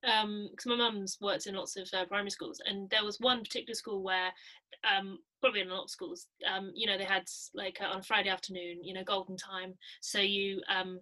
um 0.05 0.49
because 0.51 0.67
my 0.67 0.77
mum's 0.77 1.19
worked 1.21 1.47
in 1.47 1.55
lots 1.55 1.77
of 1.77 1.89
uh, 1.95 2.05
primary 2.07 2.31
schools 2.31 2.61
and 2.67 2.89
there 2.91 3.05
was 3.05 3.21
one 3.21 3.43
particular 3.43 3.75
school 3.75 4.03
where 4.03 4.31
um 4.91 5.19
probably 5.41 5.61
in 5.61 5.71
a 5.71 5.75
lot 5.75 5.85
of 5.85 5.91
schools 5.91 6.27
um 6.53 6.71
you 6.75 6.87
know 6.87 6.99
they 6.99 7.05
had 7.05 7.25
like 7.55 7.79
uh, 7.81 7.87
on 7.87 7.99
a 7.99 8.03
friday 8.03 8.29
afternoon 8.29 8.83
you 8.83 8.95
know 8.95 9.05
golden 9.05 9.37
time. 9.37 9.75
So 10.01 10.19
you 10.21 10.61
um 10.69 11.01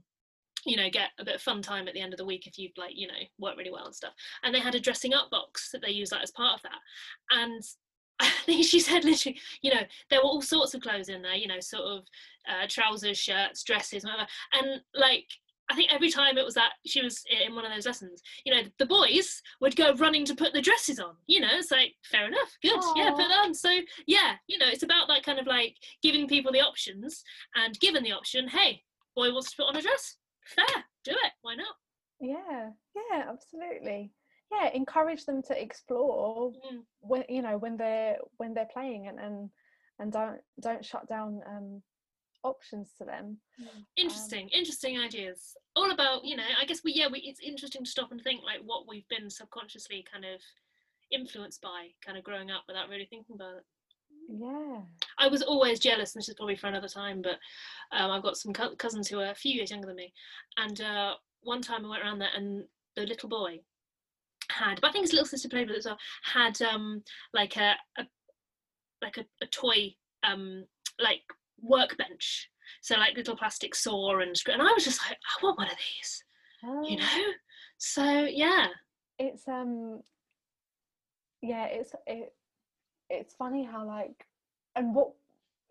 you 0.67 0.77
know 0.77 0.91
get 0.91 1.11
a 1.19 1.25
bit 1.25 1.37
of 1.37 1.43
fun 1.43 1.63
time 1.63 1.89
at 1.89 1.95
the 1.95 2.01
end 2.01 2.13
of 2.13 2.19
the 2.19 2.25
week 2.25 2.47
if 2.47 2.59
you've 2.59 2.77
like 2.77 2.93
you 2.95 3.07
know 3.07 3.15
worked 3.39 3.59
really 3.59 3.71
well 3.71 3.87
and 3.87 3.95
stuff. 3.95 4.13
And 4.43 4.55
they 4.55 4.61
had 4.61 4.75
a 4.75 4.81
dressing 4.81 5.15
up 5.15 5.31
box 5.31 5.71
that 5.73 5.83
they 5.83 5.91
used 5.91 6.13
that 6.13 6.23
as 6.23 6.31
part 6.31 6.57
of 6.57 6.63
that. 6.63 7.39
And 7.39 7.63
I 8.21 8.31
think 8.45 8.67
she 8.67 8.81
said 8.81 9.05
literally, 9.05 9.41
you 9.63 9.73
know, 9.73 9.81
there 10.11 10.19
were 10.19 10.27
all 10.27 10.43
sorts 10.43 10.75
of 10.75 10.83
clothes 10.83 11.09
in 11.09 11.23
there, 11.23 11.37
you 11.37 11.47
know, 11.47 11.61
sort 11.61 11.85
of 11.85 12.05
uh, 12.47 12.67
trousers, 12.69 13.17
shirts, 13.17 13.63
dresses, 13.63 14.05
whatever. 14.05 14.27
And 14.53 14.83
like, 14.95 15.27
I 15.71 15.75
think 15.75 15.93
every 15.93 16.11
time 16.11 16.37
it 16.37 16.45
was 16.45 16.55
that 16.55 16.73
she 16.85 17.03
was 17.03 17.23
in 17.31 17.55
one 17.55 17.65
of 17.65 17.73
those 17.73 17.87
lessons, 17.87 18.23
you 18.45 18.53
know, 18.53 18.63
the 18.79 18.87
boys 18.87 19.41
would 19.61 19.77
go 19.77 19.95
running 19.95 20.25
to 20.27 20.35
put 20.35 20.53
the 20.53 20.61
dresses 20.61 20.99
on. 20.99 21.15
You 21.27 21.41
know, 21.41 21.49
it's 21.53 21.71
like 21.71 21.95
fair 22.05 22.27
enough, 22.27 22.57
good, 22.63 22.81
Aww. 22.81 22.97
yeah, 22.97 23.11
put 23.11 23.29
that 23.29 23.45
on. 23.45 23.55
So 23.55 23.71
yeah, 24.07 24.35
you 24.49 24.59
know, 24.59 24.69
it's 24.69 24.83
about 24.83 25.09
that 25.09 25.23
kind 25.23 25.39
of 25.39 25.47
like 25.47 25.77
giving 26.03 26.27
people 26.27 26.53
the 26.53 26.61
options, 26.61 27.23
and 27.55 27.79
given 27.81 28.03
the 28.03 28.13
option, 28.13 28.49
hey, 28.49 28.83
boy 29.15 29.33
wants 29.33 29.51
to 29.51 29.57
put 29.57 29.69
on 29.69 29.77
a 29.77 29.83
dress, 29.83 30.17
fair, 30.45 30.85
do 31.05 31.13
it, 31.13 31.33
why 31.43 31.55
not? 31.55 31.75
Yeah, 32.21 32.71
yeah, 32.95 33.25
absolutely 33.31 34.13
yeah 34.51 34.71
encourage 34.75 35.25
them 35.27 35.43
to 35.43 35.61
explore 35.61 36.51
mm. 36.51 36.81
when 37.01 37.25
you 37.29 37.43
know 37.43 37.57
when 37.59 37.77
they're 37.77 38.17
when 38.39 38.55
they're 38.55 38.69
playing 38.73 39.07
and 39.09 39.19
and, 39.19 39.51
and 39.99 40.13
don't 40.13 40.41
don't 40.61 40.85
shut 40.85 41.09
down 41.09 41.41
um 41.47 41.83
options 42.45 42.93
to 42.99 43.05
them. 43.05 43.39
Mm. 43.61 43.85
interesting 43.97 44.45
um, 44.45 44.51
interesting 44.53 44.99
ideas. 44.99 45.57
All 45.77 45.93
about 45.93 46.25
you 46.25 46.37
know 46.37 46.45
i 46.61 46.65
guess 46.65 46.81
we 46.85 46.93
yeah 46.93 47.07
we, 47.11 47.21
it's 47.21 47.41
interesting 47.41 47.85
to 47.85 47.91
stop 47.91 48.11
and 48.11 48.21
think 48.23 48.43
like 48.43 48.61
what 48.65 48.89
we've 48.89 49.09
been 49.09 49.31
subconsciously 49.31 50.05
kind 50.11 50.25
of 50.25 50.41
influenced 51.13 51.61
by 51.61 51.89
kind 52.05 52.19
of 52.19 52.25
growing 52.25 52.51
up 52.51 52.63
without 52.69 52.89
really 52.89 53.07
thinking 53.07 53.35
about 53.35 53.57
it. 53.57 53.65
Yeah. 54.29 54.81
I 55.19 55.29
was 55.29 55.43
always 55.43 55.81
jealous 55.81 56.15
and 56.15 56.21
this 56.21 56.29
is 56.29 56.35
probably 56.35 56.57
for 56.57 56.69
another 56.69 56.89
time 56.89 57.21
but 57.21 57.39
um, 57.97 58.11
i've 58.13 58.23
got 58.23 58.37
some 58.37 58.53
co- 58.53 58.77
cousins 58.77 59.09
who 59.09 59.19
are 59.19 59.31
a 59.31 59.35
few 59.35 59.53
years 59.53 59.71
younger 59.71 59.89
than 59.89 59.97
me 59.97 60.13
and 60.57 60.81
uh, 60.81 61.15
one 61.43 61.63
time 61.63 61.85
i 61.85 61.89
went 61.89 62.03
around 62.03 62.21
there 62.21 62.29
and 62.37 62.65
the 62.97 63.07
little 63.07 63.29
boy 63.29 63.59
had, 64.51 64.81
but 64.81 64.89
I 64.89 64.93
think 64.93 65.05
his 65.05 65.13
little 65.13 65.27
sister 65.27 65.49
played 65.49 65.69
with 65.69 65.77
it 65.77 65.81
as 65.81 65.87
well, 65.87 65.99
had 66.25 66.61
um 66.63 67.03
like 67.33 67.57
a, 67.57 67.75
a 67.99 68.07
like 69.03 69.17
a, 69.17 69.25
a 69.43 69.47
toy 69.47 69.95
um 70.23 70.65
like 70.99 71.23
workbench. 71.63 72.49
So 72.83 72.97
like 72.97 73.17
little 73.17 73.37
plastic 73.37 73.75
saw 73.75 74.21
and 74.21 74.35
and 74.47 74.63
I 74.63 74.73
was 74.73 74.85
just 74.85 75.01
like, 75.09 75.19
I 75.19 75.45
want 75.45 75.59
one 75.59 75.69
of 75.69 75.77
these. 75.77 76.25
Oh. 76.65 76.89
You 76.89 76.99
know? 76.99 77.33
So 77.79 78.25
yeah. 78.25 78.69
It's 79.19 79.47
um 79.49 80.03
yeah, 81.43 81.67
it's 81.67 81.93
it 82.07 82.33
it's 83.09 83.35
funny 83.35 83.65
how 83.65 83.87
like 83.87 84.27
and 84.77 84.95
what 84.95 85.11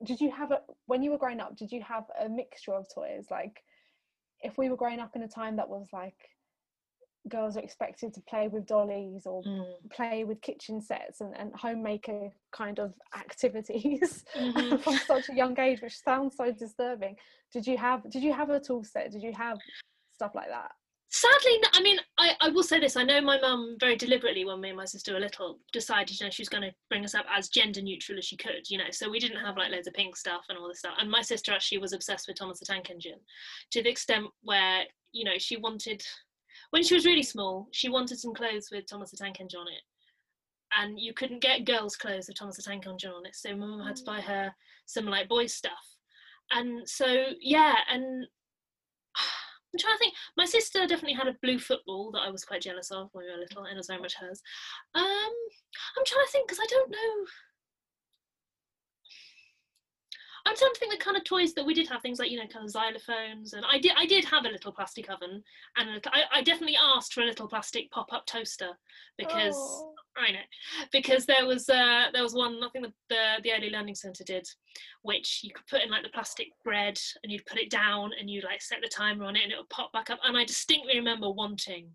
did 0.04 0.20
you 0.20 0.32
have 0.32 0.52
a 0.52 0.62
when 0.86 1.04
you 1.04 1.12
were 1.12 1.18
growing 1.18 1.40
up 1.40 1.56
did 1.56 1.72
you 1.72 1.82
have 1.82 2.06
a 2.24 2.30
mixture 2.30 2.74
of 2.74 2.88
toys 2.94 3.26
like 3.32 3.64
if 4.42 4.58
we 4.58 4.70
were 4.70 4.78
growing 4.78 5.00
up 5.00 5.16
in 5.16 5.24
a 5.24 5.28
time 5.28 5.56
that 5.56 5.68
was 5.68 5.88
like 5.92 6.18
girls 7.28 7.58
are 7.58 7.62
expected 7.62 8.14
to 8.14 8.22
play 8.22 8.48
with 8.48 8.66
dollies 8.66 9.26
or 9.26 9.44
mm. 9.44 9.66
play 9.92 10.24
with 10.24 10.42
kitchen 10.42 10.82
sets 10.82 11.22
and, 11.22 11.36
and 11.38 11.54
homemaker 11.54 12.30
kind 12.52 12.80
of 12.80 12.94
activities 13.16 14.24
mm-hmm. 14.38 14.78
from 14.84 14.98
such 15.06 15.30
a 15.30 15.36
young 15.36 15.60
age 15.60 15.82
which 15.82 16.00
sounds 16.00 16.38
so 16.38 16.52
disturbing 16.52 17.16
did 17.52 17.68
you 17.68 17.78
have 17.78 18.10
did 18.10 18.24
you 18.24 18.32
have 18.32 18.50
a 18.50 18.60
tool 18.60 18.84
set 18.84 19.12
did 19.12 19.22
you 19.22 19.34
have 19.34 19.58
stuff 20.14 20.32
like 20.34 20.48
that 20.48 20.72
sadly 21.12 21.60
i 21.74 21.82
mean 21.82 21.98
I, 22.20 22.34
I 22.40 22.50
will 22.50 22.64
say 22.64 22.80
this 22.80 22.96
i 22.96 23.04
know 23.04 23.20
my 23.20 23.40
mum 23.40 23.78
very 23.80 23.96
deliberately 23.96 24.46
when 24.46 24.62
me 24.62 24.70
and 24.70 24.78
my 24.78 24.86
sister 24.86 25.14
were 25.14 25.20
little 25.20 25.58
decided 25.74 26.20
you 26.20 26.26
know 26.26 26.30
she 26.30 26.44
was 26.44 26.50
going 26.50 26.62
to 26.62 26.72
bring 26.88 27.04
us 27.04 27.16
up 27.16 27.26
as 27.36 27.50
gender 27.50 27.82
neutral 27.82 28.20
as 28.20 28.26
she 28.26 28.38
could 28.38 28.70
you 28.70 28.78
know 28.78 28.92
so 28.92 29.10
we 29.10 29.20
didn't 29.20 29.44
have 29.44 29.58
like 29.58 29.72
loads 29.72 29.88
of 29.88 29.94
pink 29.96 30.16
stuff 30.16 30.44
and 30.50 30.58
all 30.58 30.68
this 30.68 30.80
stuff 30.80 30.94
and 31.00 31.10
my 31.10 31.22
sister 31.24 31.52
actually 31.52 31.80
was 31.80 31.94
obsessed 31.94 32.28
with 32.28 32.38
thomas 32.38 32.60
the 32.60 32.66
tank 32.66 32.92
engine 32.92 33.20
to 33.72 33.82
the 33.82 33.90
extent 33.90 34.28
where 34.44 34.84
you 35.12 35.24
know 35.24 35.38
she 35.40 35.58
wanted 35.58 36.04
when 36.72 36.84
she 36.84 36.94
was 36.94 37.06
really 37.06 37.24
small, 37.24 37.68
she 37.72 37.90
wanted 37.90 38.20
some 38.20 38.34
clothes 38.34 38.70
with 38.72 38.86
Thomas 38.88 39.12
the 39.12 39.18
Tank 39.18 39.40
Engine 39.40 39.62
on 39.62 39.68
it. 39.68 39.82
And 40.78 41.00
you 41.00 41.14
couldn't 41.14 41.42
get 41.42 41.66
girls' 41.66 41.96
clothes 41.96 42.28
with 42.28 42.38
Thomas 42.38 42.58
the 42.58 42.64
Tank 42.64 42.86
Engine 42.86 43.12
on 43.12 43.26
it. 43.26 43.36
So 43.36 43.56
mum 43.56 43.86
had 43.86 43.96
to 43.96 44.04
buy 44.04 44.22
her 44.22 44.54
some 44.86 45.06
like 45.06 45.28
boys' 45.28 45.54
stuff. 45.54 45.98
And 46.52 46.88
so 46.88 47.06
yeah, 47.42 47.76
and 47.92 48.04
I'm 49.18 49.80
trying 49.80 49.96
to 49.96 50.00
think. 50.00 50.14
My 50.38 50.46
sister 50.46 50.86
definitely 50.88 51.14
had 51.14 51.28
a 51.28 51.38
blue 51.42 51.60
football 51.60 52.12
that 52.12 52.22
I 52.22 52.30
was 52.30 52.46
quite 52.46 52.62
jealous 52.62 52.92
of 52.92 53.10
when 53.14 53.26
we 53.26 53.32
were 53.32 53.38
little, 53.38 53.64
and 53.64 53.74
it 53.74 53.78
was 53.78 53.88
very 53.88 54.02
much 54.02 54.16
hers. 54.16 54.42
Um, 54.96 55.04
I'm 55.04 56.06
trying 56.06 56.26
to 56.26 56.32
think 56.32 56.48
because 56.48 56.60
I 56.62 56.68
don't 56.70 56.92
know. 56.92 57.26
I'm 60.46 60.56
trying 60.56 60.74
to 60.74 60.80
think 60.80 60.92
the 60.92 61.04
kind 61.04 61.18
of 61.18 61.24
toys 61.24 61.54
that 61.54 61.66
we 61.66 61.74
did 61.74 61.88
have, 61.90 62.02
things 62.02 62.20
like 62.20 62.32
you 62.32 62.38
know, 62.38 62.48
kind 62.48 62.66
of 62.66 62.74
xylophones, 62.74 63.54
and 63.54 63.66
I 63.70 63.78
did 63.80 63.94
I 63.98 64.06
did 64.06 64.26
have 64.26 64.46
a 64.46 64.50
little 64.50 64.72
plastic 64.72 65.10
oven, 65.10 65.44
and 65.78 66.08
I, 66.08 66.24
I 66.34 66.42
definitely 66.42 66.78
asked 66.82 67.14
for 67.14 67.22
a 67.22 67.26
little 67.26 67.48
plastic 67.48 67.92
pop-up 67.92 68.26
toaster 68.26 68.70
because 69.18 69.56
oh. 69.58 69.94
I 70.18 70.32
know 70.32 70.40
because 70.92 71.26
there 71.26 71.46
was 71.46 71.70
uh, 71.70 72.06
there 72.14 72.24
was 72.24 72.34
one 72.34 72.60
I 72.64 72.70
think 72.70 72.86
the, 72.86 72.94
the 73.10 73.42
the 73.44 73.54
early 73.54 73.70
learning 73.70 73.96
centre 73.96 74.24
did, 74.24 74.48
which 75.02 75.42
you 75.44 75.52
could 75.54 75.68
put 75.68 75.82
in 75.82 75.90
like 75.90 76.04
the 76.04 76.10
plastic 76.10 76.48
bread 76.64 77.00
and 77.24 77.32
you'd 77.32 77.46
put 77.46 77.60
it 77.60 77.70
down 77.70 78.12
and 78.20 78.30
you'd 78.30 78.44
like 78.44 78.62
set 78.62 78.80
the 78.82 78.90
timer 78.90 79.26
on 79.26 79.36
it 79.36 79.44
and 79.44 79.52
it 79.52 79.58
would 79.58 79.70
pop 79.70 79.92
back 79.94 80.10
up, 80.10 80.20
and 80.24 80.38
I 80.38 80.46
distinctly 80.46 80.96
remember 80.96 81.30
wanting 81.30 81.90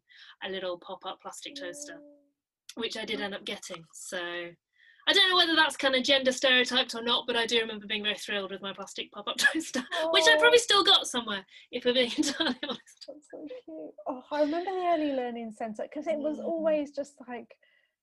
a 0.45 0.51
little 0.51 0.79
pop-up 0.79 1.21
plastic 1.21 1.55
toaster, 1.55 1.99
which 2.77 2.97
I 2.97 3.05
did 3.05 3.21
end 3.21 3.35
up 3.35 3.45
getting. 3.45 3.85
So 3.93 4.51
I 5.07 5.13
don't 5.13 5.29
know 5.29 5.37
whether 5.37 5.55
that's 5.55 5.77
kind 5.77 5.95
of 5.95 6.03
gender 6.03 6.33
stereotyped 6.33 6.95
or 6.95 7.03
not, 7.03 7.27
but 7.27 7.37
I 7.37 7.47
do 7.47 7.61
remember 7.61 7.87
being 7.87 8.03
very 8.03 8.17
thrilled 8.17 8.51
with 8.51 8.63
my 8.63 8.73
plastic 8.73 9.13
pop 9.13 9.29
up 9.29 9.37
toaster, 9.37 9.83
oh. 10.03 10.11
which 10.13 10.25
I 10.27 10.39
probably 10.39 10.59
still 10.59 10.83
got 10.83 11.07
somewhere, 11.07 11.45
if 11.71 11.85
we're 11.85 11.95
being 11.95 12.13
entirely 12.17 12.57
honest. 12.63 13.05
That's 13.07 13.29
so 13.31 13.47
cute. 13.65 13.95
Oh, 14.07 14.23
I 14.31 14.41
remember 14.41 14.71
the 14.71 14.87
early 14.95 15.13
learning 15.13 15.53
centre 15.53 15.83
because 15.83 16.07
it 16.07 16.19
was 16.19 16.39
mm. 16.39 16.45
always 16.45 16.93
just 16.93 17.15
like, 17.29 17.55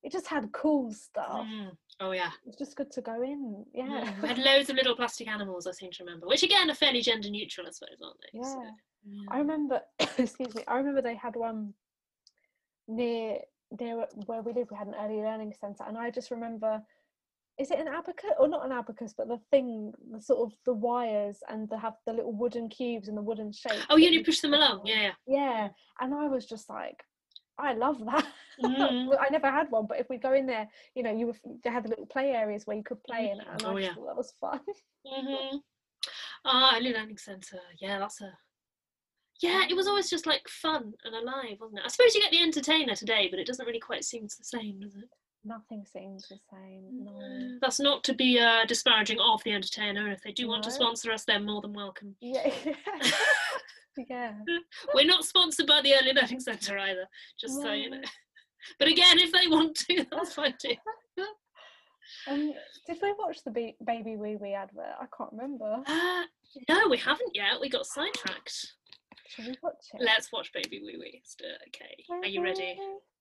it 0.03 0.11
just 0.11 0.27
had 0.27 0.51
cool 0.51 0.91
stuff. 0.91 1.45
Mm. 1.47 1.71
Oh, 1.99 2.11
yeah. 2.11 2.31
It's 2.45 2.57
just 2.57 2.75
good 2.75 2.91
to 2.91 3.01
go 3.01 3.21
in. 3.23 3.65
Yeah. 3.73 3.85
Mm. 3.85 4.21
We 4.21 4.27
had 4.27 4.37
loads 4.45 4.69
of 4.69 4.75
little 4.75 4.95
plastic 4.95 5.27
animals, 5.27 5.65
I 5.65 5.71
seem 5.71 5.91
to 5.91 6.03
remember, 6.03 6.27
which 6.27 6.43
again 6.43 6.69
are 6.69 6.75
fairly 6.75 7.01
gender 7.01 7.29
neutral, 7.29 7.67
I 7.67 7.71
suppose, 7.71 7.97
aren't 8.03 8.17
they? 8.21 8.39
Yeah. 8.39 8.53
So, 8.53 8.63
yeah. 9.09 9.23
I 9.29 9.37
remember, 9.39 9.81
excuse 9.99 10.53
me, 10.53 10.63
I 10.67 10.75
remember 10.75 11.01
they 11.01 11.15
had 11.15 11.35
one 11.35 11.73
near 12.87 13.39
there 13.71 14.05
where 14.25 14.41
we 14.41 14.53
live 14.53 14.67
we 14.69 14.77
had 14.77 14.87
an 14.87 14.95
early 14.99 15.17
learning 15.17 15.53
centre 15.59 15.83
and 15.87 15.97
I 15.97 16.09
just 16.09 16.31
remember 16.31 16.81
is 17.59 17.69
it 17.69 17.79
an 17.79 17.87
abacus 17.87 18.31
or 18.39 18.47
not 18.47 18.65
an 18.65 18.71
abacus 18.71 19.13
but 19.17 19.27
the 19.27 19.39
thing 19.49 19.93
the 20.11 20.21
sort 20.21 20.39
of 20.39 20.57
the 20.65 20.73
wires 20.73 21.39
and 21.49 21.69
they 21.69 21.77
have 21.77 21.93
the 22.05 22.13
little 22.13 22.33
wooden 22.33 22.69
cubes 22.69 23.07
and 23.07 23.17
the 23.17 23.21
wooden 23.21 23.51
shape 23.51 23.79
oh 23.89 23.97
you 23.97 24.07
only 24.07 24.23
push 24.23 24.39
them 24.39 24.53
along 24.53 24.81
yeah 24.85 25.01
yeah 25.01 25.11
yeah 25.27 25.69
and 25.99 26.13
I 26.13 26.27
was 26.27 26.45
just 26.45 26.69
like 26.69 27.03
I 27.57 27.73
love 27.73 28.03
that. 28.05 28.25
Mm. 28.63 29.15
I 29.19 29.29
never 29.29 29.51
had 29.51 29.69
one, 29.69 29.85
but 29.85 29.99
if 29.99 30.09
we 30.09 30.17
go 30.17 30.33
in 30.33 30.47
there, 30.47 30.67
you 30.95 31.03
know, 31.03 31.15
you 31.15 31.27
were, 31.27 31.35
they 31.63 31.69
had 31.69 31.83
the 31.83 31.89
little 31.89 32.07
play 32.07 32.31
areas 32.31 32.65
where 32.65 32.75
you 32.75 32.83
could 32.83 33.03
play 33.03 33.29
in, 33.31 33.39
and 33.39 33.63
oh, 33.63 33.77
I 33.77 33.81
yeah. 33.81 33.93
thought 33.93 34.07
that 34.07 34.17
was 34.17 34.33
fun. 34.41 34.59
mm-hmm. 35.05 35.57
Ah, 36.45 36.75
early 36.75 36.93
learning 36.93 37.17
centre. 37.17 37.59
Yeah, 37.79 37.99
that's 37.99 38.21
a 38.21 38.31
yeah, 39.41 39.63
it 39.69 39.75
was 39.75 39.87
always 39.87 40.09
just 40.09 40.27
like 40.27 40.47
fun 40.47 40.93
and 41.03 41.15
alive, 41.15 41.57
wasn't 41.59 41.79
it? 41.79 41.85
I 41.85 41.89
suppose 41.89 42.13
you 42.15 42.21
get 42.21 42.31
the 42.31 42.41
entertainer 42.43 42.95
today, 42.95 43.27
but 43.29 43.39
it 43.39 43.47
doesn't 43.47 43.65
really 43.65 43.79
quite 43.79 44.05
seem 44.05 44.23
the 44.23 44.43
same, 44.43 44.79
does 44.79 44.95
it? 44.95 45.09
Nothing 45.43 45.83
seems 45.91 46.27
the 46.27 46.37
same. 46.51 47.03
No. 47.03 47.57
That's 47.61 47.79
not 47.79 48.03
to 48.03 48.13
be 48.13 48.39
uh, 48.39 48.65
disparaging 48.67 49.19
of 49.19 49.43
the 49.43 49.53
entertainer. 49.53 50.11
If 50.11 50.21
they 50.21 50.31
do 50.31 50.43
no. 50.43 50.49
want 50.49 50.63
to 50.63 50.71
sponsor 50.71 51.11
us, 51.11 51.25
they're 51.25 51.39
more 51.39 51.61
than 51.61 51.73
welcome. 51.73 52.15
Yeah. 52.21 52.51
yeah. 54.09 54.33
We're 54.93 55.05
not 55.05 55.25
sponsored 55.25 55.67
by 55.67 55.81
the 55.81 55.95
Early 55.95 56.13
Learning 56.13 56.39
Centre 56.39 56.77
either, 56.77 57.07
just 57.39 57.57
no. 57.57 57.63
so 57.63 57.71
you 57.73 57.89
know. 57.89 58.01
But 58.77 58.87
again, 58.87 59.19
if 59.19 59.31
they 59.31 59.47
want 59.47 59.75
to, 59.75 60.05
that's 60.11 60.33
fine 60.33 60.53
too. 60.61 60.75
um, 62.29 62.53
did 62.87 62.97
we 63.01 63.13
watch 63.17 63.43
the 63.43 63.51
ba- 63.51 63.83
Baby 63.85 64.15
Wee 64.15 64.37
Wee 64.37 64.53
advert? 64.53 64.95
I 64.99 65.05
can't 65.17 65.31
remember. 65.31 65.83
Uh, 65.85 66.23
no, 66.69 66.87
we 66.89 66.97
haven't 66.97 67.31
yet. 67.33 67.59
We 67.59 67.69
got 67.69 67.85
sidetracked. 67.85 68.73
Should 69.33 69.45
we 69.45 69.55
watch 69.63 69.85
it? 69.93 70.01
Let's 70.03 70.31
watch 70.31 70.51
Baby 70.53 70.81
Wee 70.83 70.97
Wee. 70.99 71.21
Okay. 71.67 72.03
Are 72.09 72.27
you 72.27 72.43
ready? 72.43 72.77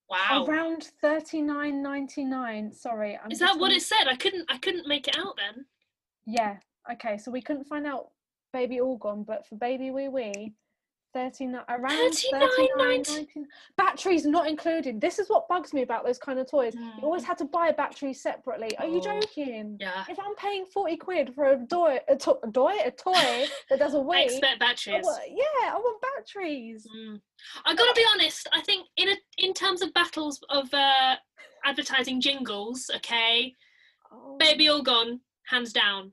Wow. 0.08 0.18
Oh, 0.30 0.46
Around 0.46 0.90
thirty 1.00 1.40
nine 1.40 1.82
ninety 1.82 2.24
nine. 2.24 2.72
Sorry. 2.72 3.16
I'm 3.22 3.30
Is 3.30 3.38
that 3.38 3.58
what 3.58 3.70
it 3.70 3.82
said? 3.82 4.08
I 4.08 4.16
couldn't 4.16 4.50
I 4.50 4.58
couldn't 4.58 4.88
make 4.88 5.06
it 5.06 5.16
out 5.16 5.36
then. 5.36 5.66
Yeah. 6.26 6.56
Okay. 6.90 7.16
So 7.16 7.30
we 7.30 7.40
couldn't 7.40 7.68
find 7.68 7.86
out 7.86 8.08
Baby 8.52 8.80
All 8.80 8.98
Gone, 8.98 9.22
but 9.22 9.46
for 9.46 9.54
Baby 9.54 9.92
Wee 9.92 10.08
Wee, 10.08 10.54
39 11.12 11.62
around 11.68 12.14
39, 12.14 12.48
39 12.76 13.46
batteries 13.76 14.24
not 14.24 14.48
included 14.48 15.00
this 15.00 15.18
is 15.18 15.28
what 15.28 15.48
bugs 15.48 15.72
me 15.72 15.82
about 15.82 16.04
those 16.04 16.18
kind 16.18 16.38
of 16.38 16.48
toys 16.48 16.74
mm. 16.74 16.96
you 16.98 17.04
always 17.04 17.22
mm. 17.22 17.26
had 17.26 17.38
to 17.38 17.44
buy 17.44 17.72
batteries 17.72 18.22
separately 18.22 18.76
are 18.78 18.86
oh. 18.86 18.94
you 18.94 19.00
joking 19.00 19.76
yeah 19.80 20.04
if 20.08 20.18
i'm 20.18 20.34
paying 20.36 20.64
40 20.66 20.96
quid 20.96 21.34
for 21.34 21.52
a 21.52 21.66
toy 21.66 21.98
a, 22.08 22.16
to- 22.16 22.38
a 22.42 22.50
toy 22.50 22.74
a 22.84 22.90
toy 22.90 23.46
that 23.70 23.78
does 23.78 23.94
a 23.94 24.00
wee 24.00 24.24
expect 24.24 24.60
batteries 24.60 25.06
I 25.06 25.08
want, 25.08 25.22
yeah 25.30 25.72
i 25.72 25.76
want 25.76 26.02
batteries 26.02 26.86
mm. 26.94 27.20
i 27.64 27.74
gotta 27.74 27.94
be 27.94 28.04
honest 28.14 28.48
i 28.52 28.60
think 28.60 28.86
in 28.96 29.08
a 29.08 29.16
in 29.38 29.52
terms 29.52 29.82
of 29.82 29.92
battles 29.94 30.40
of 30.48 30.72
uh 30.72 31.16
advertising 31.64 32.20
jingles 32.20 32.90
okay 32.96 33.54
oh. 34.12 34.36
baby 34.38 34.68
all 34.68 34.82
gone 34.82 35.20
hands 35.46 35.72
down 35.72 36.12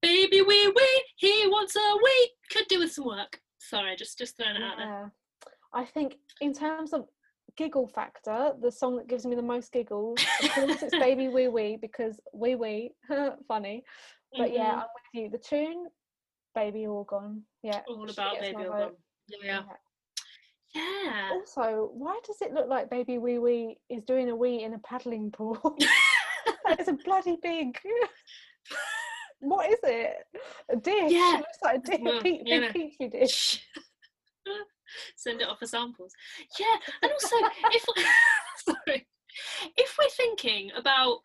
baby 0.00 0.42
wee 0.42 0.72
wee 0.74 1.04
he 1.16 1.46
wants 1.48 1.76
a 1.76 1.96
wee 2.02 2.30
could 2.50 2.66
do 2.68 2.78
with 2.78 2.92
some 2.92 3.04
work 3.04 3.40
Sorry, 3.68 3.96
just 3.96 4.16
just 4.18 4.36
throwing 4.36 4.56
it 4.56 4.60
yeah. 4.60 4.70
out 4.70 4.76
there. 4.78 5.12
I 5.74 5.84
think 5.84 6.16
in 6.40 6.52
terms 6.52 6.92
of 6.92 7.06
giggle 7.56 7.88
factor, 7.88 8.52
the 8.62 8.72
song 8.72 8.96
that 8.96 9.08
gives 9.08 9.26
me 9.26 9.36
the 9.36 9.42
most 9.42 9.72
giggles, 9.72 10.18
of 10.42 10.50
course 10.50 10.82
it's 10.82 10.98
Baby 10.98 11.28
Wee 11.34 11.48
Wee 11.48 11.76
because 11.80 12.18
wee 12.32 12.54
wee, 12.54 12.92
funny. 13.48 13.84
But 14.36 14.52
yeah, 14.52 14.72
Mhm. 14.72 14.74
I'm 14.74 14.86
with 14.94 15.22
you. 15.22 15.30
The 15.30 15.38
tune, 15.38 15.86
Baby 16.54 16.86
All 16.86 17.04
Gone. 17.04 17.42
Yeah. 17.62 17.82
all 17.88 18.08
about 18.08 18.40
baby 18.40 18.56
all 18.56 18.70
gone. 18.70 18.96
Yeah, 19.42 19.62
yeah. 20.74 21.30
Also, 21.32 21.90
why 21.94 22.18
does 22.26 22.40
it 22.40 22.52
look 22.52 22.68
like 22.68 22.90
Baby 22.90 23.18
Wee 23.18 23.38
Wee 23.38 23.78
is 23.90 24.02
doing 24.04 24.30
a 24.30 24.36
wee 24.36 24.62
in 24.62 24.74
a 24.74 24.78
paddling 24.80 25.30
pool? 25.30 25.76
it's 26.68 26.88
a 26.88 26.92
bloody 27.04 27.36
big. 27.42 27.78
What 29.40 29.70
is 29.70 29.78
it? 29.82 30.16
A 30.70 30.76
dish. 30.76 31.12
Yeah. 31.12 31.34
It 31.36 31.40
looks 31.40 31.58
like 31.62 31.76
a 31.76 31.80
dish, 31.80 32.00
Well, 32.02 32.22
big 32.22 32.44
know. 32.46 32.60
petri 32.66 33.08
dish. 33.12 33.62
Send 35.16 35.40
it 35.42 35.48
off 35.48 35.58
for 35.58 35.66
samples. 35.66 36.12
Yeah, 36.58 36.76
and 37.02 37.12
also 37.12 37.36
if 37.72 37.84
sorry, 38.64 39.06
if 39.76 39.96
we're 39.98 40.08
thinking 40.10 40.70
about 40.76 41.18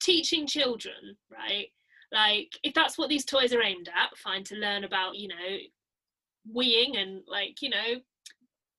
teaching 0.00 0.46
children, 0.46 1.16
right? 1.32 1.68
Like 2.12 2.48
if 2.62 2.74
that's 2.74 2.98
what 2.98 3.08
these 3.08 3.24
toys 3.24 3.52
are 3.54 3.62
aimed 3.62 3.88
at, 3.88 4.16
fine 4.18 4.44
to 4.44 4.54
learn 4.56 4.84
about, 4.84 5.16
you 5.16 5.28
know, 5.28 5.56
weeing 6.54 6.96
and 7.00 7.22
like, 7.26 7.60
you 7.62 7.70
know, 7.70 7.94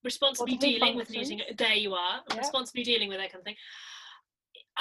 responsibly 0.04 0.56
dealing 0.58 0.96
with 0.96 1.10
using 1.14 1.40
it. 1.40 1.58
There 1.58 1.74
you 1.74 1.94
are, 1.94 2.22
Yeah. 2.30 2.38
responsibly 2.38 2.84
dealing 2.84 3.10
with 3.10 3.18
that 3.18 3.32
kind 3.32 3.42
of 3.42 3.46
thing. 3.46 3.56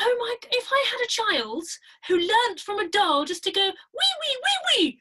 Oh 0.01 0.17
my! 0.19 0.35
If 0.51 0.69
I 0.71 0.85
had 0.91 1.01
a 1.05 1.09
child 1.09 1.65
who 2.07 2.19
learnt 2.19 2.61
from 2.61 2.79
a 2.79 2.89
doll 2.89 3.25
just 3.25 3.43
to 3.45 3.51
go 3.51 3.61
wee 3.61 4.15
wee 4.21 4.37
wee 4.45 4.87
wee, 4.87 5.01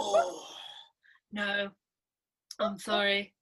oh 0.00 0.46
no, 1.32 1.70
I'm 2.58 2.78
sorry. 2.78 3.32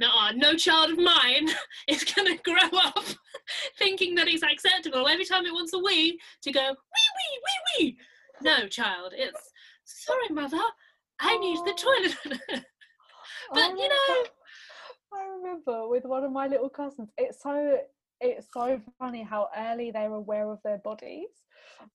No, 0.00 0.08
no 0.34 0.54
child 0.54 0.90
of 0.90 0.98
mine 0.98 1.48
is 1.88 2.02
going 2.02 2.36
to 2.36 2.42
grow 2.42 2.78
up 2.78 3.04
thinking 3.78 4.14
that 4.16 4.26
it's 4.26 4.42
acceptable 4.42 5.06
every 5.06 5.24
time 5.24 5.46
it 5.46 5.52
wants 5.52 5.72
a 5.74 5.78
wee 5.78 6.18
to 6.42 6.50
go 6.50 6.60
wee 6.60 6.66
wee 6.68 7.40
wee 7.44 7.86
wee. 7.86 7.96
No, 8.42 8.66
child, 8.66 9.12
it's 9.16 9.50
sorry, 9.84 10.28
mother. 10.30 10.60
I 11.20 11.38
need 11.38 11.58
the 11.58 11.74
oh. 11.78 12.12
toilet. 12.24 12.40
I 12.50 12.64
But, 13.52 13.78
you 13.78 13.88
know- 13.88 14.24
I 15.14 15.26
remember 15.36 15.88
with 15.88 16.04
one 16.04 16.24
of 16.24 16.32
my 16.32 16.46
little 16.46 16.70
cousins. 16.70 17.10
It's 17.18 17.42
so 17.42 17.78
it's 18.22 18.46
so 18.52 18.80
funny 18.98 19.22
how 19.22 19.48
early 19.56 19.90
they're 19.90 20.12
aware 20.12 20.50
of 20.50 20.60
their 20.62 20.78
bodies, 20.78 21.28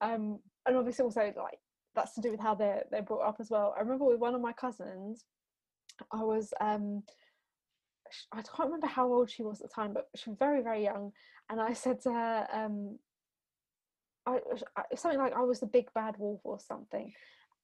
um, 0.00 0.38
and 0.66 0.76
obviously 0.76 1.04
also 1.04 1.32
like 1.36 1.58
that's 1.94 2.14
to 2.14 2.20
do 2.20 2.30
with 2.30 2.40
how 2.40 2.54
they're 2.54 2.84
they're 2.90 3.02
brought 3.02 3.26
up 3.26 3.36
as 3.40 3.50
well. 3.50 3.74
I 3.76 3.80
remember 3.80 4.04
with 4.04 4.20
one 4.20 4.34
of 4.34 4.40
my 4.40 4.52
cousins, 4.52 5.24
I 6.12 6.22
was 6.22 6.52
um, 6.60 7.02
I 8.32 8.42
can't 8.42 8.68
remember 8.68 8.86
how 8.86 9.12
old 9.12 9.30
she 9.30 9.42
was 9.42 9.60
at 9.60 9.70
the 9.70 9.74
time, 9.74 9.92
but 9.92 10.08
she 10.14 10.30
was 10.30 10.38
very 10.38 10.62
very 10.62 10.84
young, 10.84 11.12
and 11.50 11.60
I 11.60 11.72
said 11.72 12.00
to 12.02 12.12
her, 12.12 12.46
um, 12.52 12.98
I, 14.26 14.38
I 14.76 14.82
something 14.94 15.18
like 15.18 15.34
I 15.34 15.42
was 15.42 15.60
the 15.60 15.66
big 15.66 15.92
bad 15.94 16.16
wolf 16.18 16.40
or 16.44 16.60
something. 16.60 17.12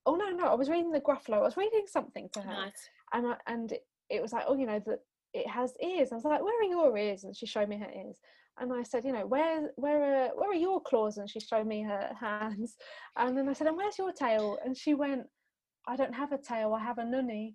Oh 0.06 0.16
no 0.16 0.30
no, 0.30 0.46
I 0.46 0.54
was 0.54 0.70
reading 0.70 0.90
the 0.90 1.00
Gruffalo. 1.00 1.34
I 1.34 1.40
was 1.40 1.56
reading 1.56 1.84
something 1.86 2.28
to 2.32 2.40
her 2.40 2.52
nice. 2.52 2.88
and 3.12 3.26
I, 3.26 3.36
and 3.46 3.72
it, 3.72 3.86
it 4.10 4.22
was 4.22 4.32
like 4.32 4.44
oh 4.48 4.56
you 4.56 4.66
know 4.66 4.80
that 4.86 5.00
it 5.34 5.48
has 5.48 5.74
ears 5.82 6.12
i 6.12 6.14
was 6.14 6.24
like 6.24 6.42
where 6.42 6.60
are 6.60 6.64
your 6.64 6.96
ears 6.96 7.24
and 7.24 7.36
she 7.36 7.46
showed 7.46 7.68
me 7.68 7.76
her 7.76 7.90
ears 7.90 8.18
and 8.60 8.72
i 8.72 8.82
said 8.82 9.04
you 9.04 9.12
know 9.12 9.26
where 9.26 9.70
where 9.76 10.02
are 10.02 10.28
where 10.36 10.50
are 10.50 10.54
your 10.54 10.80
claws 10.82 11.18
and 11.18 11.28
she 11.28 11.40
showed 11.40 11.66
me 11.66 11.82
her 11.82 12.10
hands 12.20 12.76
and 13.16 13.36
then 13.36 13.48
i 13.48 13.52
said 13.52 13.66
and 13.66 13.76
where's 13.76 13.98
your 13.98 14.12
tail 14.12 14.58
and 14.64 14.76
she 14.76 14.94
went 14.94 15.22
i 15.88 15.96
don't 15.96 16.14
have 16.14 16.32
a 16.32 16.38
tail 16.38 16.72
i 16.74 16.80
have 16.82 16.98
a 16.98 17.04
nunny 17.04 17.54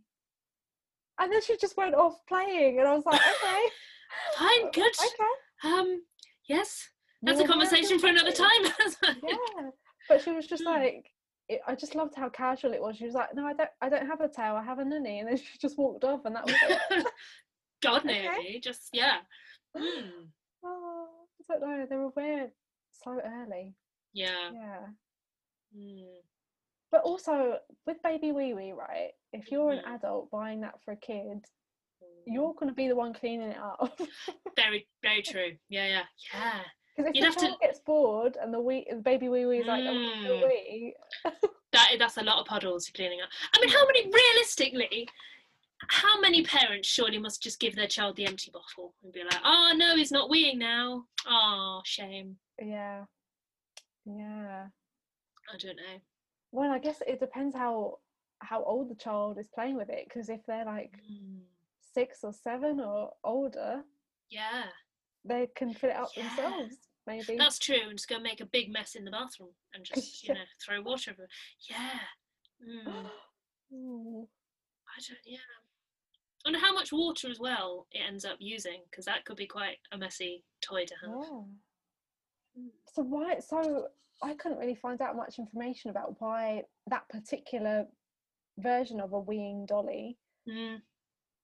and 1.20 1.32
then 1.32 1.42
she 1.42 1.58
just 1.58 1.78
went 1.78 1.96
off 1.96 2.18
playing 2.28 2.80
and 2.80 2.88
i 2.88 2.94
was 2.94 3.06
like 3.06 3.22
okay 3.22 3.64
Fine, 4.38 4.72
good. 4.72 4.92
okay 5.00 5.72
Um, 5.76 6.02
yes, 6.48 6.88
that's 7.22 7.40
you're 7.40 7.46
a 7.46 7.52
conversation 7.52 7.92
your 7.92 8.00
for 8.00 8.08
another 8.08 8.32
time. 8.32 8.64
yeah 9.28 9.70
but 10.08 10.22
she 10.22 10.32
was 10.32 10.48
just 10.48 10.64
Hmm. 10.64 10.70
like 10.70 11.06
it, 11.48 11.62
I 11.68 11.76
just 11.76 11.96
loved 11.96 12.16
how 12.16 12.30
casual 12.30 12.74
it 12.74 12.82
was. 12.82 12.96
She 12.98 13.06
was 13.06 13.16
like, 13.16 13.34
"No, 13.36 13.46
I 13.46 13.54
don't. 13.54 13.70
I 13.82 13.90
don't 13.90 14.06
have 14.08 14.22
a 14.22 14.28
tail. 14.30 14.56
I 14.56 14.64
have 14.64 14.80
a 14.80 14.86
nunny," 14.86 15.20
and 15.20 15.28
then 15.28 15.38
she 15.38 15.58
just 15.60 15.78
walked 15.78 16.04
off, 16.04 16.26
and 16.26 16.36
that 16.36 16.46
was 16.46 16.56
it. 16.68 17.06
God 17.82 18.06
Okay. 18.06 18.60
just 18.64 18.90
yeah. 18.94 19.18
Hmm. 19.76 20.26
Oh, 20.64 21.08
I 21.50 21.54
don't 21.54 21.62
know. 21.62 21.86
They're 21.90 22.02
aware 22.02 22.50
so 22.92 23.20
early. 23.24 23.74
Yeah. 24.14 24.52
Yeah. 24.54 24.80
Hmm. 25.76 26.06
But 26.92 27.02
also 27.02 27.60
with 27.86 28.02
baby 28.04 28.32
wee 28.32 28.54
wee, 28.54 28.72
right? 28.72 29.12
If 29.34 29.52
you're 29.52 29.72
Mhm. 29.72 29.80
an 29.80 29.86
adult 29.96 30.32
buying 30.32 30.62
that 30.62 30.82
for 30.84 30.92
a 30.92 30.98
kid, 30.98 31.46
Hmm. 32.02 32.34
you're 32.34 32.54
going 32.54 32.70
to 32.70 32.76
be 32.76 32.88
the 32.88 32.96
one 32.96 33.14
cleaning 33.14 33.52
it 33.52 33.58
up. 33.58 34.00
very, 34.56 34.88
very 35.02 35.22
true. 35.22 35.58
Yeah, 35.70 35.86
yeah, 35.88 36.06
yeah. 36.34 36.64
Because 36.96 37.10
if 37.12 37.16
You'd 37.16 37.22
the 37.22 37.26
have 37.28 37.36
to- 37.38 37.46
child 37.48 37.60
gets 37.62 37.80
bored 37.80 38.38
and 38.42 38.54
the 38.54 38.60
wee, 38.60 38.86
the 38.90 38.98
baby 38.98 39.30
wee 39.30 39.46
wee 39.46 39.60
is 39.60 39.68
like, 39.68 39.84
"Oh, 39.86 39.94
Mm. 39.94 40.28
the 40.28 40.48
wee," 40.48 40.96
That 41.72 41.96
that's 42.00 42.18
a 42.18 42.24
lot 42.24 42.40
of 42.40 42.48
puddles 42.48 42.88
you're 42.88 42.94
cleaning 42.96 43.22
up. 43.22 43.30
I 43.54 43.60
mean, 43.62 43.70
how 43.70 43.86
many 43.86 44.10
realistically? 44.12 45.08
How 45.88 46.20
many 46.20 46.44
parents 46.44 46.88
surely 46.90 47.18
must 47.18 47.42
just 47.42 47.60
give 47.60 47.76
their 47.76 47.88
child 47.88 48.16
the 48.18 48.26
empty 48.26 48.52
bottle 48.52 48.94
and 49.04 49.14
be 49.14 49.24
like, 49.24 49.40
"Oh 49.44 49.74
no, 49.76 49.96
he's 49.96 50.12
not 50.12 50.30
weeing 50.30 50.58
now. 50.58 51.06
Oh, 51.26 51.82
shame." 51.86 52.38
yeah, 52.62 53.06
yeah. 54.06 54.68
I 55.52 55.58
don't 55.58 55.78
know. 55.78 56.00
Well, 56.52 56.72
I 56.72 56.80
guess 56.80 57.02
it 57.08 57.20
depends 57.20 57.56
how 57.56 58.00
how 58.42 58.64
old 58.64 58.90
the 58.90 58.96
child 58.96 59.38
is 59.40 59.48
playing 59.48 59.76
with 59.76 59.90
it. 59.90 60.06
Because 60.08 60.30
if 60.30 60.42
they're 60.46 60.66
like 60.66 60.92
Hmm. 61.08 61.40
six 61.94 62.24
or 62.24 62.34
seven 62.34 62.80
or 62.80 63.14
older, 63.24 63.84
Yeah, 64.30 64.66
they 65.26 65.48
can 65.56 65.74
fill 65.74 65.90
it 65.90 65.96
up 65.96 66.12
Yeah. 66.16 66.24
themselves. 66.24 66.76
Maybe. 67.08 67.38
that's 67.38 67.58
true. 67.58 67.82
And 67.90 67.98
just 67.98 68.08
go 68.08 68.20
make 68.20 68.40
a 68.42 68.46
big 68.46 68.70
mess 68.72 68.94
in 68.96 69.04
the 69.06 69.12
bathroom 69.12 69.56
and 69.74 69.84
just 69.86 70.24
you 70.24 70.34
know 70.36 70.46
throw 70.64 70.82
water 70.82 71.12
over. 71.12 71.28
Yeah. 71.70 72.00
Ooh. 73.74 74.28
I 74.88 75.02
don't. 75.08 75.20
Yeah. 75.26 75.38
I 76.46 76.50
wonder 76.50 76.60
how 76.60 76.74
much 76.74 76.92
water 76.92 77.30
as 77.30 77.40
well 77.40 77.88
it 77.92 78.02
ends 78.08 78.24
up 78.26 78.38
using 78.40 78.82
because 78.90 79.06
that 79.06 79.26
could 79.26 79.38
be 79.38 79.48
quite 79.48 79.78
a 79.92 79.98
messy 79.98 80.44
toy 80.62 80.86
to 80.86 80.96
have. 81.02 81.16
Yeah. 82.56 82.64
So 82.94 83.04
why? 83.04 83.40
So 83.40 83.88
I 84.24 84.34
couldn't 84.36 84.58
really 84.58 84.76
find 84.76 85.02
out 85.02 85.16
much 85.16 85.38
information 85.40 85.92
about 85.92 86.16
why 86.20 86.64
that 86.88 87.08
particular 87.10 87.86
version 88.58 89.00
of 89.00 89.14
a 89.14 89.22
weeing 89.22 89.68
dolly 89.68 90.18
Mm. 90.48 90.82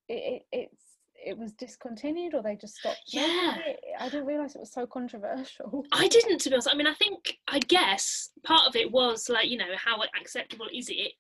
it, 0.08 0.14
it 0.14 0.46
it's 0.52 0.84
it 1.26 1.38
was 1.38 1.54
discontinued 1.54 2.34
or 2.34 2.42
they 2.42 2.56
just 2.56 2.76
stopped. 2.76 3.02
Yeah. 3.08 3.58
it. 3.66 3.80
I 4.00 4.10
didn't 4.10 4.26
realize 4.28 4.56
it 4.56 4.60
was 4.60 4.72
so 4.74 4.86
controversial. 4.86 5.84
I 5.92 6.08
didn't, 6.08 6.40
to 6.40 6.50
be 6.50 6.56
honest. 6.56 6.70
I 6.72 6.76
mean, 6.76 6.88
I 6.88 6.94
think, 6.94 7.38
I 7.48 7.60
guess 7.60 8.32
part 8.44 8.68
of 8.68 8.76
it 8.76 8.92
was 8.92 9.30
like, 9.30 9.50
you 9.50 9.58
know, 9.58 9.74
how 9.76 10.02
acceptable 10.20 10.68
is 10.74 10.88
it 10.90 11.14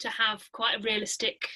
to 0.00 0.08
have 0.10 0.50
quite 0.52 0.78
a 0.78 0.82
realistic 0.82 1.48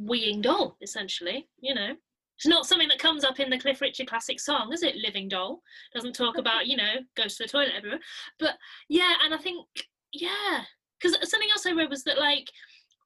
weeing 0.00 0.42
doll, 0.42 0.76
essentially, 0.82 1.48
you 1.60 1.74
know? 1.74 1.94
It's 2.36 2.46
not 2.46 2.66
something 2.66 2.88
that 2.88 2.98
comes 2.98 3.22
up 3.22 3.38
in 3.38 3.50
the 3.50 3.58
Cliff 3.58 3.82
Richard 3.82 4.06
classic 4.06 4.40
song, 4.40 4.72
is 4.72 4.82
it? 4.82 4.96
Living 4.96 5.28
Doll. 5.28 5.60
Doesn't 5.94 6.14
talk 6.14 6.38
about, 6.38 6.66
you 6.66 6.76
know, 6.76 6.94
goes 7.14 7.36
to 7.36 7.44
the 7.44 7.48
toilet 7.48 7.72
everywhere. 7.76 8.00
But 8.38 8.54
yeah, 8.88 9.14
and 9.22 9.34
I 9.34 9.38
think, 9.38 9.66
yeah. 10.12 10.62
Because 10.98 11.16
something 11.30 11.50
else 11.50 11.66
I 11.66 11.72
read 11.72 11.90
was 11.90 12.02
that, 12.04 12.18
like, 12.18 12.48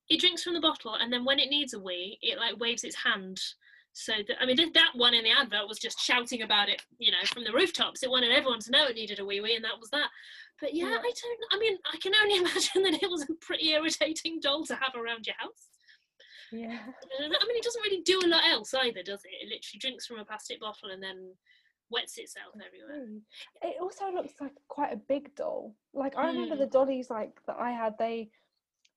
it 0.08 0.20
drinks 0.20 0.42
from 0.44 0.54
the 0.54 0.60
bottle 0.60 0.94
and 0.94 1.12
then 1.12 1.24
when 1.24 1.38
it 1.38 1.48
needs 1.50 1.74
a 1.74 1.80
wee, 1.80 2.18
it, 2.22 2.38
like, 2.38 2.58
waves 2.60 2.84
its 2.84 2.96
hand 2.96 3.40
so 3.94 4.12
that, 4.26 4.36
I 4.40 4.46
mean, 4.46 4.56
th- 4.56 4.72
that 4.74 4.90
one 4.94 5.14
in 5.14 5.22
the 5.22 5.30
advert 5.30 5.68
was 5.68 5.78
just 5.78 6.00
shouting 6.00 6.42
about 6.42 6.68
it, 6.68 6.82
you 6.98 7.12
know, 7.12 7.18
from 7.26 7.44
the 7.44 7.52
rooftops. 7.52 8.02
It 8.02 8.10
wanted 8.10 8.32
everyone 8.32 8.58
to 8.60 8.72
know 8.72 8.86
it 8.86 8.96
needed 8.96 9.20
a 9.20 9.24
wee 9.24 9.40
wee, 9.40 9.54
and 9.54 9.64
that 9.64 9.78
was 9.78 9.88
that. 9.90 10.08
But 10.60 10.74
yeah, 10.74 10.86
Yeah. 10.90 10.98
I 10.98 11.12
don't. 11.22 11.44
I 11.52 11.58
mean, 11.60 11.78
I 11.92 11.96
can 11.98 12.12
only 12.20 12.36
imagine 12.38 12.82
that 12.82 13.00
it 13.00 13.08
was 13.08 13.22
a 13.22 13.34
pretty 13.40 13.70
irritating 13.70 14.40
doll 14.40 14.64
to 14.66 14.74
have 14.74 14.96
around 14.96 15.26
your 15.28 15.36
house. 15.38 15.73
Yeah. 16.52 16.78
I 16.88 17.18
don't 17.22 17.30
know. 17.30 17.38
I 17.40 17.46
mean, 17.46 17.56
it 17.56 17.64
doesn't 17.64 17.82
really 17.82 18.02
do 18.02 18.20
a 18.24 18.28
lot 18.28 18.44
else 18.50 18.74
either, 18.74 19.02
does 19.02 19.22
it? 19.24 19.30
It 19.42 19.48
literally 19.48 19.78
drinks 19.80 20.06
from 20.06 20.18
a 20.18 20.24
plastic 20.24 20.60
bottle 20.60 20.90
and 20.90 21.02
then 21.02 21.34
wets 21.90 22.16
itself 22.18 22.54
everywhere. 22.54 23.06
Mm. 23.08 23.20
It 23.62 23.76
also 23.80 24.10
looks 24.12 24.32
like 24.40 24.52
quite 24.68 24.92
a 24.92 24.96
big 24.96 25.34
doll. 25.36 25.74
Like 25.92 26.16
I 26.16 26.26
remember 26.28 26.56
Mm. 26.56 26.60
the 26.60 26.66
dollies 26.66 27.10
like 27.10 27.38
that 27.46 27.56
I 27.58 27.70
had. 27.72 27.94
They 27.98 28.30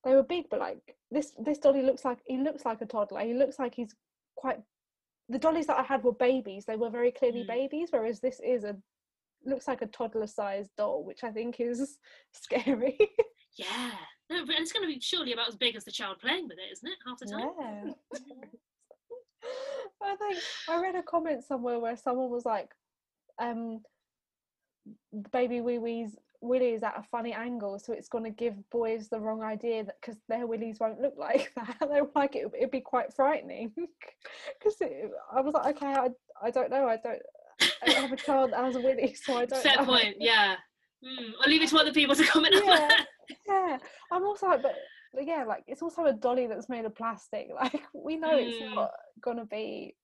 they 0.03 0.13
were 0.15 0.23
big, 0.23 0.45
but 0.49 0.59
like 0.59 0.95
this 1.11 1.33
this 1.43 1.57
dolly 1.57 1.81
looks 1.81 2.05
like 2.05 2.19
he 2.25 2.37
looks 2.37 2.65
like 2.65 2.81
a 2.81 2.85
toddler. 2.85 3.21
He 3.21 3.33
looks 3.33 3.59
like 3.59 3.75
he's 3.75 3.93
quite. 4.35 4.59
The 5.29 5.39
dollies 5.39 5.67
that 5.67 5.77
I 5.77 5.83
had 5.83 6.03
were 6.03 6.13
babies. 6.13 6.63
They 6.65 6.77
were 6.77 6.89
very 6.89 7.11
clearly 7.11 7.43
Mm. 7.43 7.47
babies, 7.47 7.89
whereas 7.91 8.19
this 8.21 8.39
is 8.39 8.63
a 8.63 8.77
looks 9.45 9.67
like 9.67 9.81
a 9.81 9.87
toddler 9.87 10.27
sized 10.27 10.71
doll, 10.77 11.03
which 11.03 11.23
I 11.23 11.31
think 11.31 11.59
is 11.59 11.99
scary. 12.31 12.97
Yeah. 13.57 13.91
No, 14.29 14.45
but 14.45 14.55
it's 14.57 14.71
going 14.71 14.87
to 14.87 14.93
be 14.93 14.99
surely 14.99 15.33
about 15.33 15.47
as 15.47 15.55
big 15.55 15.75
as 15.75 15.85
the 15.85 15.91
child 15.91 16.19
playing 16.19 16.47
with 16.47 16.57
it, 16.57 16.71
isn't 16.71 16.87
it? 16.87 16.97
Half 17.05 17.19
the 17.19 17.25
time. 17.27 17.49
Yeah. 17.59 17.93
I 20.03 20.15
think 20.15 20.37
I 20.69 20.81
read 20.81 20.95
a 20.95 21.03
comment 21.03 21.43
somewhere 21.43 21.79
where 21.79 21.95
someone 21.97 22.29
was 22.29 22.45
like, 22.45 22.69
um, 23.39 23.81
baby 25.31 25.61
wee 25.61 25.79
wee's 25.79 26.17
willies 26.41 26.83
at 26.83 26.97
a 26.97 27.03
funny 27.03 27.33
angle, 27.33 27.79
so 27.79 27.93
it's 27.93 28.09
going 28.09 28.23
to 28.23 28.29
give 28.29 28.55
boys 28.69 29.09
the 29.09 29.19
wrong 29.19 29.43
idea 29.43 29.83
that 29.83 29.95
because 30.01 30.19
their 30.29 30.45
willies 30.45 30.79
won't 30.79 31.01
look 31.01 31.15
like 31.17 31.51
that. 31.55 31.77
they 31.79 32.01
were 32.01 32.09
like 32.15 32.35
it, 32.35 32.51
it'd 32.57 32.71
be 32.71 32.81
quite 32.81 33.13
frightening. 33.13 33.71
Because 34.59 34.81
I 35.31 35.41
was 35.41 35.53
like, 35.53 35.77
okay, 35.77 35.93
I 35.93 36.09
I 36.41 36.51
don't 36.51 36.69
know, 36.69 36.87
I 36.87 36.97
don't. 36.97 37.21
I 37.81 37.87
don't 37.87 38.01
have 38.01 38.11
a 38.11 38.17
child 38.17 38.51
that 38.51 38.63
has 38.63 38.75
a 38.75 38.81
willy, 38.81 39.13
so 39.13 39.37
I 39.37 39.45
don't. 39.45 39.63
Fair 39.63 39.77
know. 39.77 39.85
point. 39.85 40.17
Yeah. 40.19 40.55
Mm, 41.05 41.31
I'll 41.41 41.49
leave 41.49 41.61
it 41.61 41.69
to 41.69 41.77
other 41.77 41.93
people 41.93 42.15
to 42.15 42.23
comment 42.33 42.55
on 42.55 42.65
Yeah. 42.65 42.87
that. 42.87 43.05
yeah 43.45 43.77
i'm 44.11 44.23
also 44.23 44.47
like 44.47 44.61
but, 44.63 44.75
but 45.13 45.25
yeah 45.27 45.43
like 45.43 45.63
it's 45.67 45.81
also 45.81 46.05
a 46.05 46.13
dolly 46.13 46.47
that's 46.47 46.69
made 46.69 46.85
of 46.85 46.95
plastic 46.95 47.47
like 47.55 47.81
we 47.93 48.15
know 48.15 48.35
it's 48.37 48.57
Mm. 48.57 48.73
not 48.75 48.91
gonna 49.21 49.45
be 49.45 49.95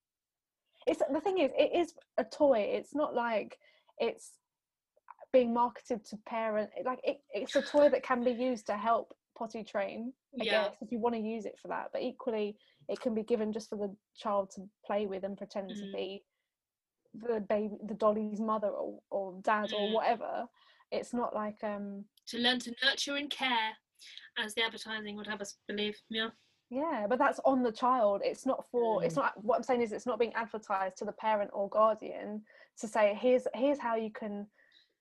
it's 0.86 1.02
the 1.12 1.22
thing 1.22 1.40
is 1.40 1.52
it 1.58 1.72
is 1.76 1.94
a 2.18 2.24
toy 2.26 2.60
it's 2.60 2.94
not 2.94 3.16
like 3.16 3.58
it's 3.98 4.34
being 5.32 5.54
marketed 5.54 6.04
to 6.06 6.18
parent 6.28 6.70
like 6.86 7.00
it, 7.04 7.22
it's 7.34 7.56
a 7.56 7.62
toy 7.62 7.90
that 7.90 8.04
can 8.04 8.24
be 8.24 8.32
used 8.32 8.68
to 8.68 8.76
help 8.78 9.14
potty 9.38 9.64
train 9.64 10.14
i 10.40 10.44
Yeah. 10.44 10.52
guess 10.66 10.76
if 10.82 10.92
you 10.92 11.00
want 11.00 11.16
to 11.16 11.22
use 11.22 11.46
it 11.46 11.58
for 11.62 11.70
that 11.70 11.90
but 11.94 12.02
equally 12.02 12.58
it 12.90 13.00
can 13.00 13.16
be 13.16 13.24
given 13.24 13.52
just 13.54 13.70
for 13.70 13.78
the 13.78 13.96
child 14.16 14.52
to 14.56 14.70
play 14.86 15.06
with 15.08 15.24
and 15.24 15.38
pretend 15.38 15.76
to 15.78 15.86
Mm. 15.86 15.94
be 15.94 16.24
the 17.16 17.40
baby 17.40 17.76
the 17.88 17.94
dolly's 17.94 18.40
mother 18.42 18.68
or, 18.70 19.00
or 19.10 19.40
dad 19.44 19.72
or 19.74 19.88
Mm. 19.88 19.94
whatever 19.94 20.46
it's 20.94 21.14
not 21.14 21.34
like 21.36 21.62
um 21.64 22.06
To 22.28 22.38
learn 22.38 22.60
to 22.60 22.74
nurture 22.84 23.16
and 23.16 23.30
care, 23.30 23.72
as 24.38 24.54
the 24.54 24.64
advertising 24.64 25.16
would 25.18 25.28
have 25.28 25.42
us 25.42 25.58
believe. 25.68 25.98
Yeah. 26.10 26.30
Yeah, 26.70 27.06
but 27.08 27.20
that's 27.20 27.40
on 27.46 27.62
the 27.62 27.72
child. 27.72 28.22
It's 28.24 28.46
not 28.46 28.66
for. 28.72 29.04
It's 29.04 29.16
Mm. 29.16 29.24
not. 29.24 29.44
What 29.44 29.58
I'm 29.58 29.64
saying 29.64 29.82
is, 29.82 29.92
it's 29.92 30.06
not 30.08 30.18
being 30.18 30.34
advertised 30.34 30.98
to 30.98 31.06
the 31.06 31.12
parent 31.12 31.52
or 31.54 31.70
guardian 31.70 32.44
to 32.80 32.88
say, 32.88 33.14
"Here's 33.20 33.46
here's 33.54 33.78
how 33.80 33.96
you 33.96 34.12
can 34.12 34.48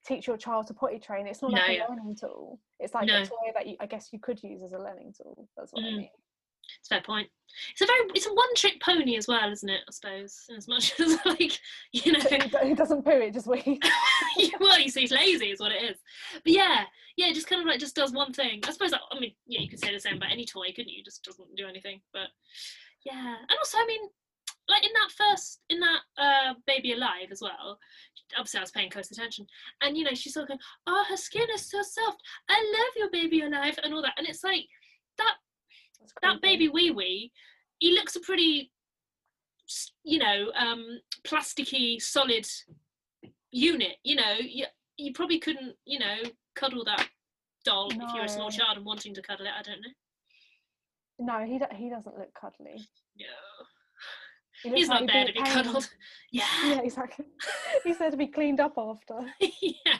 teach 0.04 0.26
your 0.26 0.36
child 0.36 0.66
to 0.66 0.74
potty 0.74 0.98
train." 0.98 1.26
It's 1.26 1.40
not 1.40 1.52
like 1.52 1.68
a 1.68 1.74
yeah. 1.76 1.86
learning 1.88 2.16
tool. 2.16 2.60
It's 2.78 2.92
like 2.94 3.06
No. 3.06 3.22
a 3.22 3.26
toy 3.26 3.52
that 3.54 3.66
you, 3.66 3.76
I 3.80 3.86
guess 3.86 4.12
you 4.12 4.18
could 4.18 4.42
use 4.42 4.62
as 4.62 4.72
a 4.72 4.78
learning 4.78 5.14
tool. 5.16 5.48
That's 5.56 5.72
what 5.72 5.84
I 5.84 5.88
Mm. 5.88 5.96
mean. 5.96 6.10
It's 6.78 6.90
a 6.90 6.94
fair 6.94 7.02
point. 7.02 7.28
It's 7.72 7.82
a 7.82 7.86
very 7.86 8.00
it's 8.14 8.26
a 8.26 8.34
one 8.34 8.54
trick 8.56 8.80
pony 8.80 9.16
as 9.16 9.28
well, 9.28 9.50
isn't 9.50 9.68
it? 9.68 9.80
I 9.86 9.92
suppose. 9.92 10.44
As 10.56 10.68
much 10.68 10.94
as 11.00 11.18
like 11.26 11.58
you 11.92 12.12
know 12.12 12.20
it, 12.22 12.76
doesn't 12.76 13.04
poo. 13.04 13.10
It 13.10 13.34
just 13.34 13.46
wees. 13.46 13.78
well, 14.60 14.80
you 14.80 14.88
see, 14.88 15.02
he's 15.02 15.12
lazy, 15.12 15.50
is 15.50 15.60
what 15.60 15.72
it 15.72 15.82
is. 15.82 15.98
But 16.44 16.52
yeah, 16.52 16.84
yeah, 17.16 17.28
it 17.28 17.34
just 17.34 17.48
kind 17.48 17.60
of 17.60 17.66
like 17.66 17.80
just 17.80 17.96
does 17.96 18.12
one 18.12 18.32
thing. 18.32 18.60
I 18.66 18.72
suppose. 18.72 18.92
I 18.92 19.20
mean, 19.20 19.32
yeah, 19.46 19.60
you 19.60 19.68
could 19.68 19.80
say 19.80 19.92
the 19.92 20.00
same 20.00 20.16
about 20.16 20.32
any 20.32 20.44
toy, 20.44 20.72
couldn't 20.74 20.92
you? 20.92 21.04
Just 21.04 21.24
doesn't 21.24 21.54
do 21.56 21.66
anything. 21.66 22.00
But 22.12 22.28
yeah, 23.04 23.36
and 23.36 23.58
also, 23.58 23.78
I 23.78 23.86
mean, 23.86 24.02
like 24.68 24.84
in 24.84 24.92
that 24.94 25.10
first, 25.10 25.60
in 25.68 25.80
that 25.80 26.00
uh, 26.18 26.54
baby 26.66 26.92
alive 26.92 27.28
as 27.30 27.40
well. 27.42 27.78
Obviously, 28.38 28.58
I 28.58 28.62
was 28.62 28.70
paying 28.70 28.90
close 28.90 29.10
attention, 29.10 29.46
and 29.82 29.96
you 29.96 30.04
know, 30.04 30.14
she's 30.14 30.34
sort 30.34 30.44
of 30.44 30.48
going, 30.48 30.60
"Oh, 30.86 31.04
her 31.08 31.16
skin 31.16 31.46
is 31.54 31.70
so 31.70 31.82
soft. 31.82 32.22
I 32.48 32.54
love 32.54 32.92
your 32.96 33.10
baby 33.10 33.42
alive," 33.42 33.78
and 33.82 33.92
all 33.92 34.02
that. 34.02 34.14
And 34.16 34.26
it's 34.26 34.44
like 34.44 34.66
that 35.18 35.34
that 36.22 36.40
baby 36.42 36.68
wee 36.68 36.90
wee, 36.90 37.32
he 37.78 37.92
looks 37.92 38.16
a 38.16 38.20
pretty, 38.20 38.70
you 40.04 40.18
know, 40.18 40.50
um, 40.56 41.00
plasticky, 41.24 42.00
solid 42.00 42.46
unit. 43.50 43.96
You 44.04 44.16
know, 44.16 44.34
you, 44.40 44.66
you 44.96 45.12
probably 45.12 45.38
couldn't, 45.38 45.74
you 45.84 45.98
know, 45.98 46.16
cuddle 46.54 46.84
that 46.84 47.08
doll 47.64 47.90
if 47.90 47.96
you're 48.14 48.24
a 48.24 48.28
small 48.28 48.50
child 48.50 48.76
and 48.76 48.86
wanting 48.86 49.14
to 49.14 49.22
cuddle 49.22 49.46
it. 49.46 49.52
I 49.58 49.62
don't 49.62 49.80
know. 49.80 49.88
No, 51.18 51.44
he 51.44 51.58
do- 51.58 51.66
he 51.76 51.88
doesn't 51.88 52.18
look 52.18 52.34
cuddly. 52.34 52.88
No, 53.18 53.26
He 54.62 54.70
he's 54.70 54.88
like 54.88 55.02
not 55.02 55.12
there 55.12 55.26
to 55.26 55.32
be 55.32 55.42
cuddled. 55.42 55.88
Yeah, 56.32 56.44
Yeah, 56.64 56.80
exactly. 56.82 57.26
He's 57.84 57.98
there 57.98 58.10
to 58.10 58.16
be 58.16 58.26
cleaned 58.26 58.58
up 58.60 58.74
after. 58.78 59.18
yeah. 59.40 59.98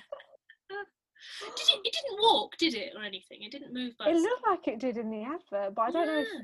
Did 1.41 1.67
it? 1.75 1.81
It 1.85 1.93
didn't 1.95 2.21
walk, 2.21 2.57
did 2.57 2.75
it, 2.75 2.93
or 2.97 3.03
anything? 3.03 3.43
It 3.43 3.53
didn't 3.53 3.73
move 3.75 3.97
by 3.99 4.07
It 4.09 4.17
itself. 4.17 4.25
looked 4.31 4.47
like 4.47 4.69
it 4.69 4.81
did 4.81 4.97
in 4.97 5.11
the 5.11 5.23
advert, 5.23 5.75
but 5.75 5.83
I 5.83 5.91
don't 5.91 6.07
know 6.07 6.21
if, 6.21 6.29
ah. 6.35 6.41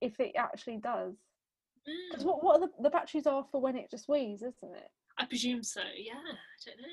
if 0.00 0.20
it 0.20 0.32
actually 0.36 0.78
does. 0.78 1.14
yeah. 1.86 1.94
Because 2.10 2.24
what 2.24 2.42
what 2.44 2.56
are 2.60 2.66
the, 2.66 2.82
the 2.82 2.90
batteries 2.90 3.26
are 3.26 3.44
for 3.50 3.60
when 3.60 3.76
it 3.76 3.90
just 3.90 4.08
wheezes, 4.08 4.54
isn't 4.62 4.76
it? 4.76 4.90
I 5.18 5.26
presume 5.26 5.62
so. 5.62 5.82
Yeah, 5.98 6.14
I 6.14 6.58
don't 6.64 6.80
know. 6.80 6.88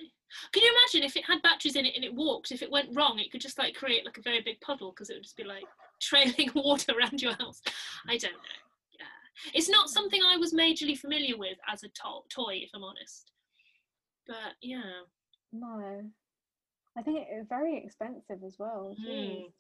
Can 0.52 0.64
you 0.64 0.72
imagine 0.72 1.04
if 1.08 1.16
it 1.16 1.24
had 1.26 1.42
batteries 1.42 1.78
in 1.78 1.86
it 1.86 1.96
and 1.96 2.04
it 2.04 2.14
walked? 2.14 2.52
If 2.52 2.62
it 2.62 2.70
went 2.72 2.90
wrong, 2.94 3.20
it 3.20 3.32
could 3.32 3.40
just 3.42 3.58
like 3.58 3.74
create 3.76 4.06
like 4.06 4.18
a 4.18 4.22
very 4.22 4.42
big 4.42 4.60
puddle 4.60 4.92
because 4.92 5.10
it 5.10 5.14
would 5.14 5.24
just 5.24 5.38
be 5.38 5.46
like 5.46 5.64
trailing 6.02 6.50
water 6.54 6.94
around 6.98 7.22
your 7.22 7.34
house. 7.36 7.62
I 8.08 8.18
don't 8.18 8.34
know. 8.34 8.60
Yeah, 9.00 9.06
it's 9.54 9.70
not 9.70 9.90
something 9.90 10.22
I 10.26 10.36
was 10.36 10.54
majorly 10.54 10.98
familiar 10.98 11.38
with 11.38 11.58
as 11.72 11.84
a 11.84 11.88
to- 11.88 12.24
toy, 12.30 12.60
if 12.64 12.70
I'm 12.74 12.84
honest. 12.84 13.32
But 14.28 14.56
yeah, 14.62 14.82
No. 15.54 16.02
I 16.98 17.04
think 17.04 17.20
it- 17.20 17.28
it's 17.30 17.48
very 17.48 17.78
expensive 17.78 18.44
as 18.44 18.58
well. 18.58 18.96
Mm. 19.00 19.54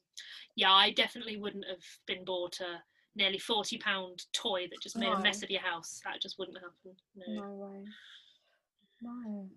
yeah, 0.55 0.73
I 0.73 0.89
definitely 0.91 1.37
wouldn't 1.37 1.65
have 1.67 1.83
been 2.07 2.25
bought 2.25 2.59
a 2.59 2.83
nearly 3.15 3.37
forty 3.37 3.77
pound 3.77 4.25
toy 4.33 4.67
that 4.67 4.81
just 4.81 4.97
made 4.97 5.11
a 5.13 5.19
mess 5.19 5.43
of 5.43 5.51
your 5.51 5.61
house. 5.61 6.01
That 6.03 6.19
just 6.19 6.39
wouldn't 6.39 6.57
happen. 6.57 6.97
No. 7.15 7.33
No 7.33 7.53
way. 7.53 7.85
No. 9.01 9.49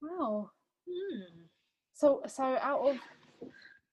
Wow. 0.00 0.50
Hmm. 0.88 1.42
So 1.94 2.22
so 2.28 2.44
out 2.44 2.80
of 2.88 3.00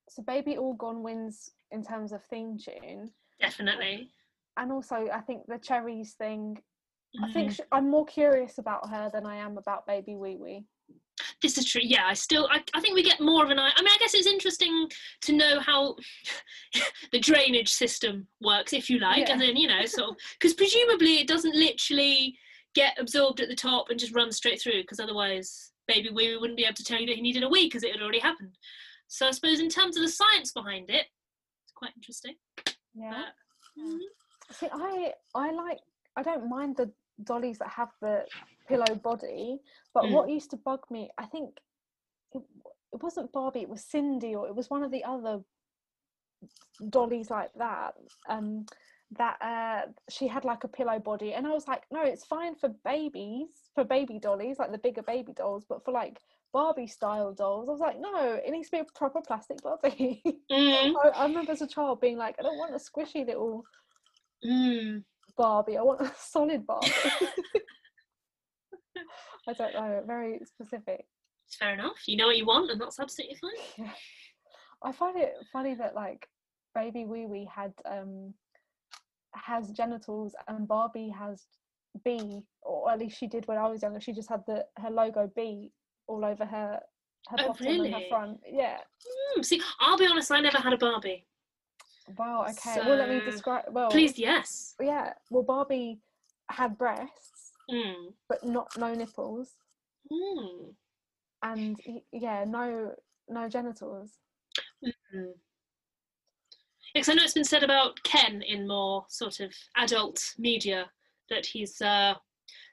so 0.08 0.22
Baby 0.24 0.58
All 0.58 0.74
Gone 0.76 1.02
wins 1.02 1.52
in 1.72 1.84
terms 1.84 2.12
of 2.12 2.24
theme 2.26 2.58
tune, 2.60 3.12
Definitely. 3.40 4.12
and 4.58 4.72
also 4.72 5.10
I 5.10 5.22
think 5.22 5.48
the 5.48 5.58
cherries 5.58 6.14
thing. 6.14 6.64
I 7.24 7.32
think 7.34 7.50
Mhm. 7.50 7.56
sh- 7.56 7.68
I'm 7.72 7.90
more 7.90 8.06
curious 8.06 8.60
about 8.60 8.88
her 8.90 9.10
than 9.10 9.26
I 9.26 9.38
am 9.38 9.58
about 9.58 9.88
Baby 9.88 10.16
Wee 10.16 10.36
Wee. 10.38 10.68
This 11.42 11.58
is 11.58 11.66
true 11.66 11.82
yeah 11.84 12.06
i 12.06 12.14
still 12.14 12.48
I, 12.52 12.62
I 12.74 12.82
think 12.82 12.96
we 12.96 13.04
get 13.04 13.20
more 13.22 13.44
of 13.44 13.50
an 13.50 13.60
eye 13.60 13.72
i 13.76 13.82
mean 13.82 13.92
i 13.94 13.98
guess 14.00 14.14
it's 14.14 14.28
interesting 14.28 14.90
to 15.22 15.34
know 15.34 15.60
how 15.60 15.96
the 17.12 17.20
drainage 17.20 17.70
system 17.70 18.28
works 18.42 18.74
if 18.74 18.90
you 18.90 19.00
like 19.00 19.28
yeah. 19.28 19.34
and 19.34 19.42
then 19.42 19.56
you 19.56 19.68
know 19.68 19.86
sort 19.86 20.12
of 20.12 20.16
because 20.40 20.54
presumably 20.54 21.20
it 21.20 21.28
doesn't 21.28 21.56
literally 21.56 22.38
get 22.76 22.98
absorbed 23.00 23.40
at 23.42 23.50
the 23.50 23.56
top 23.56 23.90
and 23.90 24.00
just 24.00 24.14
run 24.14 24.32
straight 24.32 24.62
through 24.62 24.82
because 24.82 25.00
otherwise 25.00 25.72
baby 25.88 26.10
we 26.14 26.38
wouldn't 26.38 26.58
be 26.58 26.66
able 26.66 26.76
to 26.76 26.84
tell 26.84 27.00
you 27.00 27.08
that 27.08 27.16
he 27.16 27.22
needed 27.22 27.44
a 27.44 27.50
wee 27.50 27.66
because 27.66 27.84
it 27.84 27.92
had 27.92 28.02
already 28.02 28.20
happened 28.20 28.58
so 29.08 29.28
i 29.28 29.32
suppose 29.32 29.60
in 29.60 29.70
terms 29.70 29.98
of 29.98 30.04
the 30.04 30.10
science 30.10 30.52
behind 30.52 30.90
it 30.90 31.08
it's 31.64 31.74
quite 31.76 31.92
interesting 31.96 32.36
Yeah. 32.94 33.12
but 33.12 33.34
Mhm. 33.80 34.00
See, 34.52 34.68
I 34.72 35.14
I 35.36 35.52
like 35.52 35.80
I 36.16 36.24
don't 36.24 36.50
mind 36.50 36.78
the 36.78 36.92
dollies 37.24 37.60
that 37.60 37.70
have 37.70 37.90
the 38.02 38.26
pillow 38.70 38.96
body, 38.96 39.60
but 39.94 40.06
Mm. 40.06 40.12
what 40.12 40.30
used 40.30 40.52
to 40.52 40.58
bug 40.58 40.82
me, 40.90 41.10
I 41.18 41.26
think 41.26 41.60
it, 42.34 42.44
it 42.94 43.04
wasn't 43.04 43.32
Barbie, 43.32 43.62
it 43.62 43.70
was 43.70 43.84
Sindy, 43.84 44.36
or 44.36 44.48
it 44.48 44.56
was 44.56 44.70
one 44.70 44.84
of 44.84 44.92
the 44.92 45.04
other 45.04 45.44
dollies 46.90 47.30
like 47.30 47.52
that. 47.56 47.96
Um, 48.28 48.66
that 49.18 49.42
uh, 49.42 49.92
she 50.10 50.28
had 50.28 50.46
like 50.46 50.64
a 50.64 50.68
pillow 50.68 51.00
body, 51.00 51.34
and 51.34 51.48
I 51.48 51.52
was 51.52 51.68
like, 51.68 51.84
no, 51.92 52.04
it's 52.04 52.26
fine 52.26 52.56
for 52.56 52.70
babies, 52.86 53.50
for 53.74 53.84
baby 53.84 54.20
dollies, 54.20 54.60
like 54.60 54.72
the 54.72 54.78
bigger 54.78 55.02
baby 55.02 55.34
dolls, 55.34 55.66
but 55.68 55.84
for 55.84 55.92
like 55.92 56.20
Barbie 56.54 56.88
style 56.88 57.34
dolls, 57.34 57.68
I 57.68 57.72
was 57.72 57.80
like, 57.80 58.00
no, 58.00 58.40
it 58.46 58.52
needs 58.52 58.70
to 58.70 58.78
be 58.78 58.82
a 58.82 58.86
proper 58.96 59.22
plastic 59.22 59.64
body. 59.64 60.22
Mm, 60.52 60.94
I, 61.04 61.10
I 61.10 61.24
remember 61.26 61.52
as 61.52 61.64
a 61.64 61.68
child 61.68 62.02
being 62.02 62.18
like, 62.18 62.36
I 62.38 62.44
don't 62.44 62.58
want 62.58 62.76
a 62.76 62.78
squishy 62.78 63.26
little 63.26 63.66
mm. 64.46 65.04
Barbie. 65.36 65.78
I 65.78 65.82
want 65.82 66.02
a 66.02 66.12
solid 66.20 66.68
Barbie. 66.68 66.92
I 69.48 69.54
don't 69.54 69.74
know. 69.74 70.04
Very 70.06 70.40
specific. 70.46 71.06
it's 71.48 71.56
fair 71.58 71.74
enough 71.74 72.08
you 72.08 72.16
know 72.18 72.28
what 72.28 72.38
you 72.38 72.46
want 72.46 72.70
and 72.72 72.80
that's 72.82 73.00
absolutely 73.00 73.38
fine 73.38 73.52
Yeah. 73.86 73.92
I 74.84 74.92
find 74.92 75.18
it 75.18 75.34
funny 75.52 75.76
that 75.76 75.96
like 75.96 76.28
baby 76.76 77.04
wee 77.06 77.26
wee 77.26 77.50
had 77.54 77.74
um 77.86 78.34
has 79.34 79.72
genitals 79.72 80.36
and 80.48 80.68
Barbie 80.68 81.10
has 81.18 81.46
B, 82.06 82.42
or 82.62 82.92
at 82.92 83.00
least 83.00 83.18
she 83.20 83.28
did 83.28 83.48
when 83.48 83.58
I 83.58 83.68
was 83.68 83.82
younger. 83.82 84.00
She 84.00 84.14
just 84.14 84.30
had 84.30 84.44
the 84.46 84.66
her 84.78 84.90
logo 84.92 85.30
B 85.36 85.72
all 86.08 86.24
over 86.24 86.46
her 86.46 86.80
her 87.30 87.38
Oh, 87.40 87.48
bottom 87.48 87.68
and 87.82 87.94
her 87.94 88.02
front. 88.10 88.40
Yeah. 88.48 88.78
Mm, 89.38 89.44
see 89.46 89.62
i'll 89.80 89.98
be 89.98 90.06
honest 90.08 90.32
i 90.32 90.40
never 90.40 90.58
had 90.60 90.74
a 90.74 90.78
barbie 90.78 91.26
Wow. 92.18 92.46
Okay. 92.50 92.80
well, 92.88 92.98
let 92.98 93.10
me 93.10 93.22
describe. 93.22 93.66
Well, 93.72 93.90
please 93.90 94.18
yes 94.18 94.76
Yeah. 94.82 95.14
Well, 95.30 95.44
Barbie 95.44 96.00
had 96.50 96.76
breasts, 96.78 97.39
Mm. 97.72 98.14
but 98.28 98.44
not 98.44 98.68
no 98.78 98.94
nipples, 98.94 99.56
Mm. 100.12 100.74
and 101.44 101.80
yeah, 102.12 102.44
no 102.48 102.96
no 103.28 103.48
genitals. 103.50 104.18
Mm. 104.84 105.34
Because 106.94 107.10
I 107.10 107.14
know 107.14 107.24
it's 107.24 107.34
been 107.34 107.44
said 107.44 107.64
about 107.64 108.02
Ken 108.04 108.42
in 108.42 108.68
more 108.68 109.06
sort 109.10 109.40
of 109.40 109.54
adult 109.78 110.34
media 110.40 110.90
that 111.30 111.46
he's 111.46 111.80
uh, 111.82 112.16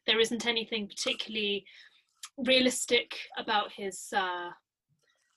there 0.06 0.18
isn't 0.20 0.46
anything 0.46 0.88
particularly 0.88 1.66
realistic 2.38 3.14
about 3.36 3.70
his 3.72 4.08
uh, 4.16 4.50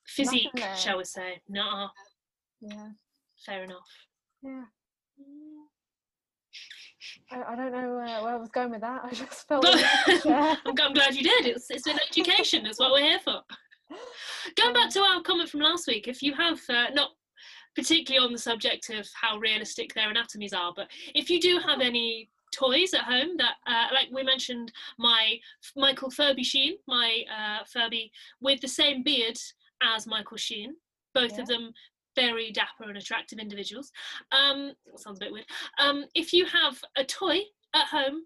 physique, 0.08 0.50
shall 0.78 0.98
we 0.98 1.04
say? 1.04 1.42
Nah, 1.50 1.90
Yeah. 2.62 2.90
fair 3.46 3.64
enough. 3.64 3.90
Yeah. 4.42 4.64
I, 7.32 7.54
I 7.54 7.56
don't 7.56 7.72
know 7.72 7.96
where, 7.96 8.24
where 8.24 8.34
I 8.34 8.36
was 8.36 8.50
going 8.50 8.72
with 8.72 8.82
that. 8.82 9.02
I 9.06 9.14
just 9.14 9.48
felt. 9.48 9.62
But 9.64 9.76
we 9.76 9.82
had 9.82 10.06
to 10.06 10.20
share. 10.20 10.58
I'm, 10.66 10.94
glad 10.94 11.16
you 11.16 11.24
did. 11.24 11.46
It's 11.46 11.70
it's 11.70 11.88
an 11.88 12.00
education. 12.10 12.64
That's 12.64 12.80
what 12.80 12.92
we're 12.92 13.04
here 13.04 13.20
for. 13.20 13.42
Going 13.90 14.00
going 14.58 14.74
back 14.74 14.90
to 14.92 15.02
our 15.02 15.22
comment 15.22 15.50
from 15.50 15.62
last 15.62 15.88
week, 15.88 16.08
if 16.08 16.22
you 16.22 16.34
have 16.36 16.60
uh, 16.70 16.90
not 16.94 17.10
particularly 17.76 18.26
on 18.26 18.32
the 18.32 18.40
subject 18.40 18.90
of 18.90 19.08
how 19.20 19.38
realistic 19.38 19.94
their 19.94 20.10
anatomies 20.10 20.54
are, 20.54 20.74
but 20.76 20.88
if 21.16 21.30
you 21.30 21.40
do 21.40 21.60
have 21.60 21.82
any 21.82 22.30
toys 22.52 22.94
at 22.94 23.02
home 23.02 23.38
that 23.38 23.54
uh, 23.68 23.94
like 23.94 24.08
we 24.12 24.24
mentioned 24.24 24.72
my 24.98 25.38
michael 25.76 26.10
furby 26.10 26.44
sheen 26.44 26.74
my 26.88 27.24
uh, 27.32 27.64
furby 27.72 28.12
with 28.42 28.60
the 28.60 28.68
same 28.68 29.04
beard 29.04 29.38
as 29.84 30.08
michael 30.08 30.36
sheen 30.36 30.74
both 31.14 31.34
Yeah. 31.34 31.42
of 31.42 31.48
them 31.48 31.72
very 32.22 32.52
dapper 32.52 32.88
and 32.88 32.98
attractive 32.98 33.40
individuals. 33.40 33.92
Um 34.32 34.74
sounds 34.96 35.20
a 35.20 35.26
bit 35.26 35.32
weird. 35.32 35.46
Um 35.80 36.06
if 36.16 36.34
you 36.34 36.46
have 36.46 36.76
a 36.98 37.04
toy 37.04 37.40
at 37.74 37.88
home 37.88 38.24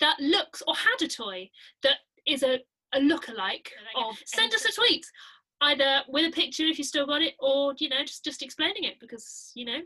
that 0.00 0.16
looks 0.20 0.62
or 0.66 0.74
had 0.74 1.04
a 1.06 1.08
toy 1.08 1.48
that 1.82 1.98
is 2.26 2.42
a 2.42 2.58
a 2.94 3.00
look-alike 3.00 3.70
of 3.96 4.16
send 4.26 4.52
us 4.54 4.64
a 4.64 4.72
tweet 4.72 5.06
either 5.62 6.02
with 6.08 6.26
a 6.26 6.30
picture 6.30 6.64
if 6.64 6.78
you 6.78 6.84
still 6.84 7.06
got 7.06 7.22
it 7.22 7.34
or 7.40 7.74
you 7.78 7.88
know 7.88 8.02
just 8.04 8.24
just 8.24 8.42
explaining 8.42 8.84
it 8.84 9.00
because 9.00 9.50
you 9.54 9.64
know 9.64 9.78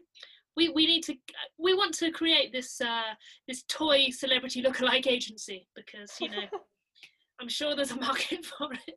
we, 0.57 0.71
we 0.71 0.87
need 0.87 1.03
to 1.03 1.15
we 1.59 1.75
want 1.75 1.95
to 1.95 2.11
create 2.11 2.51
this 2.53 2.81
uh 2.81 3.13
this 3.47 3.63
toy 3.69 4.09
celebrity 4.11 4.63
look-alike 4.63 5.07
agency 5.07 5.69
because 5.77 6.13
you 6.21 6.29
know 6.31 6.47
i'm 7.41 7.49
sure 7.49 7.77
there's 7.77 7.93
a 7.93 8.01
market 8.01 8.45
for 8.59 8.73
it 8.73 8.95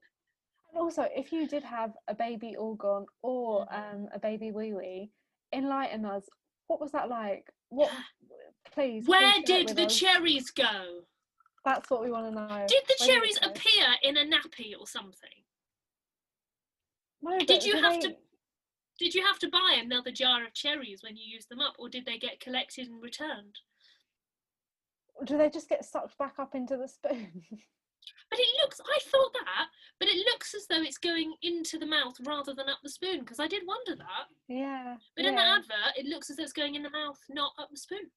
And 0.72 0.80
also, 0.82 1.08
if 1.16 1.32
you 1.32 1.48
did 1.48 1.64
have 1.64 1.94
a 2.08 2.14
baby 2.14 2.56
all 2.56 2.76
gone 2.76 3.06
or 3.22 3.66
um, 3.74 4.08
a 4.14 4.20
baby 4.20 4.52
wee 4.52 4.74
wee, 4.74 5.12
enlighten 5.54 6.06
us. 6.06 6.24
What 6.68 6.80
was 6.80 6.92
that 6.92 7.10
like? 7.10 7.46
What? 7.70 7.92
Please. 8.74 9.08
where 9.08 9.34
please 9.34 9.46
did 9.46 9.68
the 9.76 9.86
us. 9.88 9.98
cherries 10.00 10.52
go 10.52 11.02
That's 11.66 11.90
what 11.90 12.04
we 12.04 12.12
want 12.12 12.28
to 12.28 12.32
know. 12.32 12.66
did 12.68 12.84
the 12.88 12.96
Where 13.00 13.10
cherries 13.10 13.40
appear 13.42 13.88
in 14.04 14.16
a 14.18 14.22
nappy 14.24 14.74
or 14.80 14.86
something 14.86 15.44
No, 17.24 17.40
did 17.40 17.64
you 17.66 17.82
have 17.82 17.94
they- 18.00 18.10
to 18.10 18.16
did 19.00 19.16
you 19.16 19.26
have 19.26 19.40
to 19.40 19.50
buy 19.50 19.80
another 19.82 20.12
jar 20.12 20.46
of 20.46 20.54
cherries 20.54 21.02
when 21.02 21.18
you 21.18 21.24
used 21.26 21.50
them 21.50 21.60
up 21.60 21.76
or 21.80 21.90
did 21.90 22.06
they 22.06 22.18
get 22.20 22.40
collected 22.42 22.88
and 22.88 23.02
returned 23.02 23.56
Do 25.26 25.38
they 25.38 25.50
just 25.50 25.68
get 25.68 25.84
sucked 25.84 26.18
back 26.20 26.36
up 26.38 26.54
into 26.54 26.78
the 26.78 26.88
spoon? 26.88 27.42
But 28.30 28.40
it 28.40 28.48
looks, 28.62 28.80
I 28.80 29.00
thought 29.10 29.34
that, 29.34 29.66
but 30.00 30.08
it 30.10 30.18
looks 30.32 30.54
as 30.56 30.66
though 30.68 30.82
it's 30.82 30.98
going 30.98 31.34
into 31.42 31.78
the 31.78 31.86
mouth 31.86 32.16
rather 32.26 32.54
than 32.54 32.70
up 32.70 32.80
the 32.84 32.90
spoon, 32.90 33.20
because 33.20 33.40
I 33.40 33.48
did 33.48 33.64
wonder 33.68 33.96
that. 33.96 34.26
yeah. 34.48 34.96
But 35.16 35.26
in 35.26 35.36
the 35.36 35.42
advert, 35.42 35.98
it 35.98 36.06
looks 36.06 36.30
as 36.30 36.38
though 36.38 36.44
it's 36.44 36.54
going 36.54 36.76
in 36.76 36.84
the 36.84 36.90
mouth, 36.90 37.20
not 37.30 37.52
up 37.60 37.70
the 37.72 37.78
spoon. 37.78 38.10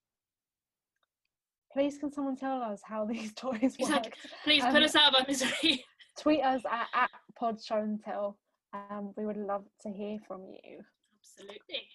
Please, 1.71 1.97
can 1.97 2.11
someone 2.11 2.35
tell 2.35 2.61
us 2.61 2.81
how 2.85 3.05
these 3.11 3.33
toys 3.33 3.59
Exactly. 3.79 3.85
work? 3.89 4.13
Please 4.43 4.63
put 4.63 4.75
Um, 4.75 4.83
us 4.83 4.95
out 4.95 5.13
of 5.13 5.21
our 5.21 5.25
misery. 5.27 5.83
Tweet 6.19 6.43
us 6.43 6.61
at, 6.71 6.87
at 6.93 7.09
Pod 7.37 7.59
Show 7.63 7.77
and 7.77 7.99
Tell. 8.03 8.37
Um, 8.73 9.13
we 9.17 9.25
would 9.25 9.37
love 9.37 9.65
to 9.81 9.89
hear 9.89 10.19
from 10.27 10.41
you. 10.63 10.79
Absolutely. 11.19 11.87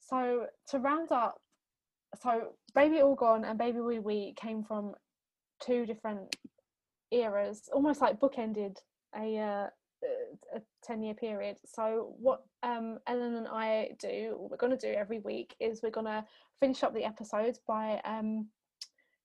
So 0.00 0.46
to 0.68 0.78
round 0.78 1.10
up, 1.10 1.36
so 2.22 2.54
Baby 2.74 3.00
All 3.00 3.14
Gone 3.14 3.44
and 3.44 3.58
Baby 3.58 3.80
Wee 3.80 3.98
Wee 3.98 4.34
came 4.36 4.62
from 4.62 4.94
two 5.60 5.86
different 5.86 6.36
eras, 7.12 7.68
almost 7.72 8.00
like 8.00 8.18
bookended 8.20 8.76
a 9.16 9.38
uh, 9.38 9.66
a 10.54 10.60
ten 10.82 11.02
year 11.02 11.14
period. 11.14 11.58
So 11.64 12.14
what 12.18 12.42
um, 12.62 12.98
Ellen 13.06 13.34
and 13.36 13.48
I 13.48 13.90
do, 13.98 14.34
what 14.36 14.50
we're 14.50 14.56
going 14.56 14.76
to 14.76 14.88
do 14.88 14.92
every 14.94 15.20
week, 15.20 15.54
is 15.60 15.80
we're 15.82 15.90
going 15.90 16.06
to 16.06 16.24
finish 16.60 16.82
up 16.82 16.94
the 16.94 17.04
episodes 17.04 17.60
by 17.66 18.00
um, 18.04 18.48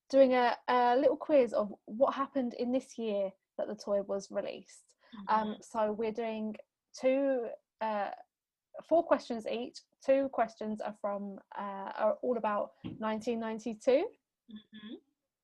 doing 0.10 0.34
a, 0.34 0.56
a 0.68 0.96
little 0.98 1.16
quiz 1.18 1.54
of 1.54 1.74
what 1.86 2.14
happened 2.14 2.54
in 2.56 2.72
this 2.72 2.98
year 2.98 3.30
that 3.58 3.68
the 3.68 3.76
toy 3.76 4.02
was 4.04 4.30
released. 4.32 4.94
Um, 5.30 5.56
so 5.62 5.92
we're 5.94 6.12
doing 6.12 6.56
two, 7.00 7.48
uh, 7.82 8.10
four 8.88 9.04
questions 9.04 9.48
each. 9.48 9.80
Two 10.06 10.30
questions 10.32 10.80
are 10.82 10.96
from 11.02 11.40
uh, 11.58 11.92
are 11.98 12.18
all 12.22 12.38
about 12.38 12.72
1992, 13.00 14.06
Mhm. 14.50 14.98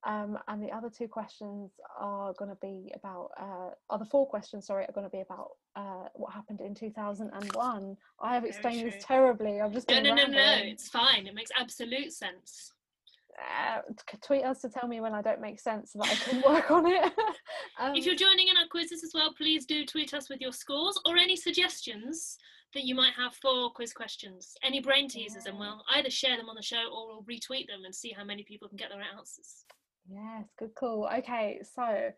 Um, 0.05 0.37
and 0.47 0.61
the 0.61 0.71
other 0.71 0.89
two 0.89 1.07
questions 1.07 1.71
are 1.99 2.33
going 2.33 2.49
to 2.49 2.57
be 2.61 2.91
about. 2.95 3.29
Uh, 3.39 3.97
the 3.97 4.05
four 4.05 4.27
questions, 4.27 4.67
sorry, 4.67 4.83
are 4.85 4.91
going 4.91 5.05
to 5.05 5.11
be 5.11 5.21
about 5.21 5.51
uh, 5.75 6.07
what 6.13 6.33
happened 6.33 6.59
in 6.61 6.75
2001. 6.75 7.97
I 8.21 8.33
have 8.33 8.43
explained 8.43 8.85
this 8.85 9.03
terribly. 9.03 9.61
I've 9.61 9.71
just 9.71 9.87
No, 9.89 9.95
been 9.95 10.03
no, 10.03 10.15
no, 10.15 10.25
no. 10.25 10.55
It's 10.63 10.89
fine. 10.89 11.27
It 11.27 11.33
makes 11.33 11.51
absolute 11.57 12.11
sense. 12.11 12.73
Uh, 13.39 13.81
tweet 14.21 14.43
us 14.43 14.61
to 14.61 14.69
tell 14.69 14.87
me 14.87 15.01
when 15.01 15.13
I 15.13 15.21
don't 15.21 15.41
make 15.41 15.59
sense 15.59 15.93
so 15.93 15.99
that 15.99 16.11
I 16.11 16.15
can 16.15 16.41
work 16.45 16.69
on 16.69 16.85
it. 16.85 17.03
um, 17.79 17.95
If 17.95 18.05
you're 18.05 18.15
joining 18.15 18.49
in 18.49 18.57
our 18.57 18.67
quizzes 18.67 19.03
as 19.03 19.11
well, 19.13 19.33
please 19.33 19.65
do 19.65 19.85
tweet 19.85 20.13
us 20.13 20.29
with 20.29 20.39
your 20.41 20.53
scores 20.53 20.99
or 21.05 21.17
any 21.17 21.35
suggestions 21.35 22.37
that 22.73 22.83
you 22.83 22.93
might 22.93 23.13
have 23.13 23.33
for 23.35 23.71
quiz 23.71 23.93
questions. 23.93 24.55
Any 24.63 24.81
brain 24.81 25.07
teasers, 25.07 25.45
and 25.45 25.57
we'll 25.57 25.83
either 25.95 26.09
share 26.09 26.37
them 26.37 26.49
on 26.49 26.55
the 26.55 26.61
show 26.61 26.89
or 26.93 27.07
we'll 27.07 27.23
retweet 27.23 27.67
them 27.67 27.85
and 27.85 27.93
see 27.95 28.11
how 28.11 28.23
many 28.23 28.43
people 28.43 28.67
can 28.67 28.77
get 28.77 28.89
the 28.89 28.97
right 28.97 29.05
answers. 29.17 29.65
Yes, 30.09 30.45
good 30.57 30.75
call. 30.75 31.07
Okay, 31.19 31.61
so 31.63 32.11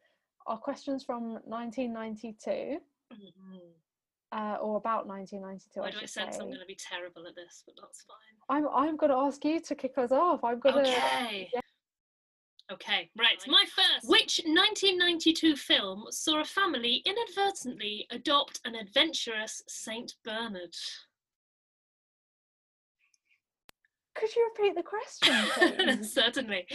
our 0.48 0.58
questions 0.58 1.04
from 1.04 1.40
1992, 1.46 2.80
Mhm. 3.12 3.74
uh, 4.32 4.58
or 4.62 4.78
about 4.78 5.08
1992, 5.08 5.80
Why 5.80 5.88
I 5.88 5.92
do 5.92 5.98
I 5.98 6.06
sense 6.06 6.36
say. 6.36 6.42
I'm 6.42 6.48
going 6.48 6.60
to 6.60 6.66
be 6.66 6.76
terrible 6.76 7.28
at 7.28 7.36
this, 7.36 7.64
but 7.66 7.76
that's 7.80 8.04
fine. 8.04 8.18
I'm 8.50 8.68
I'm 8.70 8.96
going 8.98 9.12
to 9.12 9.18
ask 9.18 9.44
you 9.46 9.60
to 9.60 9.76
kick 9.76 9.98
us 9.98 10.12
off. 10.12 10.44
I'm 10.44 10.60
going 10.60 10.76
to. 10.84 10.92
Okay. 10.92 11.52
Okay, 12.72 13.12
right. 13.16 13.44
My 13.48 13.64
first. 13.66 14.10
Which 14.10 14.42
1992 14.46 15.56
film 15.56 16.08
saw 16.10 16.42
a 16.42 16.46
family 16.46 16.96
inadvertently 17.06 18.08
adopt 18.10 18.60
an 18.66 18.74
adventurous 18.74 19.62
Saint 19.68 20.16
Bernard? 20.24 20.76
Could 24.16 24.34
you 24.36 24.50
repeat 24.58 24.76
the 24.76 24.84
question. 24.84 26.04
Certainly. 26.04 26.68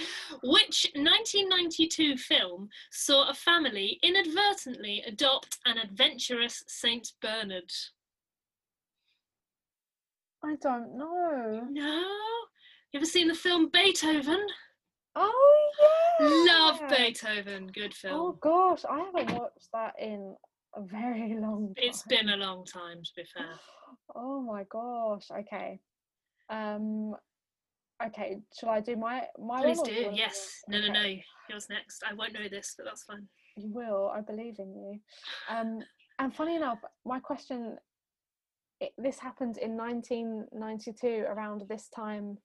Which 0.43 0.91
1992 0.95 2.17
film 2.17 2.69
saw 2.91 3.31
a 3.31 3.35
family 3.35 3.99
inadvertently 4.03 5.03
adopt 5.07 5.59
an 5.65 5.79
adventurous 5.79 6.63
Saint 6.69 7.13
Bernard? 7.23 7.71
I 10.45 10.57
don't 10.61 10.97
know. 10.97 11.67
No? 11.71 12.05
You 12.93 12.99
ever 12.99 13.07
seen 13.07 13.29
the 13.29 13.35
film 13.35 13.71
Beethoven? 13.73 14.47
Oh 15.17 15.71
yeah. 15.81 16.27
Love 16.55 16.81
Beethoven. 16.89 17.69
Good 17.69 17.95
film. 17.95 18.15
Oh 18.15 18.33
gosh, 18.33 18.85
I 18.89 18.99
haven't 18.99 19.39
watched 19.39 19.69
that 19.73 19.95
in 19.99 20.35
a 20.75 20.83
very 20.83 21.37
long 21.41 21.75
time. 21.75 21.85
It's 21.85 22.03
been 22.03 22.29
a 22.29 22.37
long 22.37 22.65
time, 22.65 23.03
to 23.03 23.11
be 23.17 23.25
fair. 23.25 23.47
Oh 24.15 24.41
my 24.41 24.65
gosh. 24.71 25.27
Okay. 25.37 25.81
Um. 26.49 27.15
Okay. 28.07 28.41
Shall 28.59 28.71
I 28.71 28.81
do 28.81 28.97
my 28.97 29.27
my 29.39 29.63
Please 29.63 29.83
do. 29.83 30.11
Yes. 30.13 30.63
No, 30.69 30.79
no, 30.79 30.85
Okay. 30.91 31.17
no. 31.17 31.23
Yours 31.55 31.69
next. 31.69 32.03
I 32.09 32.15
won't 32.15 32.33
know 32.33 32.49
this, 32.49 32.75
but 32.77 32.87
that's 32.87 33.05
fine. 33.05 33.27
You 33.57 33.69
will. 33.73 34.09
I 34.15 34.21
believe 34.21 34.59
in 34.59 34.75
you. 34.75 35.01
Um. 35.49 35.81
And 36.19 36.35
funny 36.35 36.57
enough, 36.57 36.79
my 37.05 37.19
question. 37.21 37.77
It, 38.81 38.93
this 38.97 39.19
happened 39.19 39.59
in 39.59 39.77
1992, 39.77 41.25
around 41.29 41.65
this 41.69 41.89
time. 41.91 42.39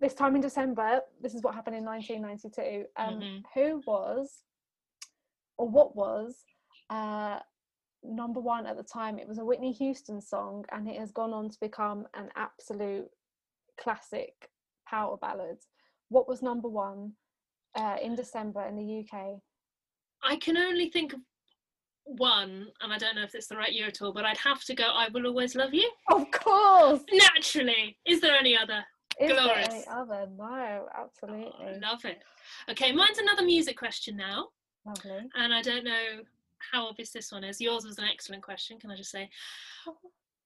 This 0.00 0.14
time 0.14 0.34
in 0.36 0.40
December. 0.40 1.00
This 1.20 1.34
is 1.34 1.42
what 1.42 1.54
happened 1.54 1.76
in 1.76 1.84
1992. 1.84 2.86
Um, 2.96 3.20
Mhm. 3.20 3.42
Who 3.54 3.82
was, 3.86 4.42
or 5.56 5.68
what 5.68 5.96
was, 5.96 6.44
uh, 6.90 7.40
number 8.02 8.40
one 8.40 8.66
at 8.66 8.76
the 8.76 8.82
time? 8.84 9.18
It 9.18 9.26
was 9.26 9.38
a 9.38 9.44
Whitney 9.44 9.72
Houston 9.72 10.20
song, 10.20 10.64
and 10.70 10.88
it 10.88 10.98
has 10.98 11.10
gone 11.10 11.32
on 11.32 11.48
to 11.48 11.58
become 11.60 12.06
an 12.14 12.30
absolute 12.36 13.10
classic 13.80 14.50
power 14.88 15.16
ballad. 15.16 15.58
What 16.08 16.28
was 16.28 16.42
number 16.42 16.68
one 16.68 17.12
uh, 17.76 17.96
in 18.02 18.14
December 18.14 18.64
in 18.66 18.76
the 18.76 19.00
UK? 19.00 19.38
I 20.22 20.36
can 20.36 20.56
only 20.56 20.90
think 20.90 21.12
of 21.12 21.20
one, 22.04 22.66
and 22.82 22.92
I 22.92 22.98
don't 22.98 23.16
know 23.16 23.22
if 23.22 23.34
it's 23.34 23.46
the 23.46 23.56
right 23.56 23.72
year 23.72 23.86
at 23.86 24.02
all, 24.02 24.12
but 24.12 24.24
I'd 24.24 24.36
have 24.38 24.62
to 24.64 24.74
go 24.74 24.84
I 24.84 25.08
Will 25.12 25.26
Always 25.26 25.54
Love 25.54 25.72
You. 25.74 25.90
Of 26.10 26.30
course. 26.30 27.00
Naturally. 27.12 27.96
Is 28.06 28.20
there 28.20 28.36
any 28.36 28.56
other? 28.56 28.84
Is 29.20 29.30
there 29.30 29.38
any 29.56 29.84
other? 29.86 30.26
No, 30.36 30.86
Oh, 30.86 30.88
absolutely. 31.02 31.66
I 31.66 31.78
love 31.78 32.04
it. 32.04 32.18
Okay, 32.70 32.92
mine's 32.92 33.18
another 33.18 33.44
music 33.44 33.76
question 33.78 34.16
now, 34.16 34.48
Lovely. 34.84 35.28
and 35.36 35.54
I 35.54 35.62
don't 35.62 35.84
know 35.84 36.20
how 36.72 36.86
obvious 36.86 37.10
this 37.10 37.32
one 37.32 37.44
is. 37.44 37.60
Yours 37.60 37.84
was 37.84 37.98
an 37.98 38.04
excellent 38.12 38.42
question, 38.42 38.78
can 38.78 38.90
I 38.90 38.96
just 38.96 39.10
say? 39.10 39.28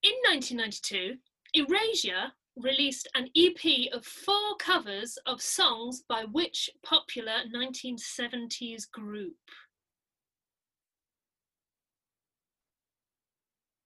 In 0.02 0.12
1992, 0.30 1.16
Erasure 1.54 2.30
released 2.62 3.08
an 3.14 3.28
EP 3.36 3.92
of 3.92 4.04
four 4.04 4.56
covers 4.58 5.18
of 5.26 5.40
songs 5.40 6.02
by 6.08 6.24
which 6.32 6.70
popular 6.84 7.42
1970s 7.54 8.90
group? 8.90 9.36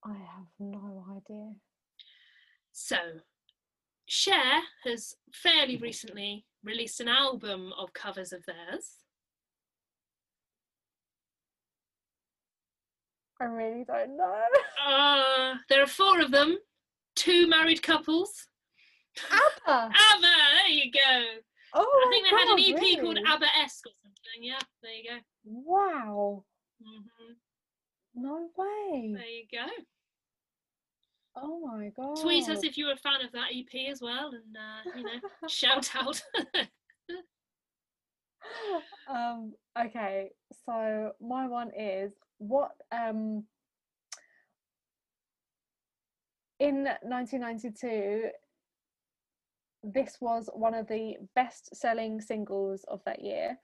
I 0.05 0.15
have 0.15 0.47
no 0.59 1.05
idea. 1.11 1.53
So, 2.73 2.97
Cher 4.07 4.63
has 4.85 5.15
fairly 5.33 5.77
recently 5.77 6.45
released 6.65 7.01
an 7.01 7.09
album 7.09 7.73
of 7.79 7.93
covers 7.93 8.33
of 8.33 8.45
theirs. 8.47 9.03
I 13.41 13.45
really 13.45 13.85
don't 13.85 14.17
know. 14.17 14.43
Uh, 14.85 15.55
there 15.69 15.81
are 15.81 15.87
four 15.87 16.21
of 16.21 16.33
them. 16.33 16.59
Two 17.15 17.47
married 17.47 17.85
couples. 17.85 18.49
ABBA. 19.31 19.93
ABBA, 19.95 20.23
there 20.23 20.69
you 20.69 20.91
go. 20.91 21.23
Oh 21.75 22.05
I 22.07 22.11
think 22.11 22.25
they 22.25 22.37
had 22.37 22.49
an 22.49 22.57
God, 22.57 22.83
EP 22.83 23.01
called? 23.01 23.19
ABBA 23.27 23.47
esque 23.65 23.87
or 23.87 23.93
something. 24.03 24.43
Yeah, 24.43 24.59
there 24.83 24.93
you 24.93 25.05
go. 25.11 25.17
Wow. 25.45 26.45
hmm 26.83 27.33
No 28.15 28.51
way. 28.57 29.15
There 29.15 29.27
you 29.27 29.47
go. 29.51 29.67
Oh 31.35 31.61
my 31.67 31.89
god. 31.97 32.21
Tweet 32.21 32.49
us 32.49 32.63
if 32.63 32.77
you're 32.77 32.93
a 32.93 32.97
fan 32.97 33.25
of 33.25 33.33
that 33.33 33.49
EP 33.55 33.91
as 33.91 34.01
well, 34.03 34.33
and 34.33 34.57
uh, 34.57 34.83
you 34.97 35.05
know, 35.05 35.21
shout 35.49 35.91
out. 35.97 36.23
um 39.09 39.55
okay, 39.79 40.31
so 40.67 41.13
my 41.21 41.47
one 41.47 41.71
is 41.79 42.13
what 42.39 42.73
um 42.93 43.45
in 46.59 46.85
1992 47.03 48.31
this 49.83 50.19
was 50.21 50.49
one 50.53 50.75
of 50.75 50.87
the 50.89 51.17
best 51.35 51.75
selling 51.75 52.21
singles 52.21 52.85
of 52.89 53.01
that 53.05 53.23
year. 53.23 53.59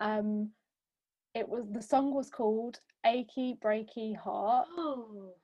Um 0.00 0.50
it 1.34 1.48
was 1.48 1.64
the 1.70 1.82
song 1.82 2.14
was 2.14 2.30
called 2.30 2.80
Achy 3.04 3.58
Breaky 3.62 4.16
Heart. 4.16 4.68
oh, 4.78 5.34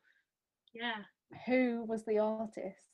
yeah. 0.75 1.03
Who 1.47 1.85
was 1.87 2.05
the 2.05 2.19
artist? 2.19 2.89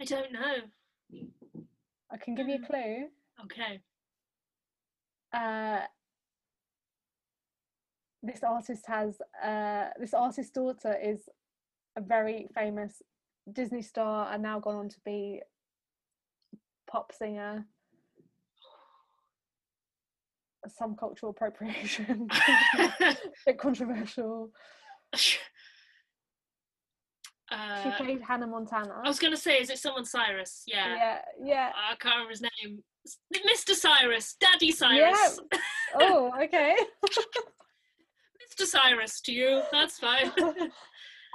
I 0.00 0.04
don't 0.04 0.32
know. 0.32 0.56
I 2.10 2.16
can 2.16 2.34
give 2.34 2.48
you 2.48 2.56
a 2.56 2.66
clue. 2.66 3.08
Okay. 3.44 3.80
uh, 5.32 5.80
this 8.22 8.42
artist 8.42 8.84
has 8.86 9.20
uh, 9.42 9.88
this 9.98 10.14
artist's 10.14 10.52
daughter 10.52 10.96
is 11.02 11.28
a 12.00 12.06
very 12.06 12.48
famous 12.54 13.02
Disney 13.52 13.82
star 13.82 14.32
and 14.32 14.42
now 14.42 14.60
gone 14.60 14.76
on 14.76 14.88
to 14.88 14.96
be 15.04 15.40
pop 16.90 17.12
singer. 17.12 17.66
Some 20.68 20.96
cultural 20.96 21.30
appropriation, 21.30 22.28
bit 23.46 23.58
controversial. 23.58 24.50
She 27.52 27.88
uh, 27.88 27.96
played 27.96 28.22
Hannah 28.22 28.46
Montana. 28.46 29.00
I 29.04 29.08
was 29.08 29.18
going 29.18 29.32
to 29.32 29.36
say, 29.36 29.58
is 29.58 29.70
it 29.70 29.78
someone 29.78 30.04
Cyrus? 30.04 30.62
Yeah. 30.68 30.94
yeah, 30.94 31.18
yeah. 31.42 31.72
I 31.74 31.96
can't 31.96 32.14
remember 32.14 32.30
his 32.30 32.42
name. 32.42 32.84
Mr. 33.34 33.74
Cyrus, 33.74 34.36
Daddy 34.38 34.70
Cyrus. 34.70 35.40
Yeah. 35.52 35.58
Oh, 35.94 36.30
okay. 36.40 36.76
Mr. 38.60 38.66
Cyrus 38.66 39.20
to 39.22 39.32
you. 39.32 39.62
That's 39.72 39.98
fine. 39.98 40.30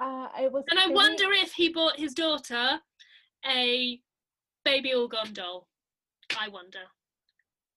Uh, 0.02 0.28
it 0.40 0.52
was. 0.52 0.64
and 0.70 0.80
I 0.80 0.88
wonder 0.88 1.32
if 1.32 1.54
he 1.54 1.70
bought 1.70 1.98
his 2.00 2.14
daughter 2.14 2.80
a 3.48 4.00
baby 4.64 4.94
all 4.94 5.08
gone 5.08 5.34
doll. 5.34 5.68
I 6.40 6.48
wonder. 6.50 6.80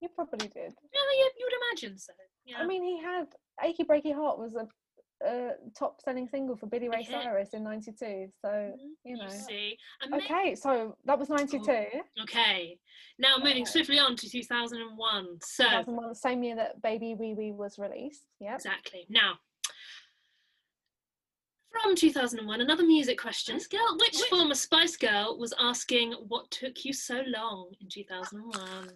You 0.01 0.09
probably 0.15 0.49
did. 0.49 0.73
Yeah, 0.93 1.01
you, 1.19 1.31
you 1.39 1.47
would 1.51 1.59
imagine 1.73 1.99
so. 1.99 2.13
Yeah. 2.45 2.59
I 2.61 2.67
mean, 2.67 2.83
he 2.83 3.01
had 3.03 3.27
"Achy 3.63 3.85
Breaky 3.85 4.15
Heart" 4.15 4.39
was 4.39 4.55
a, 4.55 4.67
a 5.27 5.51
top-selling 5.77 6.29
single 6.29 6.57
for 6.57 6.67
Billy 6.67 6.89
Ray. 6.89 7.05
Cyrus 7.05 7.51
in 7.53 7.65
'92. 7.65 8.29
So 8.41 8.49
Mhm, 8.49 8.75
you 9.05 9.17
know. 9.17 9.29
see. 9.29 9.77
And 10.01 10.15
Okay, 10.15 10.55
so 10.55 10.97
that 11.05 11.19
was 11.19 11.29
'92. 11.29 11.87
Okay. 12.23 12.79
Now 13.19 13.37
moving 13.39 13.63
Okay. 13.63 13.65
swiftly 13.65 13.99
on 13.99 14.15
to 14.17 14.31
2001. 14.31 15.39
So, 15.43 15.65
2001, 15.65 16.15
same 16.15 16.43
year 16.45 16.57
that 16.57 16.81
Baby 16.81 17.15
Wee 17.19 17.35
Wee 17.35 17.53
was 17.53 17.79
released. 17.79 18.23
Yeah. 18.41 18.55
exactly. 18.55 19.07
Now, 19.09 19.39
from 21.71 21.95
2001, 21.95 22.61
another 22.61 22.85
music 22.85 23.19
question. 23.21 23.59
Girl, 23.71 23.97
which 23.99 24.15
Which- 24.15 24.29
former 24.31 24.55
Spice 24.55 24.97
Girl 24.97 25.39
was 25.39 25.53
asking 25.59 26.13
what 26.29 26.51
took 26.51 26.85
you 26.85 26.93
so 26.93 27.23
long 27.27 27.73
in 27.81 27.89
2001? 27.89 28.91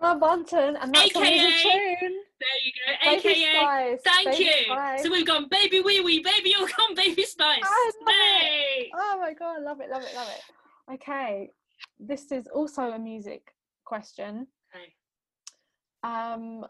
Emma 0.00 0.18
Bunton, 0.18 0.76
and 0.76 0.94
that's 0.94 1.14
AKA, 1.14 1.38
tune. 1.62 2.22
There 2.40 2.60
you 2.64 2.72
go. 2.86 3.10
Baby 3.10 3.28
AKA. 3.28 3.58
Spice, 3.58 4.00
Thank 4.04 4.28
Baby 4.30 4.44
you. 4.44 4.64
Spice. 4.64 5.02
So 5.02 5.10
we've 5.10 5.26
gone 5.26 5.48
baby 5.50 5.80
wee 5.80 6.00
wee, 6.00 6.20
baby 6.22 6.54
all 6.58 6.66
gone 6.66 6.94
baby 6.94 7.22
spice. 7.24 7.60
I. 7.62 7.90
Hey! 8.08 8.90
Oh 8.94 9.18
my 9.20 9.34
god, 9.34 9.62
love 9.62 9.80
it, 9.80 9.90
love 9.90 10.02
it, 10.02 10.14
love 10.14 10.28
it. 10.28 10.94
Okay, 10.94 11.50
this 11.98 12.32
is 12.32 12.46
also 12.46 12.92
a 12.92 12.98
music 12.98 13.54
question. 13.84 14.46
Okay. 14.74 14.92
Um, 16.02 16.64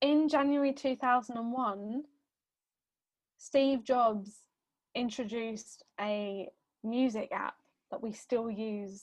in 0.00 0.28
January 0.28 0.72
2001, 0.72 2.02
Steve 3.40 3.82
Jobs 3.84 4.40
introduced 4.94 5.82
a 5.98 6.48
music 6.84 7.30
app 7.32 7.54
that 7.90 8.02
we 8.02 8.12
still 8.12 8.50
use 8.50 9.02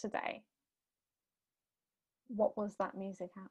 today. 0.00 0.42
What 2.28 2.56
was 2.56 2.74
that 2.78 2.96
music 2.96 3.28
app? 3.38 3.50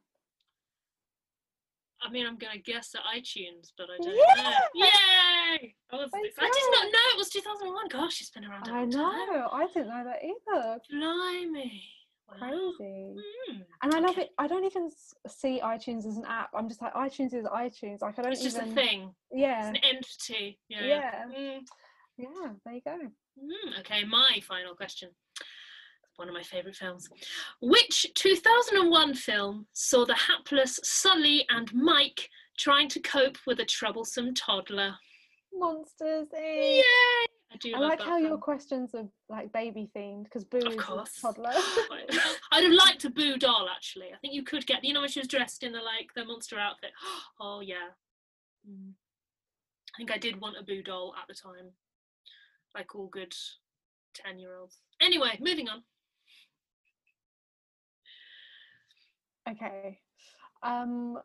I 2.01 2.09
mean, 2.09 2.25
I'm 2.25 2.37
going 2.37 2.51
to 2.53 2.59
guess 2.59 2.95
at 2.95 3.01
iTunes, 3.15 3.71
but 3.77 3.87
I 3.93 3.97
don't 4.03 4.15
Yeah! 4.15 4.43
know. 4.43 4.57
Yay! 4.73 5.75
I, 5.91 5.95
was, 5.95 6.09
oh 6.11 6.17
I 6.17 6.19
I 6.19 6.49
did 6.51 6.71
not 6.71 6.91
know 6.91 7.13
it 7.13 7.17
was 7.17 7.29
2001. 7.29 7.87
Gosh, 7.89 8.19
it's 8.19 8.31
been 8.31 8.43
around 8.45 8.67
a 8.67 8.71
I 8.71 8.79
long 8.79 8.89
time. 8.89 9.03
I 9.05 9.25
know, 9.37 9.49
I 9.53 9.67
didn't 9.67 9.87
know 9.87 10.03
that 10.03 10.19
either. 10.23 10.79
Blimey. 10.89 11.83
Crazy. 12.27 13.15
Mm. 13.51 13.61
And 13.83 13.93
I 13.93 13.99
love 13.99 14.17
it. 14.17 14.29
I 14.37 14.47
don't 14.47 14.63
even 14.65 14.89
see 15.27 15.59
iTunes 15.63 16.05
as 16.07 16.17
an 16.17 16.25
app. 16.27 16.49
I'm 16.55 16.67
just 16.67 16.81
like 16.81 16.93
iTunes 16.93 17.33
is 17.33 17.45
iTunes. 17.45 18.01
Like 18.01 18.17
I 18.17 18.21
don't 18.23 18.31
It's 18.31 18.41
just 18.43 18.57
even. 18.57 18.71
a 18.71 18.73
thing. 18.75 19.13
Yeah, 19.31 19.69
It's 19.69 19.77
an 19.77 19.83
entity. 19.83 20.59
Yeah. 20.69 20.83
yeah, 20.85 21.25
Mm. 21.27 21.59
yeah. 22.17 22.49
There 22.65 22.73
you 22.73 22.81
go. 22.85 22.97
Mm, 23.39 23.79
okay, 23.79 24.03
my 24.03 24.39
final 24.47 24.75
question. 24.75 25.09
One 26.17 26.27
of 26.27 26.33
my 26.35 26.43
favourite 26.43 26.75
films. 26.75 27.09
Which 27.61 28.05
2001 28.15 29.15
film 29.15 29.65
saw 29.73 30.05
the 30.05 30.15
hapless 30.15 30.79
Sully 30.83 31.45
and 31.49 31.73
Mike 31.73 32.29
trying 32.57 32.87
to 32.89 32.99
cope 32.99 33.37
with 33.47 33.59
a 33.59 33.65
troublesome 33.65 34.33
toddler? 34.35 34.95
Monsters 35.51 36.27
Yay! 36.33 36.83
I 37.53 37.71
I 37.75 37.79
like 37.79 38.01
how 38.01 38.17
your 38.17 38.37
questions 38.37 38.95
are 38.95 39.07
like 39.29 39.51
baby 39.51 39.89
themed 39.95 40.25
because 40.25 40.43
Boo 40.43 40.57
Of 40.57 40.73
is 40.73 40.79
a 40.79 41.21
toddler. 41.21 41.51
I'd 42.51 42.63
have 42.63 42.71
liked 42.71 43.05
a 43.05 43.09
Boo 43.09 43.37
doll 43.37 43.67
actually. 43.73 44.07
I 44.13 44.17
think 44.17 44.33
you 44.33 44.43
could 44.43 44.65
get, 44.65 44.83
you 44.83 44.93
know, 44.93 45.01
when 45.01 45.09
she 45.09 45.19
was 45.19 45.27
dressed 45.27 45.63
in 45.63 45.71
the 45.71 45.79
like 45.79 46.13
the 46.15 46.25
monster 46.25 46.57
outfit. 46.57 46.91
Oh 47.39 47.61
yeah. 47.61 47.91
Mm. 48.69 48.91
I 49.93 49.97
think 49.97 50.11
I 50.11 50.17
did 50.17 50.39
want 50.39 50.57
a 50.59 50.63
Boo 50.63 50.81
doll 50.81 51.13
at 51.19 51.27
the 51.27 51.33
time, 51.33 51.71
like 52.75 52.95
all 52.95 53.07
good 53.07 53.33
ten-year-olds. 54.13 54.77
Anyway, 55.01 55.37
moving 55.39 55.69
on. 55.69 55.83
okay. 59.49 59.99
Um. 60.61 61.19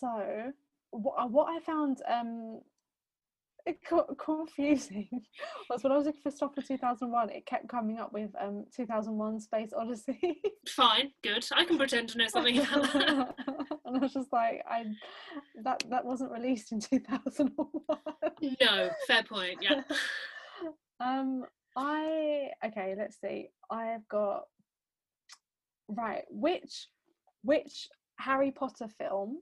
So 0.00 0.52
what 0.90 1.30
what 1.30 1.46
I 1.48 1.60
found 1.60 2.02
um 2.08 2.60
confusing 4.18 5.08
was 5.70 5.82
when 5.82 5.92
I 5.92 5.96
was 5.96 6.06
looking 6.06 6.22
for 6.22 6.30
stuff 6.30 6.54
for 6.54 6.62
2001, 6.62 7.30
it 7.30 7.46
kept 7.46 7.68
coming 7.68 7.98
up 7.98 8.12
with 8.12 8.30
um 8.40 8.64
2001 8.74 9.40
Space 9.40 9.70
Odyssey. 9.76 10.40
Fine, 10.68 11.12
good. 11.22 11.44
I 11.54 11.64
can 11.64 11.78
pretend 11.78 12.08
to 12.10 12.18
know 12.18 12.28
something 12.28 12.58
about 12.58 12.92
that. 12.92 13.34
and 13.84 13.96
I 13.96 13.98
was 13.98 14.12
just 14.12 14.32
like, 14.32 14.62
I 14.68 14.84
that 15.64 15.84
that 15.90 16.04
wasn't 16.04 16.32
released 16.32 16.72
in 16.72 16.80
2001. 16.80 17.66
No, 18.60 18.90
fair 19.06 19.22
point. 19.22 19.58
Yeah. 19.60 19.82
um, 21.00 21.44
I 21.76 22.48
okay. 22.66 22.94
Let's 22.96 23.20
see. 23.20 23.48
I've 23.70 24.06
got 24.08 24.42
right. 25.88 26.24
Which 26.28 26.88
which 27.42 27.88
Harry 28.18 28.50
Potter 28.50 28.88
film 28.98 29.38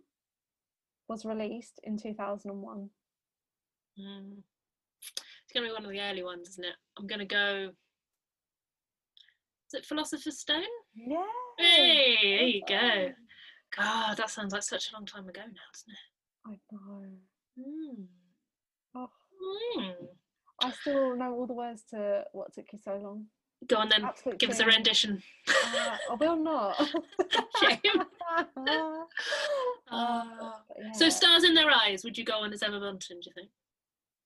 was 1.09 1.25
released 1.25 1.81
in 1.83 1.99
2001? 1.99 2.89
Mm. 4.01 4.39
It's 5.03 5.53
going 5.53 5.65
to 5.67 5.71
be 5.71 5.75
one 5.75 5.85
of 5.85 5.91
the 5.91 6.01
early 6.01 6.23
ones, 6.23 6.49
isn't 6.51 6.65
it? 6.65 6.75
I'm 6.99 7.07
going 7.07 7.19
to 7.21 7.25
go. 7.25 7.71
Is 9.69 9.75
it 9.75 9.85
Philosopher's 9.87 10.39
Stone? 10.39 10.63
Yeah. 10.95 11.25
Hey, 11.59 12.17
there 12.23 12.49
you 12.49 12.63
go. 12.69 13.13
God, 13.77 14.17
that 14.17 14.31
sounds 14.31 14.53
like 14.53 14.63
such 14.63 14.91
a 14.91 14.95
long 14.95 15.07
time 15.07 15.29
ago 15.29 15.41
now, 15.41 15.69
doesn't 15.73 15.93
it? 15.93 16.01
I 16.47 16.59
know. 16.73 17.05
Mm. 17.59 18.07
Oh, 18.97 19.11
Mm. 19.79 19.95
I 20.63 20.71
still 20.73 21.17
know 21.17 21.33
all 21.35 21.47
the 21.47 21.55
words 21.55 21.83
to 21.91 22.25
what 22.33 22.53
took 22.53 22.67
you 22.73 22.79
so 22.85 22.97
long. 22.97 23.27
Go 23.67 23.77
on 23.77 23.89
then, 23.89 24.05
Absolute 24.05 24.39
give 24.39 24.51
us 24.51 24.61
a 24.61 24.67
rendition. 24.67 25.23
Uh, 25.49 25.97
I 26.11 26.15
will 26.15 26.37
not. 26.37 26.77
Shame. 27.61 27.79
Uh, 28.61 29.05
Uh, 29.91 30.25
but 30.69 30.95
So, 30.97 31.09
stars 31.09 31.43
in 31.45 31.53
their 31.55 31.71
eyes, 31.71 32.05
would 32.05 32.17
you 32.17 32.25
go 32.25 32.35
on 32.41 32.53
as 32.53 32.63
Emma 32.63 32.79
Bunton, 32.79 33.19
do 33.21 33.27
you 33.29 33.33
think? 33.35 33.51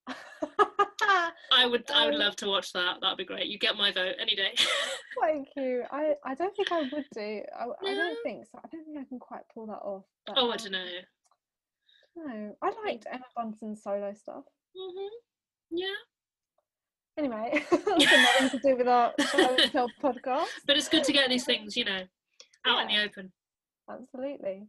I 1.51 1.65
would 1.67 1.89
I 1.91 2.05
would 2.05 2.15
Um, 2.15 2.19
love 2.19 2.35
to 2.37 2.47
watch 2.47 2.73
that. 2.73 3.01
That'd 3.01 3.17
be 3.17 3.25
great. 3.25 3.47
You 3.47 3.57
get 3.57 3.75
my 3.77 3.91
vote 3.91 4.15
any 4.19 4.35
day. 4.35 4.53
Thank 5.21 5.49
you. 5.55 5.83
I, 5.91 6.13
I 6.23 6.35
don't 6.35 6.55
think 6.55 6.71
I 6.71 6.81
would 6.81 7.05
do. 7.13 7.41
I, 7.57 7.65
I 7.87 7.93
don't 7.95 8.17
think 8.23 8.45
so. 8.51 8.59
I 8.63 8.67
don't 8.71 8.85
think 8.85 8.97
I 8.99 9.03
can 9.05 9.19
quite 9.19 9.43
pull 9.53 9.67
that 9.67 9.73
off. 9.73 10.03
But, 10.27 10.35
oh, 10.37 10.49
I 10.49 10.53
um, 10.53 10.57
don't 10.57 10.71
know. 10.71 10.85
No, 12.17 12.55
I 12.61 12.71
liked 12.85 13.05
Emma 13.11 13.25
Bunton's 13.35 13.83
solo 13.83 14.13
stuff. 14.13 14.43
hmm 14.75 15.07
Yeah, 15.71 15.87
Anyway, 17.17 17.63
that's 17.71 17.85
nothing 17.87 18.49
to 18.49 18.59
do 18.61 18.75
with 18.75 18.87
our 18.89 19.13
show 19.19 19.87
podcast. 20.03 20.47
but 20.67 20.75
it's 20.77 20.89
good 20.89 21.03
to 21.05 21.13
get 21.13 21.29
these 21.29 21.45
things, 21.45 21.77
you 21.77 21.85
know, 21.85 22.01
out 22.65 22.81
in 22.81 22.87
the 22.89 23.01
open. 23.03 23.31
Absolutely. 23.89 24.67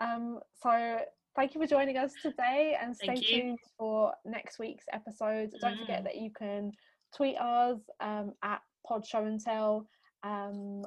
Um, 0.00 0.40
so 0.60 0.98
thank 1.36 1.54
you 1.54 1.60
for 1.60 1.66
joining 1.66 1.96
us 1.96 2.12
today 2.22 2.76
and 2.80 2.94
stay 2.96 3.14
tuned 3.16 3.58
for 3.78 4.12
next 4.24 4.58
week's 4.58 4.84
episode. 4.92 5.50
Don't 5.60 5.78
forget 5.78 6.00
Mm. 6.00 6.04
that 6.04 6.16
you 6.16 6.30
can 6.30 6.72
tweet 7.16 7.36
us 7.38 7.78
um, 8.00 8.32
at 8.42 8.60
Pod 8.86 9.06
Show 9.06 9.24
and 9.24 9.40
Tell. 9.40 9.86
Um, 10.22 10.82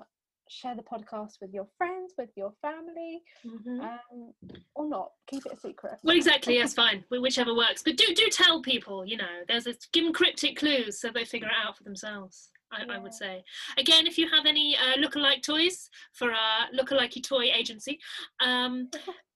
share 0.50 0.76
the 0.76 0.84
podcast 0.84 1.34
with 1.42 1.54
your 1.54 1.68
friends, 1.78 2.14
with 2.18 2.30
your 2.38 2.54
family, 2.62 3.22
Mhm. 3.46 3.82
um, 3.82 4.34
or 4.76 4.88
not. 4.88 5.12
Keep 5.28 5.46
it 5.46 5.52
a 5.52 5.58
secret. 5.58 6.00
Well, 6.04 6.16
exactly. 6.16 6.56
Yes, 6.56 6.74
fine. 6.74 7.04
Wh- 7.10 7.22
Whichever 7.22 7.54
works. 7.54 7.84
But 7.84 7.98
do 7.98 8.14
do 8.16 8.30
tell 8.30 8.62
people. 8.62 9.06
You 9.06 9.18
know, 9.18 9.44
there's 9.50 9.68
a, 9.68 9.74
give 9.92 10.06
them 10.06 10.14
cryptic 10.14 10.56
clues 10.56 11.02
so 11.02 11.10
they 11.10 11.26
figure 11.26 11.50
it 11.50 11.54
out 11.66 11.76
for 11.78 11.84
themselves. 11.84 12.50
I, 12.72 12.84
I 12.96 12.98
would 12.98 13.14
say. 13.14 13.44
Again, 13.78 14.08
if 14.08 14.18
you 14.18 14.30
have 14.30 14.46
any 14.46 14.76
uh, 14.76 14.96
lookalike 14.98 15.42
toys 15.42 15.90
for 16.14 16.34
our 16.34 16.70
lookalike 16.74 17.22
toy 17.24 17.50
agency, 17.54 17.98
um, 18.42 18.90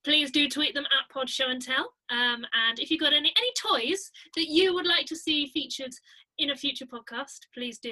please 0.03 0.31
do 0.31 0.47
tweet 0.47 0.73
them 0.73 0.85
at 0.85 1.13
Pod 1.13 1.29
Show 1.29 1.49
and 1.49 1.61
Tell. 1.61 1.93
Um, 2.09 2.45
and 2.69 2.79
if 2.79 2.89
you've 2.89 2.99
got 2.99 3.13
any 3.13 3.33
any 3.37 3.51
toys 3.59 4.11
that 4.35 4.47
you 4.47 4.73
would 4.73 4.87
like 4.87 5.05
to 5.07 5.15
see 5.15 5.47
featured 5.47 5.93
in 6.37 6.51
a 6.51 6.55
future 6.55 6.85
podcast, 6.85 7.39
please 7.53 7.77
do 7.77 7.91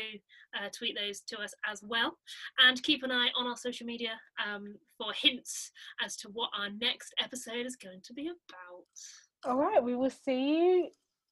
uh, 0.58 0.70
tweet 0.78 0.98
those 0.98 1.22
to 1.22 1.40
us 1.40 1.54
as 1.70 1.82
well. 1.84 2.18
And 2.66 2.82
keep 2.84 3.04
an 3.04 3.12
eye 3.12 3.30
on 3.38 3.48
our 3.48 3.58
social 3.58 3.86
media 3.86 4.20
um, 4.46 4.76
for 4.98 5.14
hints 5.14 5.72
as 6.04 6.16
to 6.18 6.30
what 6.30 6.50
our 6.58 6.70
next 6.82 7.14
episode 7.24 7.66
is 7.66 7.76
going 7.76 8.02
to 8.04 8.14
be 8.14 8.28
about. 8.28 9.52
All 9.52 9.58
right, 9.58 9.84
we 9.84 9.96
will 9.96 10.10
see 10.10 10.58
you. 10.58 10.90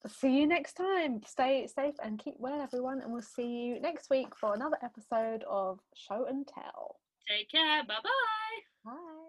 See 0.08 0.40
you 0.40 0.48
next 0.48 0.74
time. 0.74 1.22
Stay 1.26 1.68
safe 1.68 1.96
and 2.04 2.20
keep 2.20 2.36
well, 2.38 2.62
everyone. 2.62 3.02
And 3.02 3.12
we'll 3.12 3.22
see 3.22 3.48
you 3.48 3.82
next 3.82 4.10
week 4.10 4.28
for 4.40 4.54
another 4.54 4.78
episode 4.84 5.44
of 5.50 5.80
Show 5.96 6.26
and 6.30 6.48
Tell. 6.48 6.98
Take 7.28 7.50
care. 7.50 7.84
Bye 7.84 7.96
bye. 8.04 8.92
Bye. 8.92 9.27